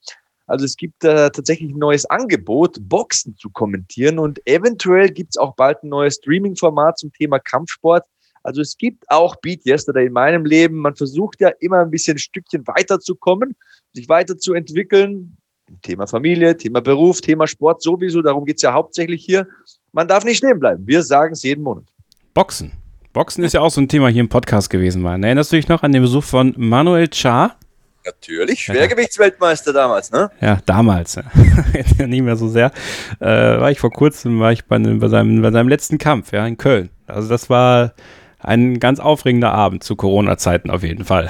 [0.47, 5.37] Also es gibt äh, tatsächlich ein neues Angebot, Boxen zu kommentieren und eventuell gibt es
[5.37, 8.03] auch bald ein neues Streaming-Format zum Thema Kampfsport.
[8.43, 10.77] Also es gibt auch Beat Yesterday in meinem Leben.
[10.77, 13.55] Man versucht ja immer ein bisschen ein Stückchen weiterzukommen,
[13.93, 15.37] sich weiterzuentwickeln.
[15.83, 18.21] Thema Familie, Thema Beruf, Thema Sport sowieso.
[18.21, 19.47] Darum geht es ja hauptsächlich hier.
[19.93, 20.85] Man darf nicht stehen bleiben.
[20.85, 21.85] Wir sagen es jeden Monat.
[22.33, 22.73] Boxen.
[23.13, 25.01] Boxen ist ja auch so ein Thema hier im Podcast gewesen.
[25.01, 25.23] Mann.
[25.23, 27.57] Erinnerst du dich noch an den Besuch von Manuel Cha?
[28.05, 30.31] Natürlich, Schwergewichtsweltmeister damals, ne?
[30.41, 31.19] Ja, damals.
[31.97, 32.07] Ja.
[32.07, 32.71] Nicht mehr so sehr.
[33.19, 36.45] Äh, war ich vor kurzem, war ich bei, bei, seinem, bei seinem letzten Kampf, ja,
[36.45, 36.89] in Köln.
[37.07, 37.93] Also das war
[38.39, 41.29] ein ganz aufregender Abend zu Corona-Zeiten auf jeden Fall.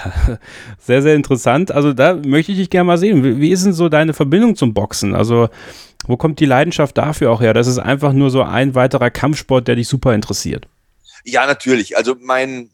[0.79, 1.71] Sehr, sehr interessant.
[1.71, 3.23] Also da möchte ich dich gerne mal sehen.
[3.23, 5.13] Wie, wie ist denn so deine Verbindung zum Boxen?
[5.13, 5.49] Also
[6.07, 7.53] wo kommt die Leidenschaft dafür auch her?
[7.53, 10.67] Das ist einfach nur so ein weiterer Kampfsport, der dich super interessiert.
[11.23, 11.97] Ja, natürlich.
[11.97, 12.70] Also mein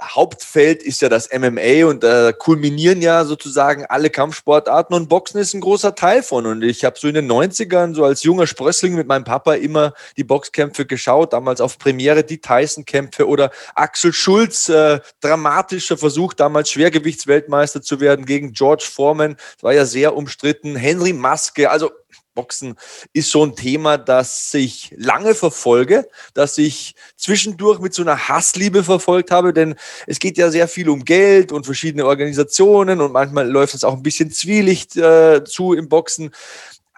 [0.00, 5.54] Hauptfeld ist ja das MMA und da kulminieren ja sozusagen alle Kampfsportarten und Boxen ist
[5.54, 6.46] ein großer Teil von.
[6.46, 9.94] Und ich habe so in den 90ern, so als junger Sprössling mit meinem Papa immer
[10.16, 16.70] die Boxkämpfe geschaut, damals auf Premiere die Tyson-Kämpfe oder Axel Schulz, äh, dramatischer Versuch, damals
[16.70, 21.90] Schwergewichtsweltmeister zu werden gegen George Foreman, war ja sehr umstritten, Henry Maske, also
[22.38, 22.76] Boxen
[23.12, 28.84] ist so ein Thema, das ich lange verfolge, das ich zwischendurch mit so einer Hassliebe
[28.84, 29.74] verfolgt habe, denn
[30.06, 33.94] es geht ja sehr viel um Geld und verschiedene Organisationen und manchmal läuft es auch
[33.94, 36.30] ein bisschen zwielicht äh, zu im Boxen.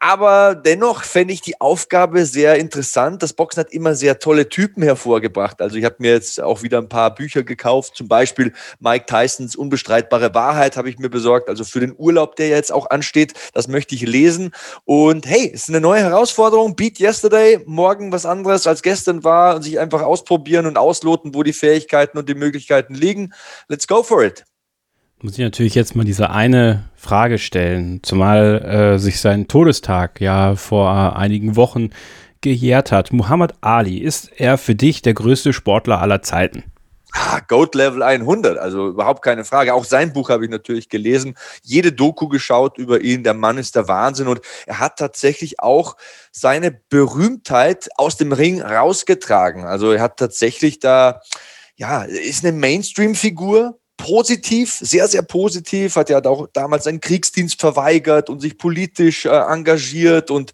[0.03, 3.23] Aber dennoch fände ich die Aufgabe sehr interessant.
[3.23, 5.61] Das Boxen hat immer sehr tolle Typen hervorgebracht.
[5.61, 9.57] Also ich habe mir jetzt auch wieder ein paar Bücher gekauft, zum Beispiel Mike Tysons
[9.57, 11.51] Unbestreitbare Wahrheit habe ich mir besorgt.
[11.51, 14.53] Also für den Urlaub, der jetzt auch ansteht, das möchte ich lesen.
[14.87, 16.77] Und hey, es ist eine neue Herausforderung.
[16.77, 21.43] Beat Yesterday, morgen was anderes als gestern war und sich einfach ausprobieren und ausloten, wo
[21.43, 23.35] die Fähigkeiten und die Möglichkeiten liegen.
[23.69, 24.47] Let's go for it.
[25.23, 30.57] Muss ich natürlich jetzt mal diese eine Frage stellen, zumal äh, sich sein Todestag ja
[30.57, 31.91] vor einigen Wochen
[32.41, 33.13] gejährt hat.
[33.13, 36.65] Muhammad Ali, ist er für dich der größte Sportler aller Zeiten?
[37.49, 39.75] Goat Level 100, also überhaupt keine Frage.
[39.75, 43.23] Auch sein Buch habe ich natürlich gelesen, jede Doku geschaut über ihn.
[43.23, 45.97] Der Mann ist der Wahnsinn und er hat tatsächlich auch
[46.33, 49.65] seine Berühmtheit aus dem Ring rausgetragen.
[49.65, 51.21] Also er hat tatsächlich da,
[51.77, 58.31] ja, ist eine Mainstream-Figur, positiv, sehr, sehr positiv, hat ja auch damals seinen Kriegsdienst verweigert
[58.31, 60.53] und sich politisch äh, engagiert und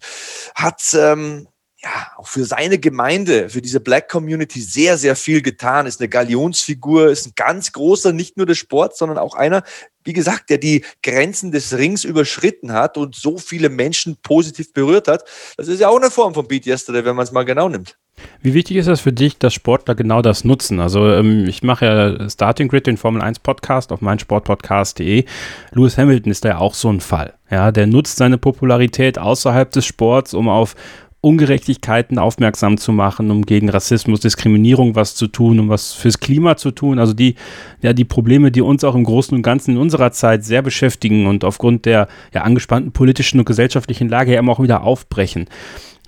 [0.55, 1.47] hat ähm,
[1.87, 6.09] ja, auch für seine Gemeinde, für diese Black Community sehr, sehr viel getan, ist eine
[6.09, 9.63] Galionsfigur, ist ein ganz großer, nicht nur des Sports, sondern auch einer,
[10.03, 15.07] wie gesagt, der die Grenzen des Rings überschritten hat und so viele Menschen positiv berührt
[15.07, 15.23] hat.
[15.55, 17.97] Das ist ja auch eine Form von Beat Yesterday, wenn man es mal genau nimmt.
[18.41, 20.79] Wie wichtig ist das für dich, dass Sportler genau das nutzen?
[20.79, 25.25] Also ähm, ich mache ja Starting Grid, den Formel 1 Podcast auf meinsportpodcast.de.
[25.71, 27.33] Lewis Hamilton ist da ja auch so ein Fall.
[27.51, 30.75] Ja, der nutzt seine Popularität außerhalb des Sports, um auf
[31.21, 36.57] Ungerechtigkeiten aufmerksam zu machen, um gegen Rassismus, Diskriminierung was zu tun, um was fürs Klima
[36.57, 36.99] zu tun.
[36.99, 37.35] Also die,
[37.81, 41.25] ja, die Probleme, die uns auch im Großen und Ganzen in unserer Zeit sehr beschäftigen
[41.25, 45.47] und aufgrund der ja, angespannten politischen und gesellschaftlichen Lage ja immer auch wieder aufbrechen.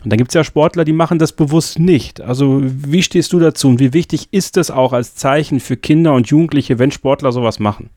[0.04, 2.22] Und dann gibt es ja Sportler, die machen das bewusst nicht.
[2.22, 6.14] Also wie stehst du dazu und wie wichtig ist es auch als Zeichen für Kinder
[6.14, 7.90] und Jugendliche, wenn Sportler sowas machen?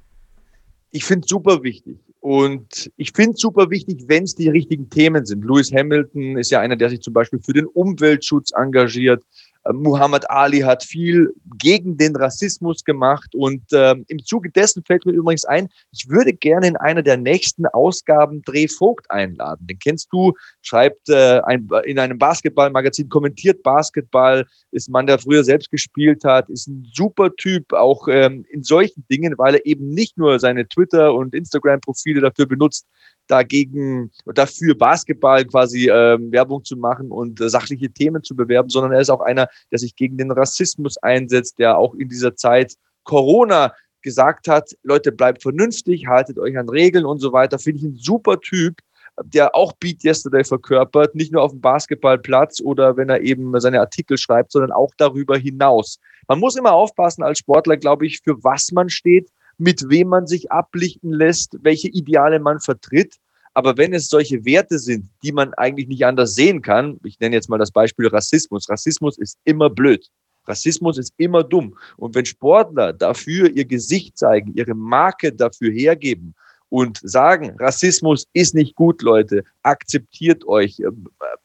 [0.90, 1.98] Ich finde es super wichtig.
[2.22, 5.44] Und ich finde es super wichtig, wenn es die richtigen Themen sind.
[5.44, 9.24] Lewis Hamilton ist ja einer, der sich zum Beispiel für den Umweltschutz engagiert.
[9.70, 15.12] Muhammad Ali hat viel gegen den Rassismus gemacht und äh, im Zuge dessen fällt mir
[15.12, 19.66] übrigens ein, ich würde gerne in einer der nächsten Ausgaben Dreh Vogt einladen.
[19.66, 20.32] Den kennst du,
[20.62, 26.24] schreibt äh, ein, in einem Basketballmagazin, kommentiert Basketball, ist ein Mann, der früher selbst gespielt
[26.24, 30.40] hat, ist ein super Typ, auch ähm, in solchen Dingen, weil er eben nicht nur
[30.40, 32.86] seine Twitter- und Instagram-Profile dafür benutzt,
[33.32, 38.92] dagegen, dafür Basketball quasi ähm, Werbung zu machen und äh, sachliche Themen zu bewerben, sondern
[38.92, 42.74] er ist auch einer, der sich gegen den Rassismus einsetzt, der auch in dieser Zeit
[43.04, 43.72] Corona
[44.02, 47.58] gesagt hat, Leute, bleibt vernünftig, haltet euch an Regeln und so weiter.
[47.58, 48.80] Finde ich ein super Typ,
[49.24, 53.80] der auch Beat Yesterday verkörpert, nicht nur auf dem Basketballplatz oder wenn er eben seine
[53.80, 55.98] Artikel schreibt, sondern auch darüber hinaus.
[56.28, 60.26] Man muss immer aufpassen als Sportler, glaube ich, für was man steht mit wem man
[60.26, 63.16] sich ablichten lässt, welche Ideale man vertritt.
[63.54, 67.34] Aber wenn es solche Werte sind, die man eigentlich nicht anders sehen kann, ich nenne
[67.34, 68.68] jetzt mal das Beispiel Rassismus.
[68.68, 70.08] Rassismus ist immer blöd.
[70.46, 71.76] Rassismus ist immer dumm.
[71.96, 76.34] Und wenn Sportler dafür ihr Gesicht zeigen, ihre Marke dafür hergeben
[76.68, 80.90] und sagen, Rassismus ist nicht gut, Leute, akzeptiert euch, äh,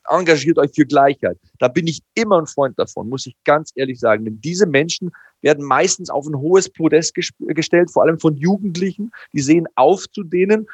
[0.10, 1.38] engagiert euch für Gleichheit.
[1.60, 4.24] Da bin ich immer ein Freund davon, muss ich ganz ehrlich sagen.
[4.24, 5.12] Denn diese Menschen
[5.42, 9.12] werden meistens auf ein hohes Podest gestellt, vor allem von Jugendlichen.
[9.34, 10.66] Die sehen auf zu denen,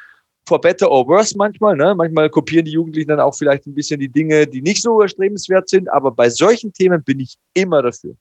[0.46, 1.76] for better or worse manchmal.
[1.76, 1.94] Ne?
[1.94, 5.68] Manchmal kopieren die Jugendlichen dann auch vielleicht ein bisschen die Dinge, die nicht so erstrebenswert
[5.68, 5.90] sind.
[5.92, 8.14] Aber bei solchen Themen bin ich immer dafür.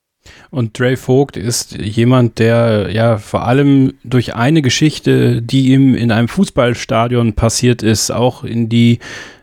[0.52, 6.12] Und Dre Vogt ist jemand, der ja vor allem durch eine Geschichte, die ihm in
[6.12, 9.00] einem Fußballstadion passiert ist, auch in die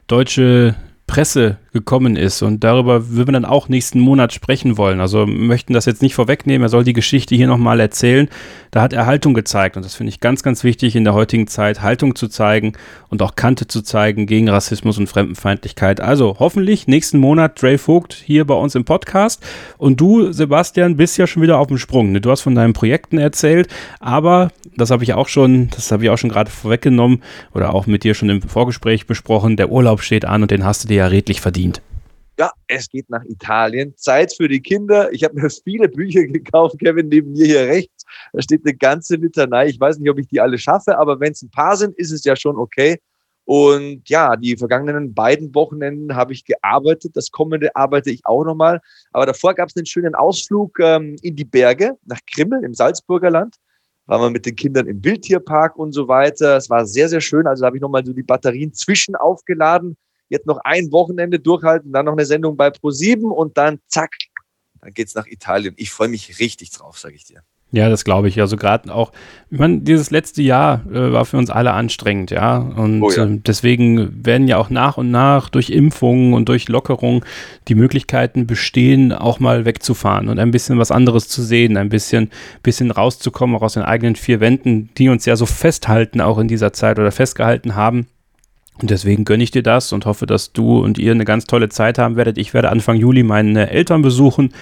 [0.07, 0.75] deutsche
[1.07, 2.43] Presse gekommen ist.
[2.43, 5.01] Und darüber würden wir dann auch nächsten Monat sprechen wollen.
[5.01, 6.65] Also möchten das jetzt nicht vorwegnehmen.
[6.65, 8.29] Er soll die Geschichte hier nochmal erzählen.
[8.71, 9.77] Da hat er Haltung gezeigt.
[9.77, 12.73] Und das finde ich ganz, ganz wichtig in der heutigen Zeit, Haltung zu zeigen
[13.09, 16.01] und auch Kante zu zeigen gegen Rassismus und Fremdenfeindlichkeit.
[16.01, 19.43] Also hoffentlich nächsten Monat Dre Vogt hier bei uns im Podcast.
[19.79, 22.21] Und du, Sebastian, bist ja schon wieder auf dem Sprung.
[22.21, 23.69] Du hast von deinen Projekten erzählt.
[24.01, 27.23] Aber das habe ich auch schon, das habe ich auch schon gerade vorweggenommen
[27.55, 29.57] oder auch mit dir schon im Vorgespräch besprochen.
[29.57, 31.60] Der Urlaub steht an und den hast du dir ja redlich verdient.
[32.41, 33.95] Ja, es geht nach Italien.
[33.99, 35.13] Zeit für die Kinder.
[35.13, 38.07] Ich habe mir viele Bücher gekauft, Kevin, neben mir hier rechts.
[38.33, 39.67] Da steht eine ganze Litanei.
[39.67, 42.13] Ich weiß nicht, ob ich die alle schaffe, aber wenn es ein paar sind, ist
[42.13, 42.99] es ja schon okay.
[43.45, 47.15] Und ja, die vergangenen beiden Wochenenden habe ich gearbeitet.
[47.15, 48.81] Das kommende arbeite ich auch nochmal.
[49.13, 53.31] Aber davor gab es einen schönen Ausflug ähm, in die Berge, nach Krimmel im Salzburger
[53.31, 53.57] Land.
[54.07, 56.57] Waren wir mit den Kindern im Wildtierpark und so weiter.
[56.57, 57.47] Es war sehr, sehr schön.
[57.47, 59.99] Also da habe ich nochmal so die Batterien zwischen aufgeladen
[60.31, 64.13] jetzt noch ein Wochenende durchhalten, dann noch eine Sendung bei Pro7 und dann zack,
[64.81, 65.75] dann geht's nach Italien.
[65.77, 67.43] Ich freue mich richtig drauf, sage ich dir.
[67.73, 68.41] Ja, das glaube ich.
[68.41, 69.13] Also gerade auch,
[69.49, 72.59] ich meine, dieses letzte Jahr äh, war für uns alle anstrengend, ja.
[72.59, 73.27] Und oh ja.
[73.27, 77.25] äh, deswegen werden ja auch nach und nach durch Impfungen und durch Lockerung
[77.69, 82.31] die Möglichkeiten bestehen, auch mal wegzufahren und ein bisschen was anderes zu sehen, ein bisschen,
[82.65, 86.49] bisschen rauszukommen, auch aus den eigenen vier Wänden, die uns ja so festhalten, auch in
[86.49, 88.09] dieser Zeit oder festgehalten haben.
[88.81, 91.69] Und deswegen gönne ich dir das und hoffe, dass du und ihr eine ganz tolle
[91.69, 92.39] Zeit haben werdet.
[92.39, 94.55] Ich werde Anfang Juli meine Eltern besuchen,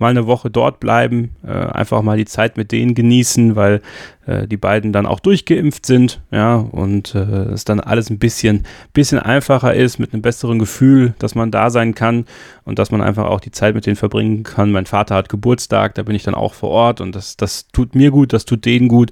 [0.00, 3.82] mal eine Woche dort bleiben, äh, einfach mal die Zeit mit denen genießen, weil
[4.26, 8.64] äh, die beiden dann auch durchgeimpft sind, ja, und äh, es dann alles ein bisschen,
[8.92, 12.24] bisschen einfacher ist, mit einem besseren Gefühl, dass man da sein kann
[12.64, 14.72] und dass man einfach auch die Zeit mit denen verbringen kann.
[14.72, 17.94] Mein Vater hat Geburtstag, da bin ich dann auch vor Ort und das, das tut
[17.94, 19.10] mir gut, das tut denen gut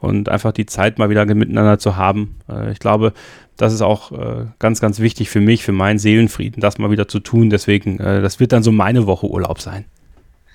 [0.00, 2.38] und einfach die Zeit mal wieder miteinander zu haben.
[2.48, 3.12] Äh, ich glaube,
[3.60, 7.08] das ist auch äh, ganz, ganz wichtig für mich, für meinen Seelenfrieden, das mal wieder
[7.08, 7.50] zu tun.
[7.50, 9.84] Deswegen, äh, das wird dann so meine Woche Urlaub sein.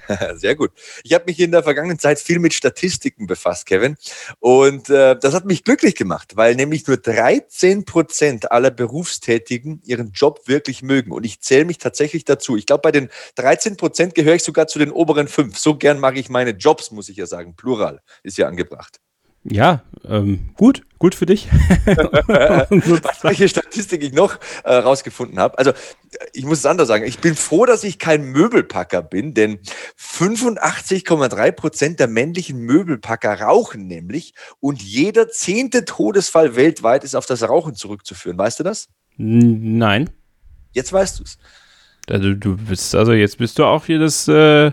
[0.36, 0.72] Sehr gut.
[1.03, 3.95] Ich habe mich in der vergangenen Zeit viel mit Statistiken befasst, Kevin.
[4.40, 10.11] Und äh, das hat mich glücklich gemacht, weil nämlich nur 13 Prozent aller Berufstätigen ihren
[10.11, 11.11] Job wirklich mögen.
[11.11, 12.57] Und ich zähle mich tatsächlich dazu.
[12.57, 15.57] Ich glaube, bei den 13 Prozent gehöre ich sogar zu den oberen fünf.
[15.57, 17.56] So gern mag ich meine Jobs, muss ich ja sagen.
[17.56, 18.99] Plural ist ja angebracht.
[19.47, 21.47] Ja, ähm, gut, gut für dich.
[23.22, 25.57] Welche Statistik ich noch äh, rausgefunden habe.
[25.59, 25.72] Also,
[26.34, 27.05] ich muss es anders sagen.
[27.05, 29.59] Ich bin froh, dass ich kein Möbelpacker bin, denn
[29.99, 37.47] 85,3 Prozent der männlichen Möbelpacker rauchen nämlich und jeder zehnte Todesfall weltweit ist auf das
[37.47, 38.38] Rauchen zurückzuführen.
[38.38, 38.89] Weißt du das?
[39.17, 40.09] Nein.
[40.72, 41.38] Jetzt weißt du es.
[42.09, 44.72] Also, du bist, also jetzt bist du auch hier das, äh,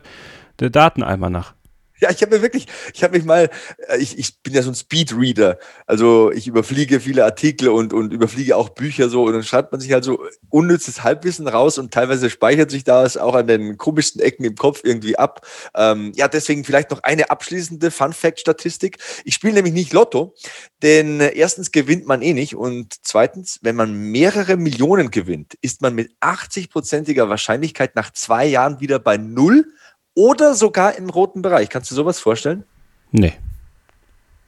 [0.61, 1.55] der Dateneimer nach.
[2.03, 3.49] Ja, ich habe mir wirklich, ich habe mich mal,
[3.87, 8.13] äh, ich, ich bin ja so ein Speedreader, also ich überfliege viele Artikel und, und
[8.13, 11.95] überfliege auch Bücher so und dann schreibt man sich halt so unnützes Halbwissen raus und
[11.95, 15.47] teilweise speichert sich das auch an den komischsten Ecken im Kopf irgendwie ab.
[15.77, 18.99] Ähm, ja, deswegen vielleicht noch eine abschließende Fun-Fact-Statistik.
[19.25, 20.35] Ich spiele nämlich nicht Lotto,
[20.83, 25.95] denn erstens gewinnt man eh nicht und zweitens, wenn man mehrere Millionen gewinnt, ist man
[25.95, 29.67] mit 80-prozentiger Wahrscheinlichkeit nach zwei Jahren wieder bei Null
[30.15, 31.69] oder sogar im roten Bereich.
[31.69, 32.65] Kannst du sowas vorstellen?
[33.11, 33.35] Nee.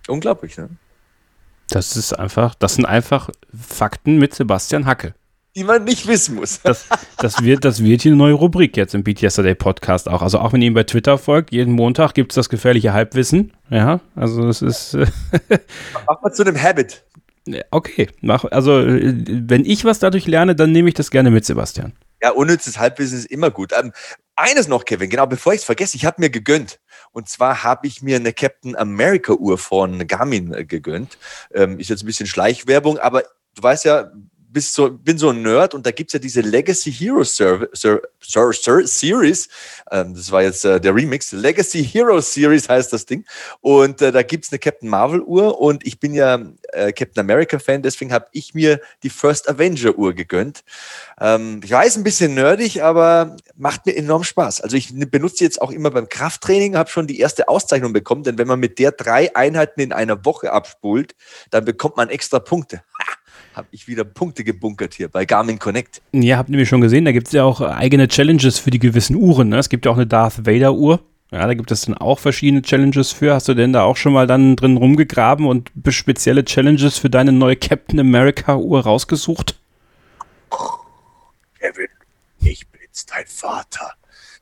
[0.08, 0.68] Unglaublich, ne?
[1.70, 5.14] Das ist einfach, das sind einfach Fakten mit Sebastian Hacke.
[5.56, 6.60] Die man nicht wissen muss.
[6.62, 6.88] Das,
[7.18, 10.20] das, wird, das wird hier eine neue Rubrik jetzt im Beat Yesterday Podcast auch.
[10.20, 13.52] Also auch wenn ihr ihn bei Twitter folgt, jeden Montag gibt es das gefährliche Halbwissen.
[13.70, 14.94] Ja, also das ist.
[16.06, 17.04] Mach mal zu einem Habit.
[17.70, 21.92] Okay, mach, also wenn ich was dadurch lerne, dann nehme ich das gerne mit, Sebastian.
[22.24, 23.74] Ja, unnützes Halbwissen ist immer gut.
[23.78, 23.92] Ähm,
[24.34, 26.80] eines noch, Kevin, genau, bevor ich es vergesse, ich habe mir gegönnt.
[27.12, 31.18] Und zwar habe ich mir eine Captain America Uhr von Garmin äh, gegönnt.
[31.52, 33.24] Ähm, ist jetzt ein bisschen Schleichwerbung, aber
[33.54, 34.10] du weißt ja,
[34.54, 37.68] bist so, bin so ein Nerd und da gibt es ja diese Legacy Hero Ser
[37.72, 39.48] Ser Ser Series.
[39.90, 41.32] Ähm, das war jetzt äh, der Remix.
[41.32, 43.26] Legacy Hero Series heißt das Ding.
[43.60, 46.40] Und äh, da gibt es eine Captain Marvel Uhr und ich bin ja
[46.72, 50.64] äh, Captain America Fan, deswegen habe ich mir die First Avenger Uhr gegönnt.
[51.20, 54.60] Ähm, ich weiß, ein bisschen nerdig, aber macht mir enorm Spaß.
[54.60, 58.38] Also ich benutze jetzt auch immer beim Krafttraining, habe schon die erste Auszeichnung bekommen, denn
[58.38, 61.14] wenn man mit der drei Einheiten in einer Woche abspult,
[61.50, 62.82] dann bekommt man extra Punkte.
[62.98, 63.23] Ha!
[63.54, 66.02] Habe ich wieder Punkte gebunkert hier bei Garmin Connect.
[66.12, 68.78] Ja, habt ihr nämlich schon gesehen, da gibt es ja auch eigene Challenges für die
[68.78, 69.48] gewissen Uhren.
[69.48, 69.58] Ne?
[69.58, 71.00] Es gibt ja auch eine Darth Vader Uhr.
[71.30, 73.34] Ja, da gibt es dann auch verschiedene Challenges für.
[73.34, 77.32] Hast du denn da auch schon mal dann drin rumgegraben und spezielle Challenges für deine
[77.32, 79.58] neue Captain America Uhr rausgesucht?
[81.58, 81.88] Kevin,
[82.40, 83.94] ich bin's, dein Vater.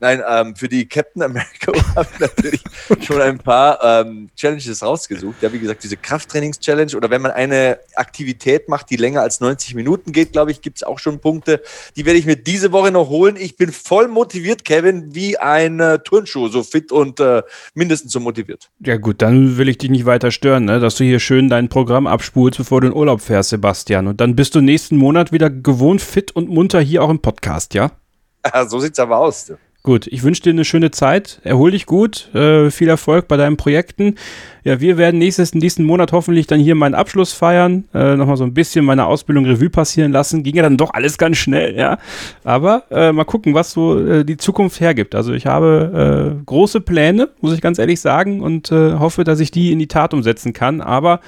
[0.02, 2.60] Nein, ähm, für die Captain America habe ich natürlich
[3.06, 5.36] schon ein paar ähm, Challenges rausgesucht.
[5.40, 9.76] Ja, wie gesagt, diese Krafttrainings-Challenge oder wenn man eine Aktivität macht, die länger als 90
[9.76, 11.62] Minuten geht, glaube ich, gibt es auch schon Punkte.
[11.94, 13.36] Die werde ich mir diese Woche noch holen.
[13.36, 18.18] Ich bin voll motiviert, Kevin, wie ein äh, Turnschuh, so fit und äh, mindestens so
[18.18, 18.70] motiviert.
[18.84, 20.80] Ja gut, dann will ich dich nicht weiter stören, ne?
[20.80, 24.08] dass du hier schön dein Programm abspulst, bevor du in Urlaub fährst, Sebastian.
[24.08, 27.74] Und dann bist du nächsten Monat wieder gewohnt fit und munter hier auch im Podcast,
[27.74, 27.92] ja?
[28.66, 29.52] so sieht's aber aus.
[29.84, 31.40] Gut, ich wünsche dir eine schöne Zeit.
[31.42, 32.32] Erhol dich gut.
[32.36, 34.14] Äh, viel Erfolg bei deinen Projekten.
[34.62, 37.82] Ja, wir werden nächstes, nächsten Monat hoffentlich dann hier meinen Abschluss feiern.
[37.92, 40.44] Äh, Nochmal so ein bisschen meine Ausbildung Revue passieren lassen.
[40.44, 41.98] Ging ja dann doch alles ganz schnell, ja.
[42.44, 45.16] Aber äh, mal gucken, was so äh, die Zukunft hergibt.
[45.16, 49.40] Also ich habe äh, große Pläne, muss ich ganz ehrlich sagen, und äh, hoffe, dass
[49.40, 50.80] ich die in die Tat umsetzen kann.
[50.80, 51.18] Aber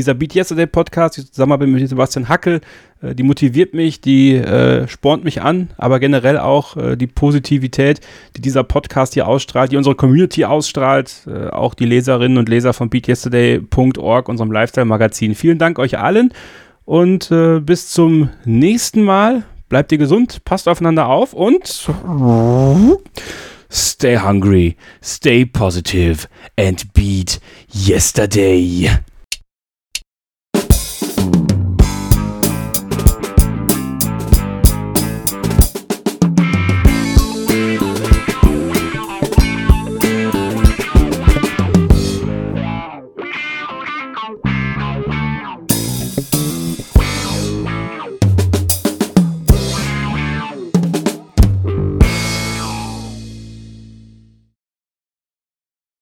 [0.00, 2.60] dieser Beat Yesterday Podcast, die Zusammenarbeit mit Sebastian Hackel,
[3.02, 8.00] äh, die motiviert mich, die äh, spornt mich an, aber generell auch äh, die Positivität,
[8.36, 12.72] die dieser Podcast hier ausstrahlt, die unsere Community ausstrahlt, äh, auch die Leserinnen und Leser
[12.72, 15.34] von beatyesterday.org, unserem Lifestyle-Magazin.
[15.34, 16.32] Vielen Dank euch allen
[16.84, 19.44] und äh, bis zum nächsten Mal.
[19.68, 21.88] Bleibt ihr gesund, passt aufeinander auf und
[23.70, 27.40] stay hungry, stay positive and beat
[27.72, 28.90] yesterday.